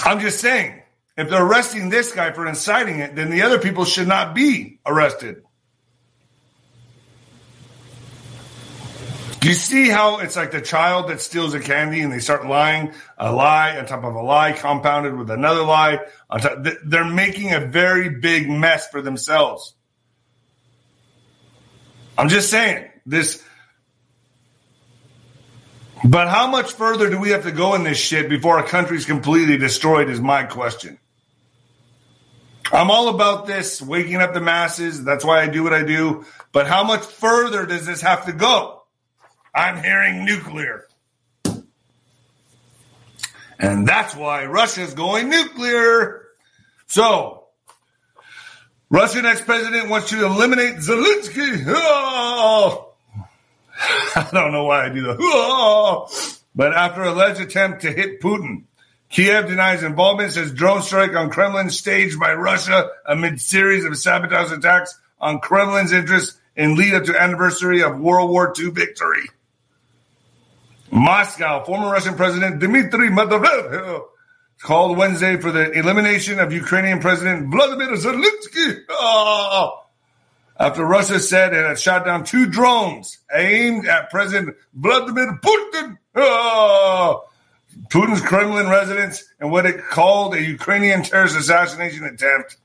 I'm 0.05 0.21
just 0.21 0.41
saying, 0.41 0.83
if 1.17 1.31
they're 1.31 1.43
arresting 1.43 1.89
this 1.89 2.13
guy 2.13 2.33
for 2.33 2.47
inciting 2.47 2.99
it, 2.99 3.17
then 3.17 3.31
the 3.31 3.41
other 3.41 3.59
people 3.59 3.87
should 3.87 4.09
not 4.09 4.35
be 4.35 4.81
arrested. 4.85 5.46
You 9.43 9.55
see 9.55 9.89
how 9.89 10.19
it's 10.19 10.37
like 10.37 10.51
the 10.51 10.61
child 10.61 11.09
that 11.09 11.21
steals 11.21 11.55
a 11.55 11.61
candy 11.61 12.01
and 12.01 12.13
they 12.13 12.19
start 12.19 12.47
lying, 12.47 12.93
a 13.19 13.33
lie 13.33 13.77
on 13.79 13.87
top 13.87 14.05
of 14.05 14.15
a 14.15 14.23
lie, 14.23 14.53
compounded 14.53 15.17
with 15.17 15.31
another 15.31 15.63
lie? 15.63 15.99
On 16.31 16.41
top, 16.41 16.65
they're 16.85 17.05
making 17.05 17.53
a 17.53 17.61
very 17.61 18.09
big 18.09 18.49
mess 18.49 18.89
for 18.89 19.03
themselves. 19.03 19.75
I'm 22.19 22.29
just 22.29 22.51
saying 22.51 22.89
this 23.05 23.43
but 26.05 26.29
how 26.29 26.47
much 26.47 26.73
further 26.73 27.11
do 27.11 27.19
we 27.19 27.31
have 27.31 27.45
to 27.45 27.53
go 27.53 27.75
in 27.75 27.83
this 27.83 27.99
shit 27.99 28.29
before 28.29 28.59
our 28.59 28.67
country's 28.67 29.07
completely 29.07 29.57
destroyed? 29.57 30.09
Is 30.09 30.21
my 30.21 30.45
question. 30.45 30.99
I'm 32.73 32.91
all 32.91 33.09
about 33.09 33.47
this, 33.47 33.81
waking 33.81 34.17
up 34.17 34.35
the 34.35 34.41
masses. 34.41 35.05
That's 35.05 35.25
why 35.25 35.41
I 35.41 35.49
do 35.49 35.63
what 35.63 35.73
I 35.73 35.85
do. 35.85 36.25
But 36.53 36.67
how 36.67 36.85
much 36.85 37.05
further 37.05 37.65
does 37.65 37.87
this 37.87 38.01
have 38.03 38.27
to 38.27 38.33
go? 38.33 38.83
I'm 39.57 39.83
hearing 39.83 40.27
nuclear. 40.27 40.87
And 43.59 43.89
that's 43.89 44.15
why 44.15 44.45
Russia's 44.45 44.93
going 44.93 45.31
nuclear. 45.31 46.27
So, 46.89 47.45
Russian 48.91 49.25
ex 49.25 49.41
president 49.41 49.89
wants 49.89 50.11
to 50.11 50.27
eliminate 50.27 50.77
Zelensky. 50.77 51.65
Oh! 51.67 52.93
I 53.81 54.29
don't 54.31 54.53
know 54.53 54.65
why 54.65 54.85
I 54.85 54.89
do 54.91 55.03
that. 55.05 56.37
But 56.57 56.73
after 56.73 57.03
alleged 57.03 57.39
attempt 57.39 57.83
to 57.83 57.93
hit 57.93 58.23
Putin, 58.23 58.65
Kiev 59.11 59.47
denies 59.47 59.83
involvement, 59.83 60.33
says 60.33 60.53
drone 60.53 60.81
strike 60.81 61.15
on 61.15 61.29
Kremlin 61.29 61.69
staged 61.69 62.19
by 62.19 62.33
Russia 62.33 62.89
amid 63.05 63.43
series 63.43 63.85
of 63.85 63.99
sabotage 63.99 64.51
attacks 64.51 64.99
on 65.21 65.41
Kremlin's 65.41 65.93
interests 65.93 66.41
in 66.57 66.75
lead 66.75 66.95
up 66.95 67.05
to 67.05 67.21
anniversary 67.21 67.83
of 67.83 68.01
World 68.01 68.31
War 68.31 68.55
II 68.59 68.71
victory. 68.71 69.29
Moscow, 70.97 71.63
former 71.63 71.91
Russian 71.91 72.15
President 72.15 72.59
Dmitry 72.59 73.11
Medvedev 73.11 74.03
called 74.63 74.97
Wednesday 74.97 75.37
for 75.37 75.53
the 75.53 75.71
elimination 75.73 76.39
of 76.39 76.55
Ukrainian 76.55 77.01
President 77.01 77.51
Vladimir 77.51 77.95
Zelensky. 77.97 78.81
Oh, 78.89 79.83
after 80.59 80.87
Russia 80.87 81.21
said 81.21 81.53
it 81.53 81.67
had 81.67 81.79
shot 81.79 82.07
down 82.07 82.25
two 82.25 82.47
drones 82.47 83.19
aimed 83.31 83.87
at 83.87 84.09
President 84.09 84.57
Vladimir 84.73 85.39
Putin. 85.43 85.99
Oh, 86.15 87.29
Putin's 87.91 88.23
Kremlin 88.23 88.71
residence 88.71 89.23
and 89.39 89.51
what 89.51 89.67
it 89.67 89.85
called 89.91 90.35
a 90.35 90.43
Ukrainian 90.43 91.03
terrorist 91.03 91.37
assassination 91.37 92.05
attempt. 92.05 92.57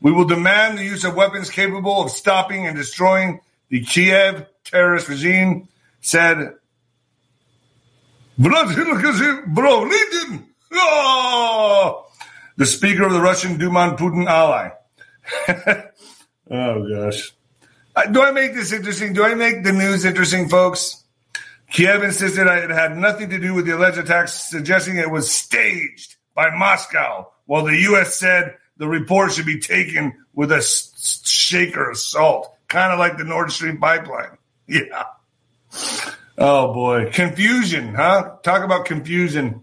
We 0.00 0.12
will 0.12 0.24
demand 0.24 0.78
the 0.78 0.84
use 0.84 1.04
of 1.04 1.14
weapons 1.14 1.50
capable 1.50 2.02
of 2.02 2.10
stopping 2.10 2.66
and 2.66 2.74
destroying 2.74 3.40
the 3.68 3.84
Kiev 3.84 4.46
terrorist 4.64 5.10
regime, 5.10 5.68
said 6.00 6.54
Vladimir 8.38 9.44
Volodin, 9.48 10.44
oh, 10.72 12.06
the 12.56 12.66
speaker 12.66 13.04
of 13.04 13.12
the 13.12 13.20
Russian 13.20 13.58
Duma 13.58 13.96
Putin 13.98 14.26
ally. 14.26 14.70
oh, 16.50 16.88
gosh. 16.88 17.32
Uh, 17.94 18.06
do 18.06 18.22
I 18.22 18.30
make 18.30 18.54
this 18.54 18.72
interesting? 18.72 19.14
Do 19.14 19.24
I 19.24 19.34
make 19.34 19.64
the 19.64 19.72
news 19.72 20.04
interesting, 20.04 20.48
folks? 20.48 21.02
Kiev 21.70 22.02
insisted 22.02 22.46
it 22.46 22.70
had 22.70 22.96
nothing 22.96 23.30
to 23.30 23.38
do 23.38 23.54
with 23.54 23.66
the 23.66 23.74
alleged 23.74 23.98
attacks, 23.98 24.48
suggesting 24.50 24.98
it 24.98 25.10
was 25.10 25.30
staged 25.30 26.16
by 26.34 26.50
Moscow, 26.50 27.28
while 27.46 27.64
the 27.64 27.76
U.S. 27.90 28.14
said 28.14 28.56
the 28.76 28.86
report 28.86 29.32
should 29.32 29.46
be 29.46 29.58
taken 29.58 30.12
with 30.34 30.52
a 30.52 30.62
shaker 30.62 31.90
of 31.90 31.98
salt, 31.98 32.54
kind 32.68 32.92
of 32.92 32.98
like 32.98 33.16
the 33.16 33.24
Nord 33.24 33.50
Stream 33.50 33.78
pipeline. 33.78 34.38
Yeah. 34.68 35.04
Oh 36.38 36.72
boy, 36.72 37.10
confusion, 37.10 37.94
huh? 37.94 38.36
Talk 38.42 38.62
about 38.62 38.84
confusion. 38.84 39.62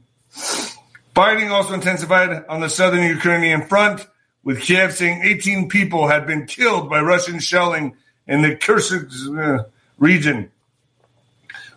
Fighting 1.13 1.51
also 1.51 1.75
intensified 1.75 2.45
on 2.49 2.61
the 2.61 2.69
southern 2.69 3.03
Ukrainian 3.03 3.67
front, 3.67 4.07
with 4.43 4.61
Kiev 4.61 4.93
saying 4.93 5.21
18 5.23 5.69
people 5.69 6.07
had 6.07 6.25
been 6.25 6.47
killed 6.47 6.89
by 6.89 6.99
Russian 7.01 7.39
shelling 7.39 7.95
in 8.27 8.41
the 8.41 8.55
Kherson 8.55 9.07
uh, 9.37 9.63
region. 9.97 10.51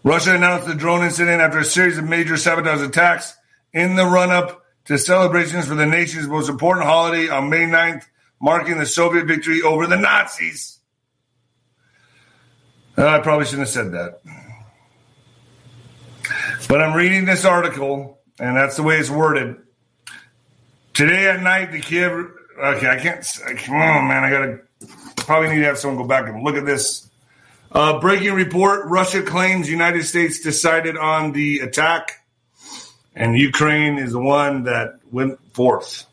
Russia 0.02 0.34
announced 0.34 0.66
the 0.66 0.74
drone 0.74 1.04
incident 1.04 1.42
after 1.42 1.58
a 1.58 1.64
series 1.64 1.98
of 1.98 2.04
major 2.04 2.36
sabotage 2.36 2.80
attacks 2.80 3.36
in 3.74 3.96
the 3.96 4.06
run 4.06 4.30
up 4.30 4.64
to 4.86 4.96
celebrations 4.96 5.66
for 5.66 5.74
the 5.74 5.84
nation's 5.84 6.28
most 6.28 6.48
important 6.48 6.86
holiday 6.86 7.28
on 7.28 7.50
May 7.50 7.64
9th, 7.64 8.04
marking 8.40 8.78
the 8.78 8.86
Soviet 8.86 9.26
victory 9.26 9.60
over 9.60 9.86
the 9.86 9.96
Nazis. 9.96 10.78
Uh, 12.96 13.06
I 13.06 13.18
probably 13.18 13.44
shouldn't 13.44 13.68
have 13.68 13.74
said 13.74 13.92
that. 13.92 14.45
But 16.68 16.82
I'm 16.82 16.94
reading 16.94 17.24
this 17.24 17.44
article, 17.44 18.18
and 18.38 18.56
that's 18.56 18.76
the 18.76 18.82
way 18.82 18.98
it's 18.98 19.10
worded. 19.10 19.56
Today 20.94 21.28
at 21.28 21.42
night, 21.42 21.72
the 21.72 21.80
Kiev. 21.80 22.30
Okay, 22.58 22.88
I 22.88 22.98
can't. 22.98 23.24
Come 23.58 23.76
on, 23.76 24.08
man. 24.08 24.24
I 24.24 24.30
gotta. 24.30 24.60
Probably 25.16 25.50
need 25.50 25.60
to 25.60 25.64
have 25.64 25.78
someone 25.78 26.02
go 26.02 26.08
back 26.08 26.28
and 26.28 26.42
look 26.42 26.56
at 26.56 26.64
this. 26.64 27.08
Uh, 27.70 28.00
breaking 28.00 28.32
report: 28.32 28.86
Russia 28.86 29.22
claims 29.22 29.68
United 29.68 30.04
States 30.04 30.40
decided 30.40 30.96
on 30.96 31.32
the 31.32 31.60
attack, 31.60 32.24
and 33.14 33.36
Ukraine 33.38 33.98
is 33.98 34.12
the 34.12 34.20
one 34.20 34.64
that 34.64 35.00
went 35.10 35.38
forth. 35.54 36.06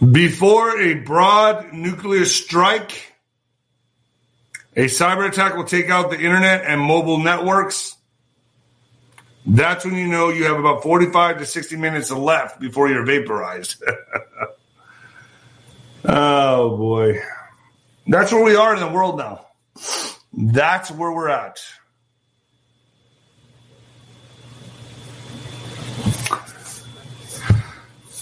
Before 0.00 0.80
a 0.80 0.94
broad 0.94 1.72
nuclear 1.72 2.24
strike, 2.24 3.09
a 4.80 4.84
cyber 4.84 5.28
attack 5.28 5.56
will 5.56 5.64
take 5.64 5.90
out 5.90 6.08
the 6.08 6.18
internet 6.18 6.64
and 6.64 6.80
mobile 6.80 7.18
networks. 7.18 7.98
That's 9.44 9.84
when 9.84 9.94
you 9.94 10.06
know 10.06 10.30
you 10.30 10.44
have 10.44 10.58
about 10.58 10.82
45 10.82 11.40
to 11.40 11.44
60 11.44 11.76
minutes 11.76 12.10
left 12.10 12.58
before 12.58 12.88
you're 12.88 13.04
vaporized. 13.04 13.82
oh, 16.06 16.78
boy. 16.78 17.20
That's 18.06 18.32
where 18.32 18.42
we 18.42 18.56
are 18.56 18.72
in 18.72 18.80
the 18.80 18.88
world 18.88 19.18
now. 19.18 19.44
That's 20.32 20.90
where 20.90 21.12
we're 21.12 21.28
at. 21.28 21.58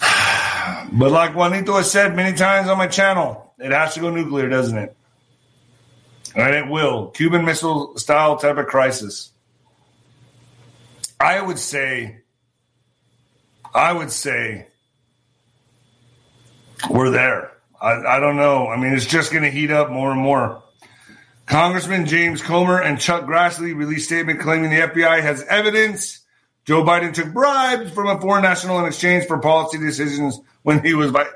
But 0.91 1.13
like 1.13 1.37
Juanito 1.37 1.77
has 1.77 1.93
said 1.93 2.17
many 2.17 2.37
times 2.37 2.69
on 2.69 2.79
my 2.79 2.89
channel, 2.89 3.55
it 3.59 3.71
has 3.71 3.95
to 3.95 4.01
go 4.01 4.11
nuclear, 4.11 4.49
doesn't 4.49 4.77
it? 4.77 4.98
And 6.35 6.55
it 6.55 6.69
will. 6.69 7.09
Cuban 7.09 7.45
Missile 7.45 7.97
style 7.97 8.37
type 8.37 8.59
of 8.59 8.67
crisis. 8.67 9.31
I 11.21 11.41
would 11.41 11.59
say, 11.59 12.21
I 13.75 13.93
would 13.93 14.13
say 14.13 14.67
we're 16.89 17.11
there. 17.11 17.53
I, 17.81 18.17
I 18.17 18.21
don't 18.21 18.37
know. 18.37 18.69
I 18.69 18.77
mean, 18.77 18.93
it's 18.93 19.07
just 19.07 19.33
going 19.33 19.45
to 19.45 19.51
heat 19.51 19.71
up 19.71 19.91
more 19.91 20.13
and 20.13 20.21
more. 20.21 20.63
Congressman 21.47 22.07
James 22.07 22.43
Comer 22.43 22.81
and 22.81 23.01
Chuck 23.01 23.25
Grassley 23.25 23.75
released 23.75 24.07
statement 24.07 24.41
claiming 24.41 24.71
the 24.71 24.81
FBI 24.81 25.23
has 25.23 25.43
evidence 25.45 26.21
Joe 26.69 26.85
Biden 26.85 27.15
took 27.15 27.33
bribes 27.33 27.91
from 27.93 28.09
a 28.09 28.21
foreign 28.21 28.43
national 28.43 28.79
in 28.81 28.85
exchange 28.85 29.25
for 29.25 29.39
policy 29.39 29.79
decisions 29.79 30.39
when 30.65 30.85
he 30.85 30.93
was 30.93 31.11
by. 31.11 31.27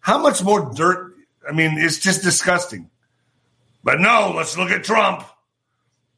How 0.00 0.18
much 0.18 0.42
more 0.42 0.74
dirt? 0.74 1.14
I 1.48 1.52
mean, 1.52 1.78
it's 1.78 1.98
just 1.98 2.22
disgusting. 2.22 2.90
But 3.84 4.00
no, 4.00 4.32
let's 4.34 4.56
look 4.56 4.70
at 4.70 4.82
Trump. 4.82 5.24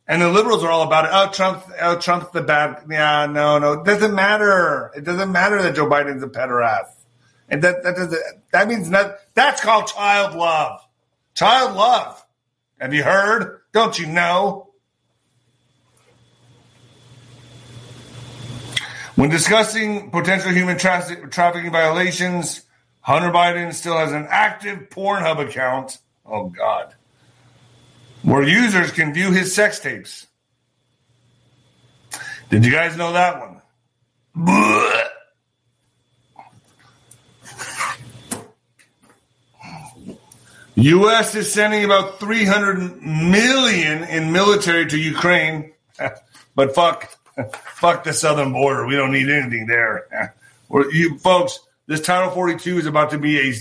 And 0.08 0.22
the 0.22 0.30
liberals 0.30 0.62
are 0.62 0.70
all 0.70 0.84
about 0.84 1.06
it. 1.06 1.10
Oh, 1.12 1.30
Trump, 1.32 1.64
oh, 1.82 1.98
Trump's 1.98 2.30
the 2.30 2.40
bad. 2.40 2.84
Yeah, 2.88 3.26
no, 3.26 3.58
no. 3.58 3.72
It 3.72 3.84
doesn't 3.84 4.14
matter. 4.14 4.92
It 4.94 5.02
doesn't 5.02 5.32
matter 5.32 5.60
that 5.60 5.74
Joe 5.74 5.86
Biden's 5.86 6.22
a 6.22 6.28
pederast. 6.28 6.94
And 7.48 7.62
that, 7.62 7.82
that, 7.82 7.96
doesn't, 7.96 8.22
that 8.52 8.68
means 8.68 8.88
not, 8.88 9.16
that's 9.34 9.60
called 9.60 9.88
child 9.88 10.36
love. 10.36 10.80
Child 11.34 11.76
love. 11.76 12.24
Have 12.80 12.94
you 12.94 13.02
heard? 13.02 13.62
Don't 13.72 13.98
you 13.98 14.06
know? 14.06 14.70
When 19.16 19.30
discussing 19.30 20.10
potential 20.10 20.52
human 20.52 20.78
tra- 20.78 21.28
trafficking 21.30 21.72
violations, 21.72 22.62
Hunter 23.00 23.30
Biden 23.30 23.72
still 23.72 23.96
has 23.96 24.12
an 24.12 24.26
active 24.28 24.90
Pornhub 24.90 25.40
account. 25.48 25.98
Oh, 26.24 26.48
God. 26.48 26.95
Where 28.27 28.43
users 28.43 28.91
can 28.91 29.14
view 29.14 29.31
his 29.31 29.55
sex 29.55 29.79
tapes. 29.79 30.27
Did 32.51 32.64
you 32.64 32.72
guys 32.72 32.97
know 32.97 33.12
that 33.12 33.39
one? 33.39 33.62
Blech. 34.37 35.07
U.S. 40.74 41.37
is 41.37 41.53
sending 41.53 41.85
about 41.85 42.18
300 42.18 43.01
million 43.01 44.03
in 44.03 44.33
military 44.33 44.87
to 44.87 44.99
Ukraine, 44.99 45.72
but 46.57 46.74
fuck, 46.74 47.16
fuck 47.55 48.03
the 48.03 48.12
southern 48.12 48.53
border. 48.53 48.87
We 48.87 48.97
don't 48.97 49.12
need 49.12 49.31
anything 49.31 49.68
there. 49.68 50.35
you 50.91 51.16
folks, 51.18 51.61
this 51.87 52.01
Title 52.01 52.33
42 52.33 52.79
is 52.79 52.87
about 52.87 53.11
to 53.11 53.18
be 53.18 53.51
a 53.51 53.55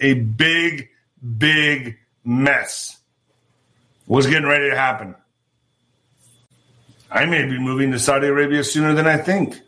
a 0.00 0.14
big, 0.14 0.90
big 1.38 1.96
mess. 2.22 2.98
What's 4.06 4.26
getting 4.26 4.48
ready 4.48 4.70
to 4.70 4.76
happen? 4.76 5.14
I 7.10 7.26
may 7.26 7.44
be 7.44 7.58
moving 7.58 7.92
to 7.92 7.98
Saudi 7.98 8.26
Arabia 8.26 8.64
sooner 8.64 8.94
than 8.94 9.06
I 9.06 9.18
think. 9.18 9.60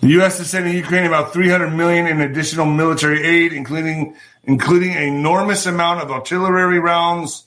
The 0.00 0.08
U.S. 0.08 0.40
is 0.40 0.48
sending 0.48 0.74
Ukraine 0.74 1.04
about 1.04 1.34
300 1.34 1.68
million 1.68 2.06
in 2.06 2.20
additional 2.22 2.64
military 2.64 3.22
aid, 3.22 3.52
including 3.52 4.16
including 4.44 4.92
an 4.92 5.02
enormous 5.02 5.66
amount 5.66 6.00
of 6.00 6.10
artillery 6.10 6.78
rounds, 6.78 7.44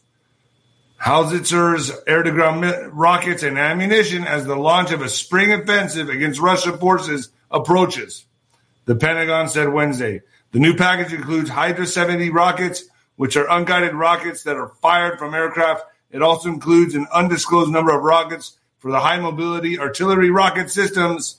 howitzers, 0.97 1.91
air-to-ground 2.05 2.63
rockets, 2.93 3.41
and 3.41 3.57
ammunition 3.57 4.25
as 4.25 4.45
the 4.45 4.55
launch 4.55 4.91
of 4.91 5.01
a 5.01 5.09
spring 5.09 5.51
offensive 5.51 6.09
against 6.09 6.39
Russian 6.39 6.77
forces 6.77 7.31
approaches. 7.49 8.25
The 8.85 8.95
Pentagon 8.95 9.49
said 9.49 9.69
Wednesday. 9.69 10.21
The 10.51 10.59
new 10.59 10.75
package 10.75 11.13
includes 11.13 11.49
Hydra 11.49 11.87
70 11.87 12.29
rockets, 12.29 12.83
which 13.15 13.37
are 13.37 13.49
unguided 13.49 13.93
rockets 13.93 14.43
that 14.43 14.55
are 14.55 14.69
fired 14.81 15.19
from 15.19 15.33
aircraft. 15.33 15.83
It 16.11 16.21
also 16.21 16.49
includes 16.49 16.95
an 16.95 17.07
undisclosed 17.13 17.71
number 17.71 17.95
of 17.95 18.03
rockets 18.03 18.57
for 18.79 18.91
the 18.91 18.99
high 18.99 19.19
mobility 19.19 19.79
artillery 19.79 20.29
rocket 20.29 20.69
systems 20.69 21.37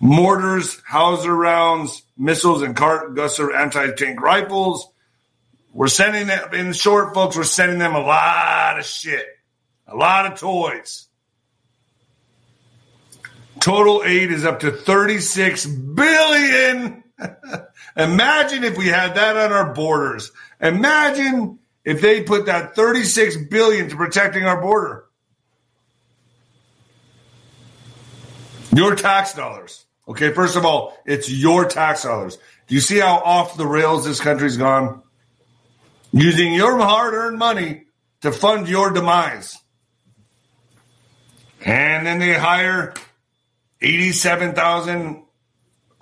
mortars, 0.00 0.80
howitzer 0.84 1.34
rounds, 1.34 2.02
missiles, 2.16 2.62
and 2.62 2.76
Kajuster 2.76 3.54
anti-tank 3.54 4.20
rifles. 4.20 4.88
We're 5.72 5.88
sending 5.88 6.28
them, 6.28 6.54
in 6.54 6.72
short, 6.72 7.14
folks, 7.14 7.36
we're 7.36 7.44
sending 7.44 7.78
them 7.78 7.94
a 7.94 8.00
lot 8.00 8.78
of 8.78 8.84
shit, 8.84 9.26
a 9.86 9.96
lot 9.96 10.30
of 10.30 10.38
toys. 10.38 11.06
Total 13.60 14.02
aid 14.04 14.30
is 14.30 14.44
up 14.44 14.60
to 14.60 14.70
36 14.70 15.66
billion. 15.66 17.02
Imagine 17.96 18.64
if 18.64 18.78
we 18.78 18.86
had 18.86 19.16
that 19.16 19.36
on 19.36 19.52
our 19.52 19.74
borders. 19.74 20.30
Imagine 20.60 21.58
if 21.84 22.00
they 22.00 22.22
put 22.22 22.46
that 22.46 22.74
36 22.74 23.36
billion 23.48 23.88
to 23.88 23.96
protecting 23.96 24.44
our 24.44 24.60
border. 24.60 25.04
Your 28.74 28.94
tax 28.94 29.34
dollars. 29.34 29.86
Okay, 30.06 30.32
first 30.32 30.56
of 30.56 30.64
all, 30.64 30.96
it's 31.04 31.30
your 31.30 31.64
tax 31.66 32.02
dollars. 32.02 32.38
Do 32.66 32.74
you 32.74 32.80
see 32.80 32.98
how 32.98 33.16
off 33.18 33.56
the 33.56 33.66
rails 33.66 34.04
this 34.04 34.20
country's 34.20 34.56
gone? 34.56 35.02
Using 36.12 36.54
your 36.54 36.78
hard 36.78 37.14
earned 37.14 37.38
money 37.38 37.84
to 38.22 38.32
fund 38.32 38.68
your 38.68 38.90
demise. 38.90 39.58
And 41.64 42.06
then 42.06 42.18
they 42.18 42.34
hire 42.34 42.94
87,000 43.80 45.24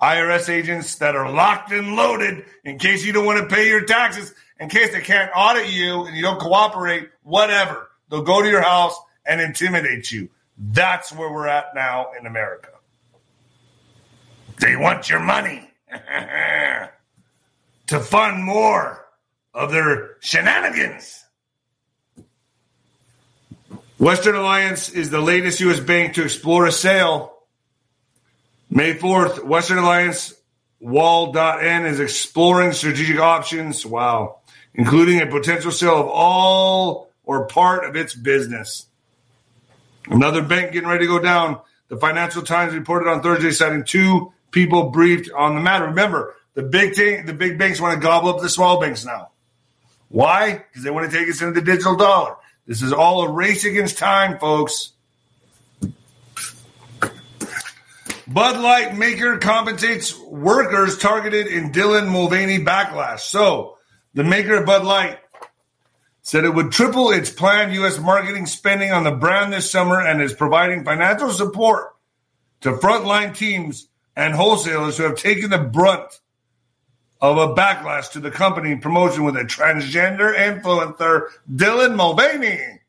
IRS 0.01 0.49
agents 0.49 0.95
that 0.95 1.15
are 1.15 1.31
locked 1.31 1.71
and 1.71 1.95
loaded 1.95 2.45
in 2.63 2.77
case 2.77 3.03
you 3.03 3.13
don't 3.13 3.25
want 3.25 3.39
to 3.49 3.53
pay 3.55 3.67
your 3.67 3.83
taxes, 3.85 4.33
in 4.59 4.69
case 4.69 4.91
they 4.91 5.01
can't 5.01 5.31
audit 5.35 5.69
you 5.69 6.05
and 6.05 6.15
you 6.15 6.23
don't 6.23 6.39
cooperate, 6.39 7.09
whatever. 7.23 7.89
They'll 8.09 8.23
go 8.23 8.41
to 8.41 8.49
your 8.49 8.61
house 8.61 8.97
and 9.25 9.41
intimidate 9.41 10.11
you. 10.11 10.29
That's 10.57 11.11
where 11.11 11.31
we're 11.31 11.47
at 11.47 11.75
now 11.75 12.11
in 12.19 12.25
America. 12.25 12.69
They 14.59 14.75
want 14.75 15.09
your 15.09 15.19
money 15.19 15.69
to 17.87 17.99
fund 17.99 18.43
more 18.43 19.05
of 19.53 19.71
their 19.71 20.17
shenanigans. 20.19 21.23
Western 23.99 24.35
Alliance 24.35 24.89
is 24.89 25.09
the 25.09 25.21
latest 25.21 25.59
U.S. 25.61 25.79
bank 25.79 26.15
to 26.15 26.23
explore 26.23 26.65
a 26.65 26.71
sale. 26.71 27.33
May 28.69 28.93
4th, 28.93 29.43
Western 29.43 29.79
Alliance 29.79 30.33
Wall.n 30.79 31.85
is 31.85 31.99
exploring 31.99 32.73
strategic 32.73 33.19
options. 33.19 33.85
Wow. 33.85 34.41
Including 34.73 35.21
a 35.21 35.27
potential 35.27 35.71
sale 35.71 35.99
of 35.99 36.07
all 36.07 37.11
or 37.23 37.47
part 37.47 37.85
of 37.85 37.95
its 37.95 38.13
business. 38.13 38.85
Another 40.07 40.41
bank 40.41 40.71
getting 40.71 40.87
ready 40.87 41.05
to 41.05 41.11
go 41.11 41.19
down. 41.19 41.59
The 41.89 41.97
Financial 41.97 42.41
Times 42.41 42.73
reported 42.73 43.09
on 43.09 43.21
Thursday 43.21 43.51
citing 43.51 43.83
two 43.83 44.33
people 44.51 44.89
briefed 44.89 45.31
on 45.31 45.55
the 45.55 45.61
matter. 45.61 45.85
Remember, 45.85 46.35
the 46.53 46.63
big 46.63 46.95
thing, 46.95 47.25
the 47.25 47.33
big 47.33 47.57
banks 47.57 47.79
want 47.79 47.95
to 47.95 47.99
gobble 47.99 48.29
up 48.29 48.41
the 48.41 48.49
small 48.49 48.79
banks 48.79 49.05
now. 49.05 49.29
Why? 50.09 50.63
Because 50.69 50.83
they 50.83 50.89
want 50.89 51.09
to 51.11 51.17
take 51.17 51.29
us 51.29 51.41
into 51.41 51.59
the 51.59 51.65
digital 51.65 51.95
dollar. 51.95 52.35
This 52.65 52.81
is 52.81 52.93
all 52.93 53.23
a 53.23 53.31
race 53.31 53.65
against 53.65 53.97
time, 53.97 54.39
folks. 54.39 54.93
Bud 58.27 58.59
Light 58.59 58.97
maker 58.97 59.37
compensates 59.37 60.17
workers 60.19 60.97
targeted 60.97 61.47
in 61.47 61.71
Dylan 61.71 62.09
Mulvaney 62.09 62.59
backlash. 62.59 63.21
So, 63.21 63.76
the 64.17 64.23
maker 64.23 64.55
of 64.55 64.65
Bud 64.65 64.83
Light 64.83 65.19
said 66.23 66.43
it 66.43 66.49
would 66.49 66.71
triple 66.71 67.11
its 67.11 67.29
planned 67.29 67.71
U.S. 67.75 67.99
marketing 67.99 68.47
spending 68.47 68.91
on 68.91 69.03
the 69.03 69.11
brand 69.11 69.53
this 69.53 69.69
summer 69.69 70.01
and 70.01 70.23
is 70.23 70.33
providing 70.33 70.83
financial 70.83 71.29
support 71.29 71.95
to 72.61 72.71
frontline 72.73 73.37
teams 73.37 73.87
and 74.15 74.33
wholesalers 74.33 74.97
who 74.97 75.03
have 75.03 75.17
taken 75.17 75.51
the 75.51 75.59
brunt 75.59 76.19
of 77.21 77.37
a 77.37 77.53
backlash 77.53 78.09
to 78.13 78.19
the 78.19 78.31
company 78.31 78.75
promotion 78.75 79.23
with 79.23 79.37
a 79.37 79.43
transgender 79.43 80.35
influencer, 80.35 81.27
Dylan 81.47 81.95
Mulvaney. 81.95 82.79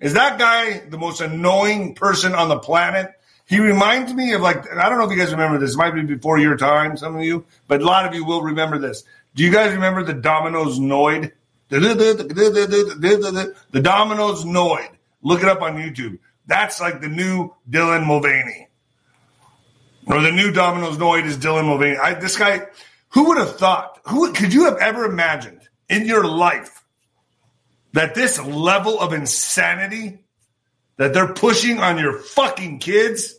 Is 0.00 0.12
that 0.12 0.38
guy 0.38 0.80
the 0.80 0.98
most 0.98 1.22
annoying 1.22 1.94
person 1.94 2.34
on 2.34 2.50
the 2.50 2.58
planet? 2.58 3.10
He 3.46 3.58
reminds 3.58 4.12
me 4.12 4.34
of 4.34 4.42
like 4.42 4.70
I 4.70 4.90
don't 4.90 4.98
know 4.98 5.04
if 5.04 5.10
you 5.10 5.16
guys 5.16 5.32
remember 5.32 5.58
this. 5.58 5.74
It 5.74 5.78
might 5.78 5.92
be 5.92 6.02
before 6.02 6.38
your 6.38 6.58
time, 6.58 6.98
some 6.98 7.16
of 7.16 7.22
you, 7.22 7.46
but 7.68 7.80
a 7.80 7.86
lot 7.86 8.04
of 8.04 8.14
you 8.14 8.26
will 8.26 8.42
remember 8.42 8.78
this. 8.78 9.04
Do 9.34 9.42
you 9.42 9.52
guys 9.52 9.72
remember 9.72 10.04
the 10.04 10.14
Domino's 10.14 10.78
Noid? 10.78 11.32
The 11.70 11.80
Domino's 13.82 14.44
Noid. 14.44 14.88
Look 15.22 15.42
it 15.42 15.48
up 15.48 15.62
on 15.62 15.76
YouTube. 15.76 16.18
That's 16.46 16.80
like 16.80 17.00
the 17.00 17.08
new 17.08 17.52
Dylan 17.68 18.06
Mulvaney. 18.06 18.68
Or 20.06 20.20
the 20.20 20.30
new 20.30 20.52
Domino's 20.52 20.98
Noid 20.98 21.24
is 21.24 21.38
Dylan 21.38 21.64
Mulvaney. 21.64 21.96
I, 21.96 22.14
this 22.14 22.36
guy, 22.36 22.66
who 23.08 23.28
would 23.28 23.38
have 23.38 23.56
thought? 23.56 24.00
Who 24.06 24.32
could 24.32 24.52
you 24.52 24.66
have 24.66 24.76
ever 24.76 25.04
imagined 25.04 25.68
in 25.88 26.06
your 26.06 26.26
life 26.26 26.84
that 27.92 28.14
this 28.14 28.40
level 28.40 29.00
of 29.00 29.12
insanity 29.12 30.18
that 30.96 31.14
they're 31.14 31.32
pushing 31.32 31.78
on 31.80 31.98
your 31.98 32.18
fucking 32.18 32.78
kids, 32.78 33.34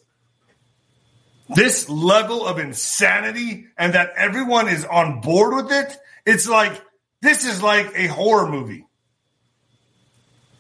this 1.50 1.90
level 1.90 2.46
of 2.46 2.58
insanity, 2.58 3.68
and 3.78 3.94
that 3.94 4.12
everyone 4.16 4.68
is 4.68 4.86
on 4.86 5.22
board 5.22 5.56
with 5.56 5.72
it? 5.72 5.98
It's 6.26 6.48
like 6.48 6.82
this 7.22 7.46
is 7.46 7.62
like 7.62 7.92
a 7.96 8.08
horror 8.08 8.50
movie. 8.50 8.86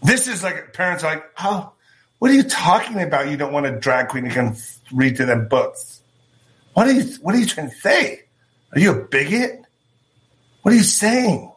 This 0.03 0.27
is 0.27 0.43
like 0.43 0.73
parents 0.73 1.03
are 1.03 1.15
like, 1.15 1.23
oh, 1.39 1.73
what 2.19 2.31
are 2.31 2.35
you 2.35 2.43
talking 2.43 3.01
about? 3.01 3.29
You 3.29 3.37
don't 3.37 3.53
want 3.53 3.65
a 3.65 3.71
drag 3.71 4.09
queen 4.09 4.25
to 4.25 4.29
come 4.29 4.55
read 4.91 5.17
to 5.17 5.25
them 5.25 5.47
books. 5.47 6.01
What 6.73 6.87
are 6.87 6.91
you 6.91 7.03
what 7.21 7.35
are 7.35 7.39
you 7.39 7.45
trying 7.45 7.69
to 7.69 7.75
say? 7.75 8.23
Are 8.73 8.79
you 8.79 8.91
a 8.91 9.05
bigot? 9.05 9.61
What 10.61 10.73
are 10.73 10.77
you 10.77 10.83
saying? 10.83 11.51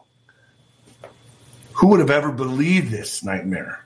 Who 1.73 1.87
would 1.87 1.99
have 1.99 2.09
ever 2.09 2.31
believed 2.31 2.91
this 2.91 3.23
nightmare? 3.23 3.85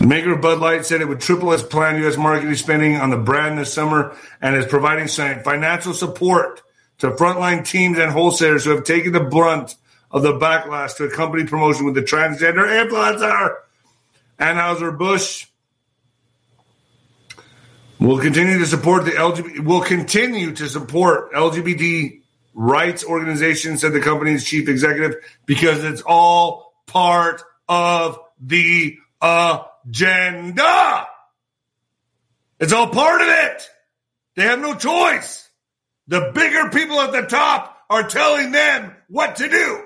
Maker 0.00 0.32
of 0.32 0.40
Bud 0.40 0.58
Light 0.58 0.86
said 0.86 1.00
it 1.00 1.08
would 1.08 1.20
triple 1.20 1.52
its 1.52 1.62
planned 1.62 1.98
U.S. 2.02 2.16
marketing 2.16 2.54
spending 2.54 2.96
on 2.96 3.10
the 3.10 3.16
brand 3.16 3.58
this 3.58 3.72
summer 3.72 4.16
and 4.40 4.56
is 4.56 4.66
providing 4.66 5.08
financial 5.08 5.94
support 5.94 6.62
to 6.98 7.10
frontline 7.10 7.66
teams 7.66 7.98
and 7.98 8.10
wholesalers 8.10 8.64
who 8.64 8.70
have 8.70 8.84
taken 8.84 9.12
the 9.12 9.20
brunt 9.20 9.74
of 10.10 10.22
the 10.22 10.32
backlash 10.32 10.96
to 10.96 11.04
a 11.04 11.10
company 11.10 11.44
promotion 11.44 11.84
with 11.84 11.94
the 11.94 12.02
transgender 12.02 12.66
influencer. 12.66 13.56
Anheuser-Busch 14.38 15.46
We'll 17.98 18.18
continue 18.18 18.58
to 18.58 18.66
support 18.66 19.04
the 19.04 19.12
LGBT. 19.12 19.64
We'll 19.64 19.80
continue 19.80 20.52
to 20.52 20.68
support 20.68 21.32
LGBT 21.32 22.20
rights 22.54 23.04
organizations, 23.04 23.80
said 23.80 23.94
the 23.94 24.00
company's 24.00 24.44
chief 24.44 24.68
executive, 24.68 25.16
because 25.46 25.82
it's 25.82 26.02
all 26.02 26.74
part 26.86 27.42
of 27.68 28.18
the 28.40 28.98
uh, 29.20 29.64
agenda. 29.86 31.06
It's 32.58 32.72
all 32.72 32.88
part 32.88 33.20
of 33.20 33.28
it. 33.28 33.68
They 34.34 34.44
have 34.44 34.60
no 34.60 34.74
choice. 34.74 35.48
The 36.08 36.32
bigger 36.34 36.70
people 36.70 37.00
at 37.00 37.12
the 37.12 37.22
top 37.22 37.76
are 37.90 38.04
telling 38.04 38.52
them 38.52 38.94
what 39.08 39.36
to 39.36 39.48
do. 39.48 39.82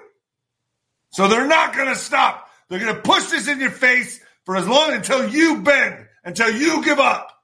So 1.11 1.29
they're 1.29 1.47
not 1.47 1.75
going 1.75 1.89
to 1.89 1.97
stop. 1.97 2.49
They're 2.69 2.79
going 2.79 2.95
to 2.95 3.01
push 3.01 3.27
this 3.31 3.49
in 3.49 3.61
your 3.61 3.71
face 3.71 4.21
for 4.45 4.57
as 4.57 4.67
long 4.67 4.93
until 4.93 5.29
you 5.29 5.63
bend, 5.63 6.07
until 6.25 6.51
you 6.51 6.85
give 6.85 6.99
up. 6.99 7.37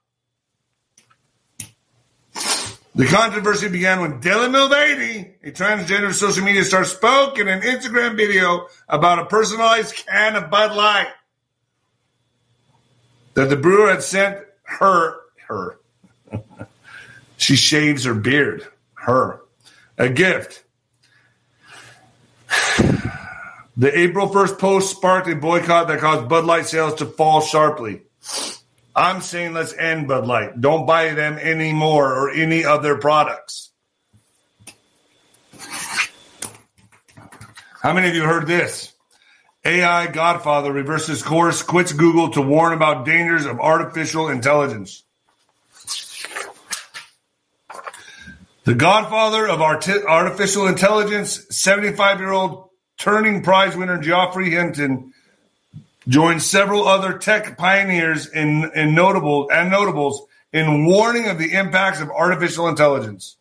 The 2.95 3.05
controversy 3.05 3.69
began 3.69 4.01
when 4.01 4.21
Dylan 4.21 4.51
Mulvaney, 4.51 5.35
a 5.43 5.51
transgender 5.51 6.11
social 6.13 6.43
media 6.43 6.63
star, 6.63 6.83
spoke 6.83 7.37
in 7.37 7.47
an 7.47 7.61
Instagram 7.61 8.17
video 8.17 8.67
about 8.89 9.19
a 9.19 9.25
personalized 9.25 9.95
can 10.07 10.35
of 10.35 10.49
Bud 10.49 10.75
Light 10.75 11.07
that 13.37 13.49
the 13.49 13.55
brewer 13.55 13.91
had 13.91 14.01
sent 14.01 14.39
her, 14.63 15.15
her. 15.47 15.79
she 17.37 17.55
shaves 17.55 18.03
her 18.03 18.15
beard, 18.15 18.67
her, 18.95 19.41
a 19.97 20.09
gift. 20.09 20.63
The 23.79 23.95
April 23.95 24.27
1st 24.27 24.57
post 24.57 24.89
sparked 24.89 25.27
a 25.29 25.35
boycott 25.35 25.87
that 25.87 25.99
caused 25.99 26.27
Bud 26.27 26.45
Light 26.45 26.65
sales 26.65 26.95
to 26.95 27.05
fall 27.05 27.41
sharply. 27.41 28.01
I'm 28.95 29.21
saying 29.21 29.53
let's 29.53 29.71
end 29.71 30.07
Bud 30.07 30.25
Light. 30.25 30.59
Don't 30.59 30.87
buy 30.87 31.13
them 31.13 31.37
anymore 31.37 32.11
or 32.11 32.31
any 32.31 32.65
other 32.65 32.97
products. 32.97 33.69
How 37.83 37.93
many 37.93 38.09
of 38.09 38.15
you 38.15 38.23
heard 38.23 38.47
this? 38.47 38.93
AI 39.67 40.07
Godfather 40.07 40.71
reverses 40.71 41.21
course, 41.21 41.61
quits 41.61 41.91
Google 41.91 42.29
to 42.29 42.41
warn 42.41 42.71
about 42.71 43.05
dangers 43.05 43.45
of 43.45 43.59
artificial 43.59 44.29
intelligence. 44.29 45.03
The 48.63 48.75
godfather 48.75 49.45
of 49.45 49.61
artificial 49.61 50.67
intelligence, 50.67 51.45
75 51.49 52.19
year 52.19 52.31
old 52.31 52.69
Turing 52.97 53.43
prize 53.43 53.75
winner 53.75 53.99
Geoffrey 53.99 54.51
Hinton, 54.51 55.13
joined 56.07 56.41
several 56.41 56.87
other 56.87 57.17
tech 57.17 57.57
pioneers 57.57 58.27
in, 58.27 58.71
in 58.73 58.95
notable 58.95 59.49
and 59.51 59.69
notables 59.69 60.27
in 60.53 60.85
warning 60.85 61.27
of 61.27 61.39
the 61.39 61.53
impacts 61.53 61.99
of 61.99 62.09
artificial 62.09 62.69
intelligence. 62.69 63.35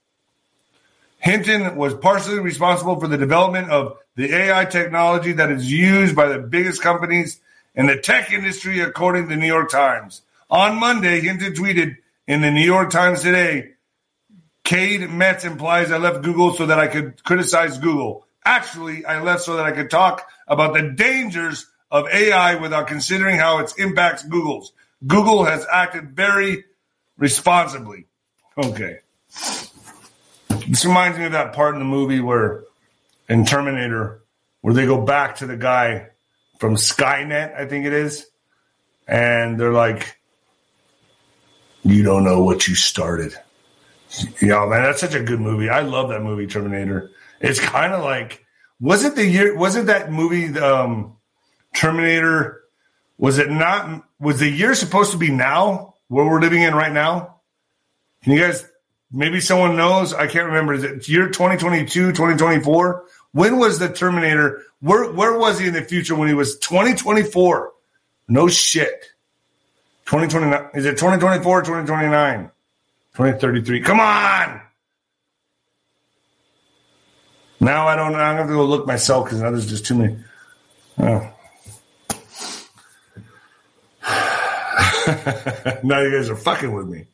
Hinton 1.19 1.77
was 1.77 1.95
partially 1.95 2.41
responsible 2.41 2.99
for 2.99 3.07
the 3.07 3.17
development 3.17 3.71
of 3.71 3.97
the 4.17 4.35
AI 4.35 4.65
technology 4.65 5.33
that 5.33 5.51
is 5.51 5.71
used 5.71 6.17
by 6.17 6.29
the 6.29 6.39
biggest 6.39 6.83
companies 6.83 7.41
in 7.75 7.87
the 7.87 7.97
tech 7.97 8.33
industry, 8.33 8.81
according 8.81 9.25
to 9.25 9.29
the 9.29 9.37
New 9.37 9.47
York 9.47 9.71
Times. 9.71 10.23
On 10.51 10.81
Monday, 10.81 11.21
Hinton 11.21 11.53
tweeted 11.53 11.97
in 12.27 12.41
the 12.41 12.51
New 12.51 12.65
York 12.65 12.91
Times 12.91 13.23
today, 13.23 13.73
Cade 14.65 15.09
Metz 15.11 15.45
implies 15.45 15.93
I 15.93 15.99
left 15.99 16.23
Google 16.23 16.55
so 16.55 16.67
that 16.67 16.79
I 16.79 16.89
could 16.89 17.23
criticize 17.23 17.79
Google. 17.79 18.27
Actually, 18.45 19.05
I 19.05 19.23
left 19.23 19.43
so 19.43 19.57
that 19.57 19.67
I 19.67 19.73
could 19.73 19.91
talk 19.91 20.27
about 20.49 20.75
the 20.75 20.83
dangers 20.83 21.67
of 21.91 22.09
AI 22.09 22.57
without 22.57 22.89
considering 22.89 23.39
how 23.39 23.59
it 23.59 23.73
impacts 23.79 24.25
Google's. 24.25 24.73
Google 25.07 25.45
has 25.45 25.67
acted 25.71 26.17
very 26.17 26.65
responsibly. 27.19 28.07
Okay. 28.57 28.99
This 30.69 30.85
reminds 30.85 31.19
me 31.19 31.27
of 31.27 31.33
that 31.33 31.53
part 31.53 31.75
in 31.75 31.79
the 31.79 31.85
movie 31.85 32.21
where 32.21 32.65
in 33.29 33.45
Terminator, 33.45 34.23
where 34.61 34.75
they 34.75 34.87
go 34.87 35.01
back 35.05 35.37
to 35.37 35.47
the 35.47 35.57
guy 35.57 36.09
from 36.59 36.77
Skynet, 36.77 37.55
I 37.55 37.67
think 37.67 37.87
it 37.87 37.93
is, 37.93 38.27
and 39.07 39.59
they're 39.59 39.73
like, 39.73 40.19
"You 41.83 42.03
don't 42.03 42.25
know 42.25 42.43
what 42.43 42.67
you 42.67 42.75
started." 42.75 43.35
Yeah, 44.41 44.67
man, 44.67 44.83
that's 44.83 45.01
such 45.01 45.15
a 45.15 45.23
good 45.23 45.41
movie. 45.41 45.69
I 45.69 45.81
love 45.81 46.11
that 46.11 46.23
movie, 46.23 46.47
Terminator. 46.47 47.11
It's 47.41 47.61
kind 47.61 47.93
of 47.93 48.03
like, 48.03 48.45
was 48.81 49.05
it 49.05 49.15
the 49.15 49.27
year? 49.27 49.57
Was 49.57 49.77
it 49.77 49.87
that 49.87 50.13
movie, 50.13 50.59
um, 50.59 51.17
Terminator? 51.75 52.63
Was 53.19 53.39
it 53.39 53.51
not? 53.51 54.05
Was 54.21 54.39
the 54.39 54.49
year 54.49 54.75
supposed 54.75 55.13
to 55.13 55.19
be 55.19 55.31
now, 55.31 55.95
where 56.09 56.25
we're 56.25 56.41
living 56.41 56.63
in 56.63 56.75
right 56.75 56.93
now? 56.93 57.41
Can 58.23 58.33
you 58.33 58.41
guys? 58.41 58.67
Maybe 59.13 59.41
someone 59.41 59.77
knows. 59.77 60.13
I 60.13 60.27
can't 60.27 60.47
remember. 60.47 60.75
Is 60.75 60.85
it 60.85 61.09
year 61.09 61.29
2022, 61.29 62.13
2024? 62.13 63.05
When 63.37 63.59
was 63.59 63.79
the 63.79 63.91
Terminator? 63.91 64.63
Where 64.81 65.13
where 65.13 65.37
was 65.39 65.59
he 65.59 65.67
in 65.67 65.75
the 65.75 65.83
future 65.83 66.15
when 66.15 66.27
he 66.27 66.33
was 66.33 66.59
2024? 66.59 67.71
No 68.29 68.49
shit. 68.49 69.13
2029. 70.07 70.71
Is 70.73 70.87
it 70.87 70.93
2024 70.93 71.61
2029? 71.61 72.51
2033. 73.13 73.83
Come 73.83 74.01
on. 74.01 74.63
Now 77.61 77.87
I 77.87 77.95
don't 77.95 78.13
know. 78.13 78.21
I'm 78.21 78.47
to 78.47 78.55
go 78.55 78.65
look 78.65 78.87
myself 78.87 79.27
because 79.27 79.43
now 79.43 79.51
there's 79.51 79.69
just 79.69 79.85
too 79.85 79.97
many. 79.97 80.17
Oh. 80.99 81.31
now 85.85 86.01
you 86.01 86.11
guys 86.11 86.31
are 86.31 86.37
fucking 86.37 86.73
with 86.73 86.89
me. 86.89 87.05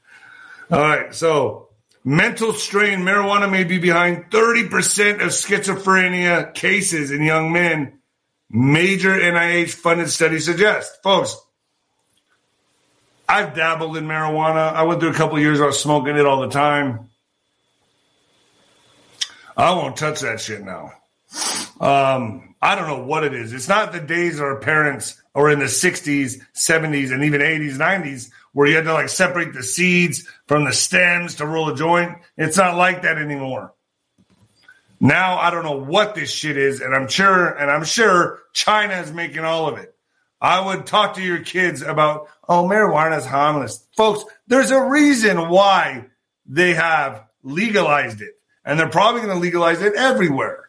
All 0.70 0.82
right. 0.82 1.12
So, 1.12 1.70
mental 2.04 2.52
strain 2.52 3.00
marijuana 3.00 3.50
may 3.50 3.64
be 3.64 3.78
behind 3.78 4.30
30% 4.30 5.14
of 5.22 5.30
schizophrenia 5.30 6.54
cases 6.54 7.10
in 7.10 7.22
young 7.22 7.52
men. 7.52 7.98
Major 8.50 9.18
NIH 9.18 9.70
funded 9.70 10.10
study 10.10 10.38
suggests. 10.38 10.98
Folks, 11.02 11.36
I've 13.28 13.54
dabbled 13.54 13.96
in 13.96 14.06
marijuana. 14.06 14.74
I 14.74 14.82
went 14.82 15.00
through 15.00 15.10
a 15.10 15.14
couple 15.14 15.38
years 15.38 15.60
I 15.60 15.66
was 15.66 15.80
smoking 15.80 16.16
it 16.16 16.26
all 16.26 16.40
the 16.42 16.50
time. 16.50 17.08
I 19.56 19.72
won't 19.72 19.96
touch 19.96 20.20
that 20.20 20.40
shit 20.40 20.62
now. 20.62 20.92
Um, 21.80 22.54
I 22.60 22.74
don't 22.74 22.86
know 22.86 23.04
what 23.04 23.24
it 23.24 23.34
is. 23.34 23.52
It's 23.52 23.68
not 23.68 23.92
the 23.92 24.00
days 24.00 24.38
our 24.38 24.56
parents 24.56 25.20
or 25.34 25.50
in 25.50 25.58
the 25.58 25.64
60s, 25.66 26.42
70s, 26.54 27.12
and 27.12 27.24
even 27.24 27.40
80s, 27.40 27.76
90s 27.76 28.30
where 28.52 28.68
you 28.68 28.76
had 28.76 28.84
to 28.84 28.92
like 28.92 29.08
separate 29.08 29.54
the 29.54 29.62
seeds 29.62 30.28
from 30.46 30.64
the 30.64 30.72
stems 30.72 31.36
to 31.36 31.46
roll 31.46 31.70
a 31.70 31.76
joint. 31.76 32.18
It's 32.36 32.56
not 32.56 32.76
like 32.76 33.02
that 33.02 33.18
anymore. 33.18 33.72
Now 35.00 35.38
I 35.38 35.50
don't 35.50 35.64
know 35.64 35.78
what 35.78 36.14
this 36.14 36.30
shit 36.30 36.56
is, 36.56 36.80
and 36.80 36.94
I'm 36.94 37.08
sure, 37.08 37.48
and 37.48 37.70
I'm 37.70 37.84
sure 37.84 38.40
China 38.52 38.94
is 38.94 39.12
making 39.12 39.44
all 39.44 39.68
of 39.68 39.78
it. 39.78 39.94
I 40.40 40.64
would 40.64 40.86
talk 40.86 41.14
to 41.14 41.22
your 41.22 41.40
kids 41.40 41.82
about, 41.82 42.28
oh, 42.48 42.64
marijuana 42.64 43.18
is 43.18 43.26
harmless. 43.26 43.84
Folks, 43.96 44.24
there's 44.48 44.70
a 44.70 44.82
reason 44.82 45.48
why 45.48 46.06
they 46.46 46.74
have 46.74 47.24
legalized 47.42 48.20
it, 48.20 48.34
and 48.64 48.78
they're 48.78 48.88
probably 48.88 49.22
going 49.22 49.34
to 49.34 49.40
legalize 49.40 49.80
it 49.82 49.94
everywhere. 49.94 50.68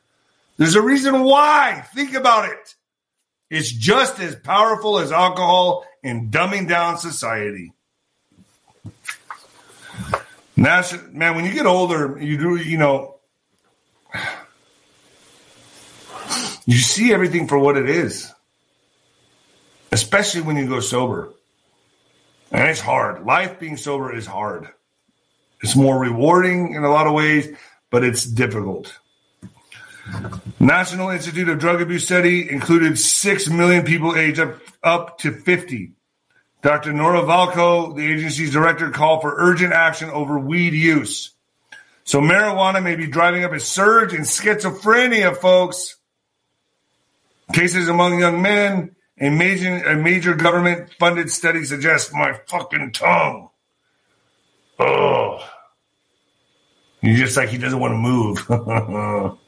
There's 0.57 0.75
a 0.75 0.81
reason 0.81 1.23
why. 1.23 1.85
Think 1.93 2.13
about 2.13 2.49
it. 2.49 2.75
It's 3.49 3.71
just 3.71 4.19
as 4.19 4.35
powerful 4.35 4.99
as 4.99 5.11
alcohol 5.11 5.85
in 6.03 6.29
dumbing 6.29 6.67
down 6.67 6.97
society. 6.97 7.73
Now, 10.55 10.83
man, 11.11 11.35
when 11.35 11.45
you 11.45 11.53
get 11.53 11.65
older, 11.65 12.17
you 12.21 12.37
do, 12.37 12.55
you 12.57 12.77
know, 12.77 13.15
you 16.65 16.77
see 16.77 17.13
everything 17.13 17.47
for 17.47 17.57
what 17.57 17.77
it 17.77 17.89
is 17.89 18.33
especially 19.93 20.41
when 20.41 20.57
you 20.57 20.67
go 20.67 20.79
sober. 20.79 21.31
And 22.51 22.67
it's 22.67 22.79
hard. 22.79 23.25
Life 23.25 23.59
being 23.59 23.77
sober 23.77 24.13
is 24.13 24.25
hard. 24.25 24.67
It's 25.61 25.75
more 25.75 25.97
rewarding 25.99 26.73
in 26.73 26.83
a 26.83 26.91
lot 26.91 27.07
of 27.07 27.13
ways, 27.13 27.55
but 27.91 28.03
it's 28.03 28.25
difficult. 28.25 28.99
National 30.59 31.09
Institute 31.09 31.49
of 31.49 31.59
Drug 31.59 31.81
Abuse 31.81 32.05
study 32.05 32.49
included 32.49 32.99
6 32.99 33.49
million 33.49 33.83
people 33.83 34.15
aged 34.15 34.39
up, 34.39 34.59
up 34.83 35.17
to 35.19 35.31
50. 35.31 35.91
Dr. 36.61 36.93
Nora 36.93 37.21
Volkow, 37.21 37.95
the 37.95 38.05
agency's 38.05 38.51
director, 38.51 38.89
called 38.89 39.21
for 39.21 39.33
urgent 39.37 39.73
action 39.73 40.09
over 40.09 40.39
weed 40.39 40.73
use. 40.73 41.31
So 42.05 42.19
marijuana 42.19 42.83
may 42.83 42.95
be 42.95 43.07
driving 43.07 43.43
up 43.43 43.53
a 43.53 43.59
surge 43.59 44.13
in 44.13 44.21
schizophrenia, 44.21 45.35
folks. 45.35 45.97
Cases 47.53 47.87
among 47.87 48.19
young 48.19 48.41
men 48.41 48.95
a 49.19 49.29
major, 49.29 49.75
a 49.85 49.95
major 49.95 50.33
government 50.33 50.89
funded 50.99 51.29
study 51.29 51.63
suggests 51.63 52.11
my 52.13 52.33
fucking 52.47 52.91
tongue. 52.91 53.49
Oh. 54.79 55.47
He's 57.01 57.19
just 57.19 57.37
like 57.37 57.49
he 57.49 57.57
doesn't 57.57 57.79
want 57.79 57.93
to 57.93 57.97
move. 57.97 59.37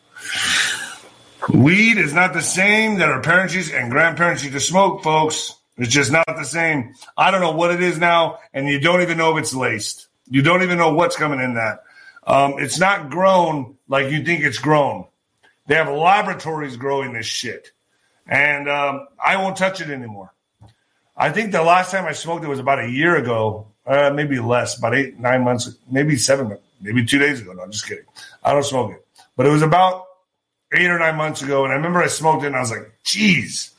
Weed 1.54 1.98
is 1.98 2.14
not 2.14 2.34
the 2.34 2.42
same 2.42 2.98
that 3.00 3.10
our 3.10 3.22
parents 3.22 3.54
used 3.54 3.74
and 3.74 3.92
grandparents 3.92 4.44
used 4.44 4.54
to 4.54 4.60
smoke, 4.60 5.04
folks. 5.04 5.56
It's 5.78 5.92
just 5.92 6.12
not 6.12 6.26
the 6.28 6.44
same. 6.44 6.96
I 7.18 7.32
don't 7.32 7.42
know 7.42 7.52
what 7.52 7.72
it 7.72 7.82
is 7.82 8.00
now, 8.00 8.40
and 8.54 8.68
you 8.68 8.80
don't 8.80 9.02
even 9.02 9.18
know 9.18 9.36
if 9.36 9.44
it's 9.44 9.54
laced. 9.54 10.08
You 10.30 10.42
don't 10.42 10.64
even 10.64 10.78
know 10.78 10.94
what's 10.94 11.16
coming 11.16 11.40
in 11.40 11.56
that. 11.56 11.84
Um, 12.26 12.56
it's 12.58 12.80
not 12.80 13.10
grown 13.10 13.78
like 13.88 14.12
you 14.12 14.24
think 14.24 14.44
it's 14.44 14.58
grown. 14.58 15.06
They 15.68 15.76
have 15.76 15.90
laboratories 15.90 16.78
growing 16.78 17.14
this 17.14 17.26
shit 17.26 17.72
and 18.28 18.70
um, 18.70 19.08
I 19.24 19.38
won't 19.38 19.58
touch 19.58 19.82
it 19.82 19.90
anymore. 19.90 20.34
I 21.18 21.32
think 21.32 21.52
the 21.52 21.64
last 21.64 21.92
time 21.92 22.06
I 22.06 22.12
smoked 22.12 22.44
it 22.44 22.48
was 22.48 22.60
about 22.60 22.84
a 22.84 22.90
year 22.90 23.16
ago, 23.16 23.68
uh, 23.86 24.12
maybe 24.14 24.40
less, 24.40 24.78
about 24.78 24.96
eight, 24.96 25.20
nine 25.20 25.44
months, 25.44 25.74
maybe 25.90 26.18
seven, 26.18 26.58
maybe 26.82 27.06
two 27.06 27.20
days 27.20 27.42
ago. 27.42 27.54
No, 27.54 27.64
I'm 27.64 27.72
just 27.72 27.88
kidding. 27.88 28.06
I 28.44 28.52
don't 28.54 28.66
smoke 28.66 28.92
it, 28.92 29.06
but 29.38 29.46
it 29.46 29.50
was 29.50 29.62
about 29.62 30.06
eight 30.76 30.90
or 30.90 31.00
nine 31.00 31.16
months 31.16 31.42
ago, 31.42 31.64
and 31.64 31.74
I 31.74 31.76
remember 31.76 32.02
I 32.02 32.08
smoked 32.08 32.44
it, 32.44 32.48
and 32.48 32.56
I 32.56 32.62
was 32.62 32.72
like, 32.72 32.92
"Geez, 33.04 33.72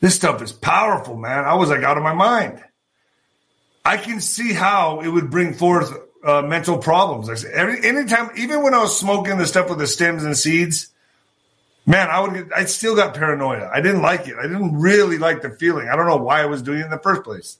this 0.00 0.14
stuff 0.14 0.42
is 0.42 0.52
powerful, 0.52 1.16
man." 1.16 1.44
I 1.44 1.54
was 1.54 1.70
like 1.70 1.82
out 1.82 1.96
of 1.96 2.02
my 2.02 2.14
mind. 2.14 2.62
I 3.84 3.96
can 3.96 4.20
see 4.20 4.52
how 4.52 5.00
it 5.00 5.08
would 5.08 5.30
bring 5.30 5.54
forth 5.54 5.92
uh, 6.24 6.42
mental 6.42 6.78
problems. 6.78 7.28
Like 7.28 7.52
every 7.52 7.86
anytime, 7.86 8.30
even 8.36 8.62
when 8.62 8.74
I 8.74 8.78
was 8.78 8.98
smoking 8.98 9.38
the 9.38 9.46
stuff 9.46 9.70
with 9.70 9.78
the 9.78 9.86
stems 9.86 10.24
and 10.24 10.36
seeds 10.36 10.88
man, 11.88 12.10
I 12.10 12.20
would 12.20 12.34
get, 12.34 12.46
I 12.54 12.66
still 12.66 12.94
got 12.94 13.14
paranoia. 13.14 13.70
I 13.72 13.80
didn't 13.80 14.02
like 14.02 14.28
it. 14.28 14.36
I 14.38 14.42
didn't 14.42 14.78
really 14.78 15.16
like 15.16 15.40
the 15.40 15.50
feeling. 15.50 15.88
I 15.88 15.96
don't 15.96 16.06
know 16.06 16.18
why 16.18 16.42
I 16.42 16.46
was 16.46 16.62
doing 16.62 16.80
it 16.80 16.84
in 16.84 16.90
the 16.90 16.98
first 16.98 17.24
place. 17.24 17.58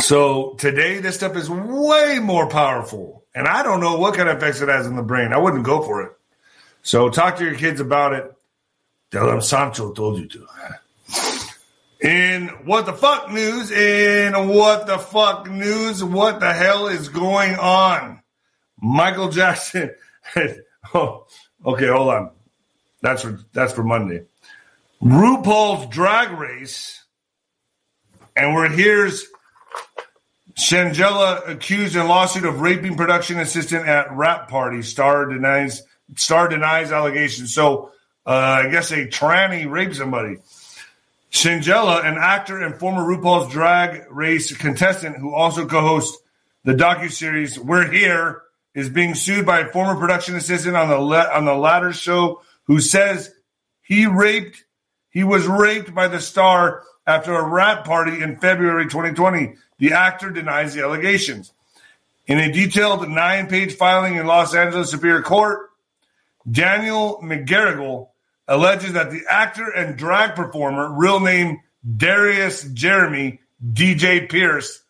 So 0.00 0.54
today, 0.58 1.00
this 1.00 1.16
stuff 1.16 1.36
is 1.36 1.48
way 1.48 2.18
more 2.22 2.46
powerful, 2.46 3.19
and 3.34 3.46
I 3.46 3.62
don't 3.62 3.80
know 3.80 3.98
what 3.98 4.14
kind 4.14 4.28
of 4.28 4.36
effects 4.36 4.60
it 4.60 4.68
has 4.68 4.86
in 4.86 4.96
the 4.96 5.02
brain. 5.02 5.32
I 5.32 5.38
wouldn't 5.38 5.64
go 5.64 5.82
for 5.82 6.02
it. 6.02 6.12
So 6.82 7.10
talk 7.10 7.36
to 7.36 7.44
your 7.44 7.56
kids 7.56 7.80
about 7.80 8.12
it. 8.12 8.32
Tell 9.10 9.26
them 9.26 9.40
Sancho 9.40 9.92
told 9.92 10.18
you 10.18 10.28
to. 10.28 10.46
In 12.00 12.48
what 12.64 12.86
the 12.86 12.92
fuck 12.92 13.30
news? 13.30 13.70
In 13.70 14.32
what 14.48 14.86
the 14.86 14.98
fuck 14.98 15.50
news? 15.50 16.02
What 16.02 16.40
the 16.40 16.52
hell 16.52 16.86
is 16.86 17.08
going 17.08 17.56
on? 17.56 18.22
Michael 18.80 19.28
Jackson 19.30 19.90
Oh, 20.94 21.26
okay, 21.64 21.88
hold 21.88 22.08
on. 22.08 22.30
That's 23.02 23.22
for 23.22 23.40
that's 23.52 23.72
for 23.72 23.84
Monday. 23.84 24.24
RuPaul's 25.02 25.86
Drag 25.94 26.38
Race, 26.38 27.04
and 28.36 28.54
we're 28.54 28.68
here's 28.68 29.26
Shangela 30.54 31.48
accused 31.48 31.96
in 31.96 32.06
lawsuit 32.08 32.44
of 32.44 32.60
raping 32.60 32.96
production 32.96 33.38
assistant 33.38 33.86
at 33.86 34.10
wrap 34.12 34.48
party. 34.48 34.82
Star 34.82 35.26
denies 35.26 35.82
Star 36.16 36.48
denies 36.48 36.92
allegations. 36.92 37.54
So 37.54 37.92
uh, 38.26 38.62
I 38.64 38.68
guess 38.68 38.90
a 38.90 39.06
tranny 39.06 39.70
raped 39.70 39.96
somebody. 39.96 40.38
Shangela, 41.30 42.04
an 42.04 42.16
actor 42.18 42.58
and 42.58 42.74
former 42.74 43.02
RuPaul's 43.02 43.52
Drag 43.52 44.04
Race 44.10 44.56
contestant 44.56 45.16
who 45.16 45.32
also 45.32 45.66
co-hosts 45.66 46.18
the 46.64 46.74
docu 46.74 47.10
series 47.10 47.58
"We're 47.58 47.90
Here," 47.90 48.42
is 48.74 48.90
being 48.90 49.14
sued 49.14 49.46
by 49.46 49.60
a 49.60 49.72
former 49.72 49.98
production 49.98 50.34
assistant 50.34 50.76
on 50.76 50.88
the 50.88 50.96
on 50.96 51.44
the 51.44 51.54
latter 51.54 51.92
show 51.92 52.42
who 52.64 52.80
says 52.80 53.32
he 53.82 54.06
raped 54.06 54.64
he 55.10 55.24
was 55.24 55.46
raped 55.46 55.94
by 55.94 56.08
the 56.08 56.20
star 56.20 56.82
after 57.06 57.34
a 57.34 57.48
wrap 57.48 57.84
party 57.84 58.22
in 58.22 58.36
February 58.36 58.84
2020. 58.84 59.54
The 59.80 59.94
actor 59.94 60.30
denies 60.30 60.74
the 60.74 60.82
allegations. 60.82 61.52
In 62.26 62.38
a 62.38 62.52
detailed 62.52 63.08
nine 63.08 63.48
page 63.48 63.74
filing 63.74 64.14
in 64.16 64.26
Los 64.26 64.54
Angeles 64.54 64.90
Superior 64.90 65.22
Court, 65.22 65.70
Daniel 66.48 67.18
McGarrigle 67.24 68.08
alleges 68.46 68.92
that 68.92 69.10
the 69.10 69.22
actor 69.28 69.68
and 69.68 69.96
drag 69.96 70.36
performer, 70.36 70.92
real 70.92 71.18
name 71.18 71.60
Darius 71.96 72.62
Jeremy 72.64 73.40
DJ 73.64 74.28
Pierce, 74.28 74.82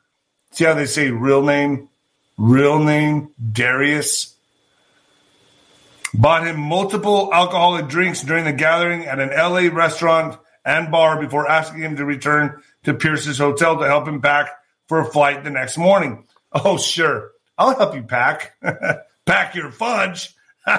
see 0.51 0.64
how 0.64 0.74
they 0.74 0.86
say 0.86 1.11
real 1.11 1.43
name? 1.43 1.88
Real 2.36 2.78
name 2.78 3.30
Darius 3.53 4.34
bought 6.12 6.47
him 6.47 6.59
multiple 6.59 7.30
alcoholic 7.32 7.86
drinks 7.86 8.22
during 8.22 8.45
the 8.45 8.53
gathering 8.53 9.07
at 9.07 9.20
an 9.20 9.30
LA 9.30 9.72
restaurant 9.72 10.36
and 10.64 10.91
bar 10.91 11.20
before 11.20 11.49
asking 11.49 11.80
him 11.80 11.97
to 11.97 12.05
return 12.05 12.61
to 12.84 12.95
Pierce's 12.95 13.38
hotel 13.38 13.78
to 13.78 13.86
help 13.86 14.09
him 14.09 14.20
pack 14.20 14.51
for 14.91 14.99
a 14.99 15.05
flight 15.05 15.45
the 15.45 15.51
next 15.51 15.78
morning. 15.78 16.24
Oh, 16.53 16.76
sure. 16.76 17.30
I'll 17.57 17.78
help 17.78 17.95
you 17.95 18.03
pack. 18.03 18.57
pack 19.24 19.55
your 19.55 19.70
fudge. 19.70 20.34
All 20.66 20.74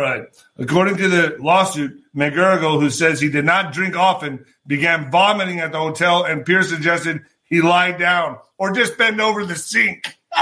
right. 0.00 0.22
According 0.56 0.96
to 0.96 1.08
the 1.08 1.36
lawsuit, 1.38 2.00
McGarrigle, 2.16 2.80
who 2.80 2.88
says 2.88 3.20
he 3.20 3.28
did 3.28 3.44
not 3.44 3.74
drink 3.74 3.98
often, 3.98 4.46
began 4.66 5.10
vomiting 5.10 5.60
at 5.60 5.72
the 5.72 5.78
hotel, 5.78 6.24
and 6.24 6.46
Pierce 6.46 6.70
suggested 6.70 7.20
he 7.44 7.60
lie 7.60 7.92
down 7.92 8.38
or 8.56 8.72
just 8.72 8.96
bend 8.96 9.20
over 9.20 9.44
the 9.44 9.56
sink. 9.56 10.16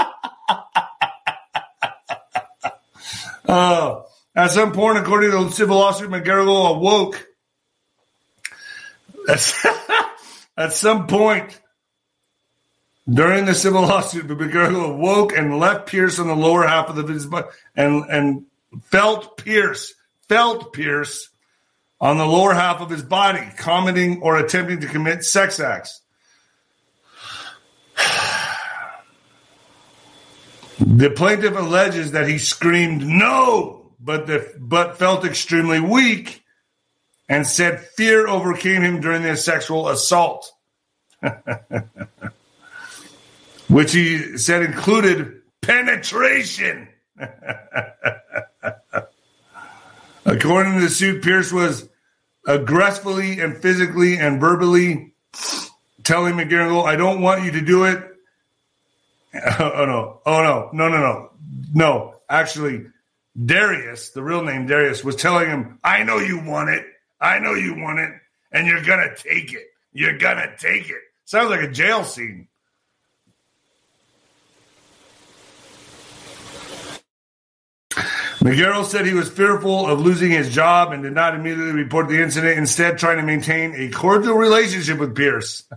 uh, 3.48 4.00
at 4.36 4.52
some 4.52 4.70
point, 4.70 4.98
according 4.98 5.32
to 5.32 5.46
the 5.46 5.50
civil 5.50 5.78
lawsuit, 5.78 6.08
McGarrigle 6.08 6.76
awoke. 6.76 7.26
at 10.56 10.72
some 10.72 11.06
point 11.06 11.60
during 13.12 13.46
the 13.46 13.54
civil 13.54 13.82
lawsuit, 13.82 14.28
McGarrigle 14.28 14.90
awoke 14.90 15.32
and 15.32 15.58
left 15.58 15.88
Pierce 15.88 16.18
on 16.18 16.28
the 16.28 16.36
lower 16.36 16.66
half 16.66 16.88
of 16.88 16.96
the 16.96 17.12
his 17.12 17.26
and 17.76 18.04
and 18.08 18.46
felt 18.84 19.36
Pierce 19.36 19.94
felt 20.28 20.72
Pierce 20.72 21.28
on 22.00 22.18
the 22.18 22.26
lower 22.26 22.54
half 22.54 22.80
of 22.80 22.90
his 22.90 23.02
body, 23.02 23.46
commenting 23.56 24.22
or 24.22 24.36
attempting 24.36 24.80
to 24.80 24.86
commit 24.88 25.24
sex 25.24 25.60
acts. 25.60 26.00
The 30.84 31.10
plaintiff 31.10 31.56
alleges 31.56 32.10
that 32.12 32.28
he 32.28 32.38
screamed 32.38 33.06
no, 33.06 33.92
but 34.00 34.26
the, 34.26 34.52
but 34.58 34.98
felt 34.98 35.24
extremely 35.24 35.78
weak 35.78 36.41
and 37.28 37.46
said 37.46 37.80
fear 37.80 38.26
overcame 38.26 38.82
him 38.82 39.00
during 39.00 39.22
the 39.22 39.36
sexual 39.36 39.88
assault. 39.88 40.52
Which 43.68 43.92
he 43.92 44.36
said 44.38 44.62
included 44.62 45.42
penetration. 45.62 46.88
According 50.24 50.74
to 50.74 50.80
the 50.80 50.88
suit, 50.90 51.22
Pierce 51.22 51.52
was 51.52 51.88
aggressively 52.46 53.40
and 53.40 53.56
physically 53.56 54.16
and 54.16 54.40
verbally 54.40 55.14
telling 56.04 56.34
McGarrigle, 56.34 56.84
I 56.84 56.96
don't 56.96 57.20
want 57.22 57.44
you 57.44 57.52
to 57.52 57.60
do 57.60 57.84
it. 57.84 58.08
Oh 59.58 59.86
no! 59.86 60.20
Oh 60.26 60.42
no! 60.42 60.68
No! 60.74 60.88
No! 60.90 60.98
No! 61.00 61.30
No! 61.72 62.14
Actually, 62.28 62.84
Darius, 63.42 64.10
the 64.10 64.22
real 64.22 64.42
name 64.42 64.66
Darius, 64.66 65.02
was 65.02 65.16
telling 65.16 65.48
him, 65.48 65.78
"I 65.82 66.02
know 66.02 66.18
you 66.18 66.38
want 66.38 66.68
it. 66.68 66.84
I 67.22 67.38
know 67.38 67.54
you 67.54 67.74
want 67.74 68.00
it, 68.00 68.10
and 68.50 68.66
you're 68.66 68.82
gonna 68.82 69.16
take 69.16 69.54
it. 69.54 69.66
You're 69.92 70.18
gonna 70.18 70.54
take 70.58 70.90
it." 70.90 71.00
Sounds 71.24 71.48
like 71.48 71.62
a 71.62 71.70
jail 71.70 72.04
scene. 72.04 72.48
McGarrigle 78.42 78.84
said 78.84 79.06
he 79.06 79.14
was 79.14 79.30
fearful 79.30 79.86
of 79.86 80.00
losing 80.00 80.32
his 80.32 80.52
job 80.52 80.90
and 80.90 81.04
did 81.04 81.12
not 81.12 81.36
immediately 81.36 81.72
report 81.72 82.08
the 82.08 82.20
incident, 82.20 82.58
instead, 82.58 82.98
trying 82.98 83.18
to 83.18 83.22
maintain 83.22 83.72
a 83.76 83.88
cordial 83.90 84.34
relationship 84.34 84.98
with 84.98 85.14
Pierce. 85.14 85.62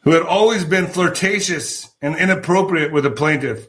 who 0.00 0.10
had 0.10 0.22
always 0.22 0.64
been 0.64 0.86
flirtatious 0.86 1.88
and 2.02 2.16
inappropriate 2.16 2.92
with 2.92 3.04
the 3.04 3.10
plaintiff, 3.10 3.68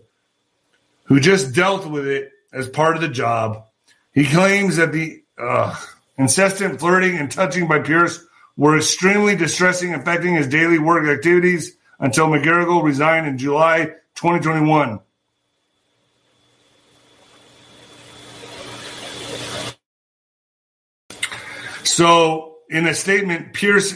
who 1.03 1.19
just 1.19 1.53
dealt 1.53 1.85
with 1.85 2.07
it 2.07 2.31
as 2.51 2.67
part 2.67 2.95
of 2.95 3.01
the 3.01 3.07
job. 3.07 3.65
He 4.13 4.25
claims 4.25 4.75
that 4.75 4.91
the 4.91 5.23
uh, 5.37 5.75
incessant 6.17 6.79
flirting 6.79 7.17
and 7.17 7.31
touching 7.31 7.67
by 7.67 7.79
Pierce 7.79 8.23
were 8.57 8.77
extremely 8.77 9.35
distressing, 9.35 9.93
affecting 9.93 10.35
his 10.35 10.47
daily 10.47 10.77
work 10.77 11.07
activities 11.07 11.75
until 11.99 12.27
McGarrigle 12.27 12.83
resigned 12.83 13.27
in 13.27 13.37
July 13.37 13.85
2021. 14.15 14.99
So, 21.83 22.57
in 22.69 22.87
a 22.87 22.93
statement, 22.93 23.53
Pierce 23.53 23.95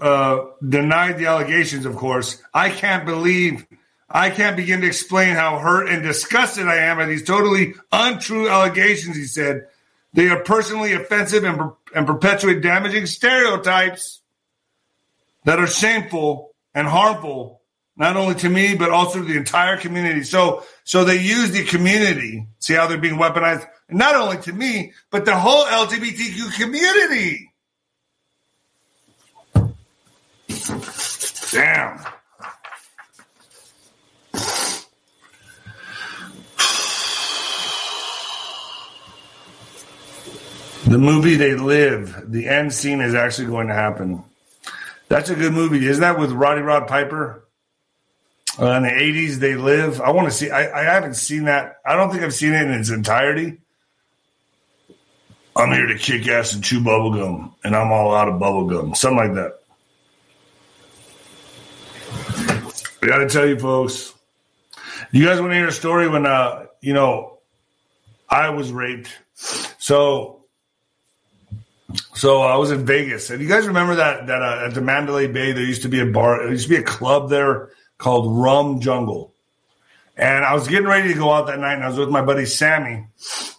uh, 0.00 0.44
denied 0.66 1.18
the 1.18 1.26
allegations, 1.26 1.86
of 1.86 1.96
course. 1.96 2.42
I 2.52 2.68
can't 2.68 3.06
believe, 3.06 3.66
I 4.12 4.28
can't 4.28 4.56
begin 4.56 4.82
to 4.82 4.86
explain 4.86 5.34
how 5.34 5.58
hurt 5.58 5.88
and 5.88 6.02
disgusted 6.02 6.68
I 6.68 6.76
am 6.76 7.00
at 7.00 7.08
these 7.08 7.24
totally 7.24 7.74
untrue 7.90 8.48
allegations, 8.48 9.16
he 9.16 9.24
said. 9.24 9.66
They 10.12 10.28
are 10.28 10.40
personally 10.40 10.92
offensive 10.92 11.44
and, 11.44 11.72
and 11.94 12.06
perpetuate 12.06 12.60
damaging 12.60 13.06
stereotypes 13.06 14.20
that 15.44 15.58
are 15.58 15.66
shameful 15.66 16.54
and 16.74 16.86
harmful, 16.86 17.62
not 17.96 18.18
only 18.18 18.34
to 18.36 18.50
me, 18.50 18.74
but 18.74 18.90
also 18.90 19.20
to 19.20 19.24
the 19.24 19.38
entire 19.38 19.78
community. 19.78 20.24
So, 20.24 20.64
so 20.84 21.04
they 21.04 21.18
use 21.18 21.50
the 21.50 21.64
community. 21.64 22.46
See 22.58 22.74
how 22.74 22.86
they're 22.86 22.98
being 22.98 23.18
weaponized? 23.18 23.66
Not 23.88 24.14
only 24.14 24.36
to 24.42 24.52
me, 24.52 24.92
but 25.10 25.24
the 25.24 25.36
whole 25.36 25.64
LGBTQ 25.64 26.54
community. 26.60 27.48
Damn. 31.50 32.04
The 40.92 40.98
movie 40.98 41.36
They 41.36 41.54
Live, 41.54 42.30
the 42.30 42.46
end 42.46 42.70
scene 42.70 43.00
is 43.00 43.14
actually 43.14 43.46
going 43.46 43.68
to 43.68 43.74
happen. 43.74 44.22
That's 45.08 45.30
a 45.30 45.34
good 45.34 45.54
movie. 45.54 45.86
Isn't 45.86 46.02
that 46.02 46.18
with 46.18 46.32
Roddy 46.32 46.60
Rod 46.60 46.86
Piper? 46.86 47.48
Uh, 48.60 48.72
in 48.72 48.82
the 48.82 48.90
80s, 48.90 49.36
They 49.36 49.54
Live. 49.54 50.02
I 50.02 50.10
want 50.10 50.28
to 50.28 50.30
see, 50.30 50.50
I, 50.50 50.80
I 50.80 50.84
haven't 50.84 51.14
seen 51.14 51.44
that. 51.44 51.76
I 51.86 51.96
don't 51.96 52.10
think 52.10 52.22
I've 52.22 52.34
seen 52.34 52.52
it 52.52 52.60
in 52.64 52.72
its 52.72 52.90
entirety. 52.90 53.56
I'm 55.56 55.72
here 55.72 55.86
to 55.86 55.96
kick 55.96 56.28
ass 56.28 56.52
and 56.52 56.62
chew 56.62 56.80
bubblegum, 56.80 57.54
and 57.64 57.74
I'm 57.74 57.90
all 57.90 58.14
out 58.14 58.28
of 58.28 58.34
bubblegum. 58.34 58.94
Something 58.94 59.16
like 59.16 59.34
that. 59.36 59.60
I 63.02 63.06
got 63.06 63.16
to 63.16 63.30
tell 63.30 63.48
you, 63.48 63.58
folks. 63.58 64.12
You 65.10 65.24
guys 65.24 65.40
want 65.40 65.52
to 65.52 65.56
hear 65.56 65.68
a 65.68 65.72
story 65.72 66.06
when, 66.06 66.26
uh, 66.26 66.66
you 66.82 66.92
know, 66.92 67.38
I 68.28 68.50
was 68.50 68.70
raped. 68.70 69.08
So, 69.78 70.41
so 72.14 72.42
I 72.42 72.56
was 72.56 72.70
in 72.70 72.84
Vegas, 72.86 73.30
and 73.30 73.40
you 73.42 73.48
guys 73.48 73.66
remember 73.66 73.94
that 73.96 74.26
that 74.26 74.42
uh, 74.42 74.66
at 74.66 74.74
the 74.74 74.80
Mandalay 74.80 75.26
Bay 75.26 75.52
there 75.52 75.64
used 75.64 75.82
to 75.82 75.88
be 75.88 76.00
a 76.00 76.06
bar, 76.06 76.38
there 76.38 76.50
used 76.50 76.64
to 76.64 76.70
be 76.70 76.76
a 76.76 76.82
club 76.82 77.30
there 77.30 77.70
called 77.98 78.36
Rum 78.38 78.80
Jungle, 78.80 79.34
and 80.16 80.44
I 80.44 80.54
was 80.54 80.68
getting 80.68 80.86
ready 80.86 81.08
to 81.08 81.14
go 81.14 81.32
out 81.32 81.46
that 81.46 81.58
night, 81.58 81.74
and 81.74 81.84
I 81.84 81.88
was 81.88 81.98
with 81.98 82.08
my 82.08 82.22
buddy 82.22 82.46
Sammy, 82.46 83.06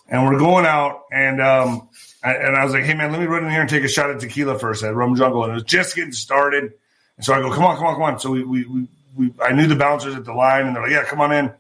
and 0.08 0.26
we're 0.26 0.40
going 0.40 0.66
out, 0.66 1.04
and 1.12 1.42
um, 1.42 1.90
and 2.24 2.56
I 2.56 2.64
was 2.64 2.74
like, 2.74 2.84
hey 2.84 2.94
man, 2.94 3.12
let 3.12 3.20
me 3.20 3.28
run 3.28 3.44
in 3.46 3.52
here 3.52 3.62
and 3.62 3.70
take 3.70 3.84
a 3.84 3.90
shot 3.90 4.10
of 4.10 4.20
tequila 4.20 4.58
first 4.58 4.84
at 4.84 4.96
Rum 4.96 5.16
Jungle, 5.16 5.44
and 5.44 5.52
it 5.52 5.56
was 5.56 5.64
just 5.64 5.96
getting 5.96 6.14
started, 6.14 6.74
and 7.18 7.26
so 7.26 7.34
I 7.34 7.40
go, 7.40 7.52
come 7.52 7.64
on, 7.64 7.76
come 7.78 7.86
on, 7.88 7.94
come 7.96 8.04
on. 8.04 8.20
So 8.20 8.32
we 8.32 8.44
we, 8.44 8.66
we 8.66 8.88
we, 9.16 9.34
I 9.42 9.54
knew 9.54 9.68
the 9.68 9.76
bouncers 9.76 10.16
at 10.16 10.26
the 10.26 10.34
line, 10.34 10.66
and 10.68 10.76
they're 10.76 10.84
like, 10.84 10.92
"Yeah, 10.92 11.04
come 11.04 11.22
on 11.22 11.32
in." 11.32 11.54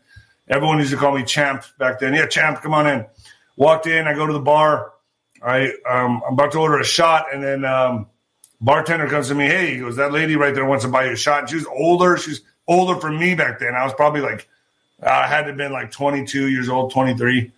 Everyone 0.49 0.79
used 0.79 0.91
to 0.91 0.97
call 0.97 1.15
me 1.15 1.23
Champ 1.23 1.63
back 1.77 1.99
then. 1.99 2.13
Yeah, 2.13 2.27
Champ, 2.27 2.61
come 2.61 2.73
on 2.73 2.87
in. 2.87 3.05
Walked 3.55 3.87
in. 3.87 4.07
I 4.07 4.13
go 4.13 4.27
to 4.27 4.33
the 4.33 4.39
bar. 4.39 4.92
I 5.43 5.73
um, 5.89 6.21
I'm 6.25 6.33
about 6.33 6.51
to 6.53 6.59
order 6.59 6.79
a 6.79 6.85
shot, 6.85 7.25
and 7.33 7.43
then 7.43 7.65
um, 7.65 8.07
bartender 8.61 9.07
comes 9.07 9.27
to 9.27 9.35
me. 9.35 9.45
Hey, 9.45 9.73
he 9.73 9.79
goes, 9.79 9.97
"That 9.97 10.13
lady 10.13 10.35
right 10.35 10.55
there 10.55 10.65
wants 10.65 10.85
to 10.85 10.91
buy 10.91 11.05
you 11.05 11.11
a 11.11 11.17
shot." 11.17 11.41
And 11.41 11.49
she 11.49 11.55
was 11.55 11.65
older. 11.67 12.17
She's 12.17 12.41
older 12.67 12.99
for 12.99 13.11
me 13.11 13.35
back 13.35 13.59
then. 13.59 13.75
I 13.75 13.83
was 13.83 13.93
probably 13.93 14.21
like, 14.21 14.47
I 15.05 15.27
had 15.27 15.41
to 15.41 15.47
have 15.47 15.57
been 15.57 15.73
like 15.73 15.91
22 15.91 16.49
years 16.49 16.69
old, 16.69 16.93
23. 16.93 17.51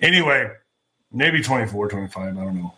Anyway, 0.00 0.50
maybe 1.10 1.42
24, 1.42 1.88
25. 1.88 2.22
I 2.38 2.44
don't 2.44 2.54
know. 2.54 2.74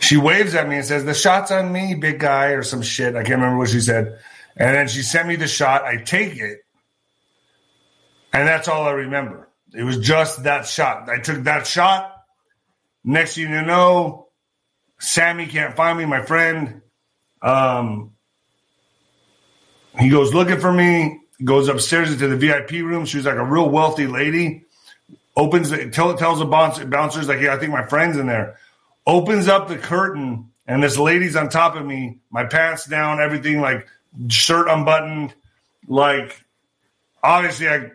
She 0.00 0.16
waves 0.16 0.54
at 0.54 0.68
me 0.68 0.76
and 0.76 0.84
says, 0.84 1.04
"The 1.04 1.14
shot's 1.14 1.50
on 1.50 1.72
me, 1.72 1.94
big 1.94 2.20
guy," 2.20 2.48
or 2.50 2.62
some 2.62 2.82
shit. 2.82 3.16
I 3.16 3.24
can't 3.24 3.40
remember 3.40 3.58
what 3.58 3.70
she 3.70 3.80
said. 3.80 4.20
And 4.56 4.74
then 4.74 4.88
she 4.88 5.02
sent 5.02 5.28
me 5.28 5.36
the 5.36 5.48
shot. 5.48 5.84
I 5.84 5.96
take 5.96 6.36
it. 6.36 6.64
And 8.32 8.46
that's 8.46 8.68
all 8.68 8.84
I 8.84 8.92
remember. 8.92 9.48
It 9.74 9.82
was 9.84 9.98
just 9.98 10.44
that 10.44 10.66
shot. 10.66 11.08
I 11.08 11.18
took 11.18 11.44
that 11.44 11.66
shot. 11.66 12.17
Next 13.04 13.34
thing 13.34 13.50
you 13.50 13.62
know, 13.62 14.28
Sammy 14.98 15.46
can't 15.46 15.76
find 15.76 15.98
me, 15.98 16.04
my 16.04 16.22
friend. 16.22 16.82
Um, 17.40 18.12
he 19.98 20.08
goes 20.08 20.34
looking 20.34 20.60
for 20.60 20.72
me, 20.72 21.20
goes 21.44 21.68
upstairs 21.68 22.12
into 22.12 22.28
the 22.28 22.36
VIP 22.36 22.72
room. 22.72 23.04
She 23.04 23.16
was 23.16 23.26
like 23.26 23.36
a 23.36 23.44
real 23.44 23.68
wealthy 23.68 24.06
lady. 24.06 24.64
Opens 25.36 25.70
it, 25.70 25.92
tell, 25.92 26.16
tells 26.16 26.40
the 26.40 26.44
bouncers, 26.44 27.28
like, 27.28 27.40
yeah, 27.40 27.54
I 27.54 27.58
think 27.58 27.72
my 27.72 27.86
friend's 27.86 28.16
in 28.16 28.26
there. 28.26 28.58
Opens 29.06 29.46
up 29.46 29.68
the 29.68 29.78
curtain, 29.78 30.50
and 30.66 30.82
this 30.82 30.98
lady's 30.98 31.36
on 31.36 31.48
top 31.48 31.76
of 31.76 31.86
me, 31.86 32.18
my 32.30 32.44
pants 32.44 32.86
down, 32.86 33.20
everything 33.20 33.60
like 33.60 33.88
shirt 34.28 34.68
unbuttoned. 34.68 35.32
Like, 35.86 36.44
obviously, 37.22 37.68
I 37.68 37.92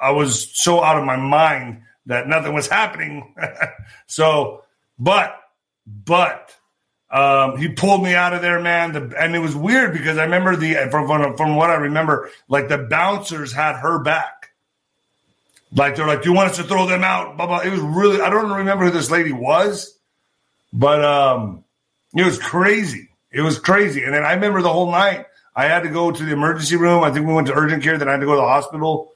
I 0.00 0.12
was 0.12 0.50
so 0.54 0.82
out 0.82 0.98
of 0.98 1.04
my 1.04 1.16
mind 1.16 1.82
that 2.06 2.28
nothing 2.28 2.54
was 2.54 2.68
happening. 2.68 3.34
so, 4.06 4.62
but, 4.98 5.38
but, 5.86 6.54
um, 7.10 7.56
he 7.56 7.68
pulled 7.68 8.02
me 8.02 8.14
out 8.14 8.32
of 8.32 8.42
there, 8.42 8.60
man. 8.60 8.92
The, 8.92 9.14
and 9.18 9.34
it 9.34 9.38
was 9.38 9.54
weird 9.54 9.92
because 9.92 10.18
I 10.18 10.24
remember 10.24 10.56
the, 10.56 10.88
from, 10.90 11.06
from, 11.06 11.36
from 11.36 11.56
what 11.56 11.70
I 11.70 11.74
remember, 11.74 12.30
like 12.48 12.68
the 12.68 12.78
bouncers 12.78 13.52
had 13.52 13.76
her 13.76 14.02
back. 14.02 14.36
Like 15.72 15.96
they're 15.96 16.06
like, 16.06 16.22
"Do 16.22 16.30
you 16.30 16.34
want 16.34 16.50
us 16.50 16.56
to 16.56 16.64
throw 16.64 16.86
them 16.86 17.04
out?" 17.04 17.36
Blah 17.36 17.46
blah. 17.46 17.58
It 17.60 17.70
was 17.70 17.80
really 17.80 18.20
I 18.20 18.30
don't 18.30 18.50
remember 18.50 18.84
who 18.84 18.90
this 18.90 19.10
lady 19.10 19.32
was, 19.32 19.98
but 20.72 21.04
um, 21.04 21.64
it 22.14 22.24
was 22.24 22.38
crazy. 22.38 23.08
It 23.30 23.42
was 23.42 23.58
crazy. 23.58 24.02
And 24.02 24.14
then 24.14 24.24
I 24.24 24.34
remember 24.34 24.62
the 24.62 24.72
whole 24.72 24.90
night 24.90 25.26
I 25.54 25.64
had 25.64 25.82
to 25.82 25.88
go 25.88 26.10
to 26.10 26.24
the 26.24 26.32
emergency 26.32 26.76
room. 26.76 27.02
I 27.02 27.10
think 27.10 27.26
we 27.26 27.34
went 27.34 27.48
to 27.48 27.54
urgent 27.54 27.82
care. 27.82 27.98
Then 27.98 28.08
I 28.08 28.12
had 28.12 28.20
to 28.20 28.26
go 28.26 28.34
to 28.34 28.40
the 28.40 28.46
hospital 28.46 29.12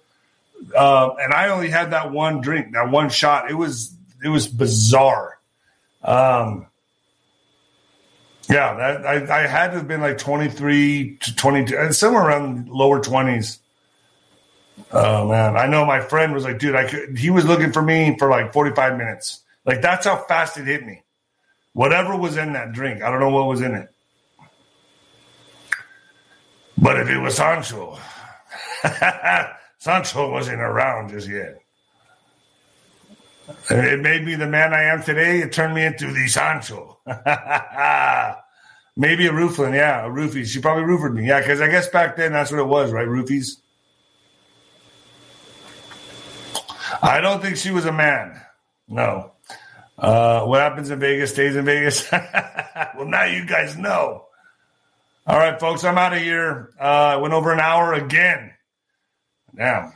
uh, 0.76 1.10
and 1.20 1.32
I 1.32 1.48
only 1.48 1.70
had 1.70 1.92
that 1.92 2.12
one 2.12 2.40
drink, 2.40 2.72
that 2.72 2.90
one 2.90 3.08
shot. 3.10 3.50
It 3.50 3.54
was 3.54 3.94
it 4.22 4.28
was 4.28 4.46
bizarre. 4.46 5.38
Um, 6.02 6.66
yeah, 8.48 8.74
that, 8.74 9.06
I, 9.06 9.42
I 9.42 9.46
had 9.46 9.68
to 9.68 9.78
have 9.78 9.88
been 9.88 10.00
like 10.00 10.18
23 10.18 11.18
to 11.20 11.36
22, 11.36 11.76
and 11.76 11.94
somewhere 11.94 12.26
around 12.26 12.68
lower 12.68 13.00
20s. 13.00 13.58
Oh 14.92 15.28
man, 15.28 15.56
I 15.56 15.66
know 15.66 15.84
my 15.84 16.00
friend 16.00 16.32
was 16.32 16.44
like, 16.44 16.58
dude, 16.58 16.74
I 16.74 16.88
could, 16.88 17.16
he 17.16 17.30
was 17.30 17.44
looking 17.44 17.72
for 17.72 17.82
me 17.82 18.16
for 18.18 18.28
like 18.28 18.52
45 18.52 18.96
minutes. 18.96 19.42
Like 19.64 19.82
that's 19.82 20.06
how 20.06 20.16
fast 20.24 20.58
it 20.58 20.66
hit 20.66 20.84
me. 20.84 21.02
Whatever 21.74 22.16
was 22.16 22.36
in 22.36 22.54
that 22.54 22.72
drink, 22.72 23.02
I 23.02 23.10
don't 23.10 23.20
know 23.20 23.30
what 23.30 23.46
was 23.46 23.60
in 23.60 23.74
it. 23.74 23.88
But 26.76 26.98
if 26.98 27.08
it 27.08 27.18
was 27.18 27.36
Sancho, 27.36 27.98
Sancho 29.80 30.30
wasn't 30.30 30.60
around 30.60 31.08
just 31.08 31.26
yet. 31.28 31.58
It 33.70 34.00
made 34.00 34.24
me 34.24 34.34
the 34.34 34.46
man 34.46 34.74
I 34.74 34.82
am 34.84 35.02
today. 35.02 35.40
It 35.40 35.52
turned 35.52 35.74
me 35.74 35.84
into 35.84 36.12
the 36.12 36.28
Sancho. 36.28 36.98
Maybe 38.96 39.26
a 39.26 39.32
rooflin, 39.32 39.74
yeah, 39.74 40.04
a 40.04 40.10
roofie. 40.10 40.44
She 40.44 40.60
probably 40.60 40.84
roofered 40.84 41.14
me, 41.14 41.26
yeah, 41.26 41.40
because 41.40 41.62
I 41.62 41.68
guess 41.68 41.88
back 41.88 42.16
then 42.16 42.32
that's 42.32 42.50
what 42.50 42.60
it 42.60 42.66
was, 42.66 42.92
right? 42.92 43.08
Roofies. 43.08 43.56
I 47.02 47.22
don't 47.22 47.40
think 47.40 47.56
she 47.56 47.70
was 47.70 47.86
a 47.86 47.92
man. 47.92 48.38
No. 48.86 49.32
Uh, 49.96 50.44
what 50.44 50.60
happens 50.60 50.90
in 50.90 51.00
Vegas 51.00 51.30
stays 51.30 51.56
in 51.56 51.64
Vegas. 51.64 52.10
well, 52.12 53.06
now 53.06 53.24
you 53.24 53.46
guys 53.46 53.78
know. 53.78 54.26
All 55.26 55.38
right, 55.38 55.58
folks, 55.58 55.84
I'm 55.84 55.96
out 55.96 56.12
of 56.12 56.20
here. 56.20 56.74
Uh, 56.78 57.18
went 57.22 57.32
over 57.32 57.50
an 57.52 57.60
hour 57.60 57.94
again. 57.94 58.52
Now, 59.52 59.92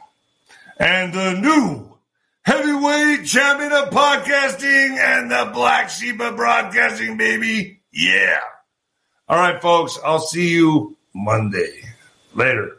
and 0.78 1.12
the 1.12 1.32
new 1.40 1.96
heavyweight 2.42 3.26
champion 3.26 3.72
of 3.72 3.90
podcasting 3.90 4.96
and 4.98 5.30
the 5.30 5.50
Black 5.52 5.90
Sheep 5.90 6.20
of 6.20 6.36
broadcasting, 6.36 7.16
baby. 7.16 7.80
Yeah. 7.92 8.40
All 9.28 9.38
right, 9.38 9.60
folks. 9.62 9.98
I'll 10.04 10.18
see 10.18 10.50
you 10.50 10.96
Monday. 11.14 11.84
Later. 12.34 12.78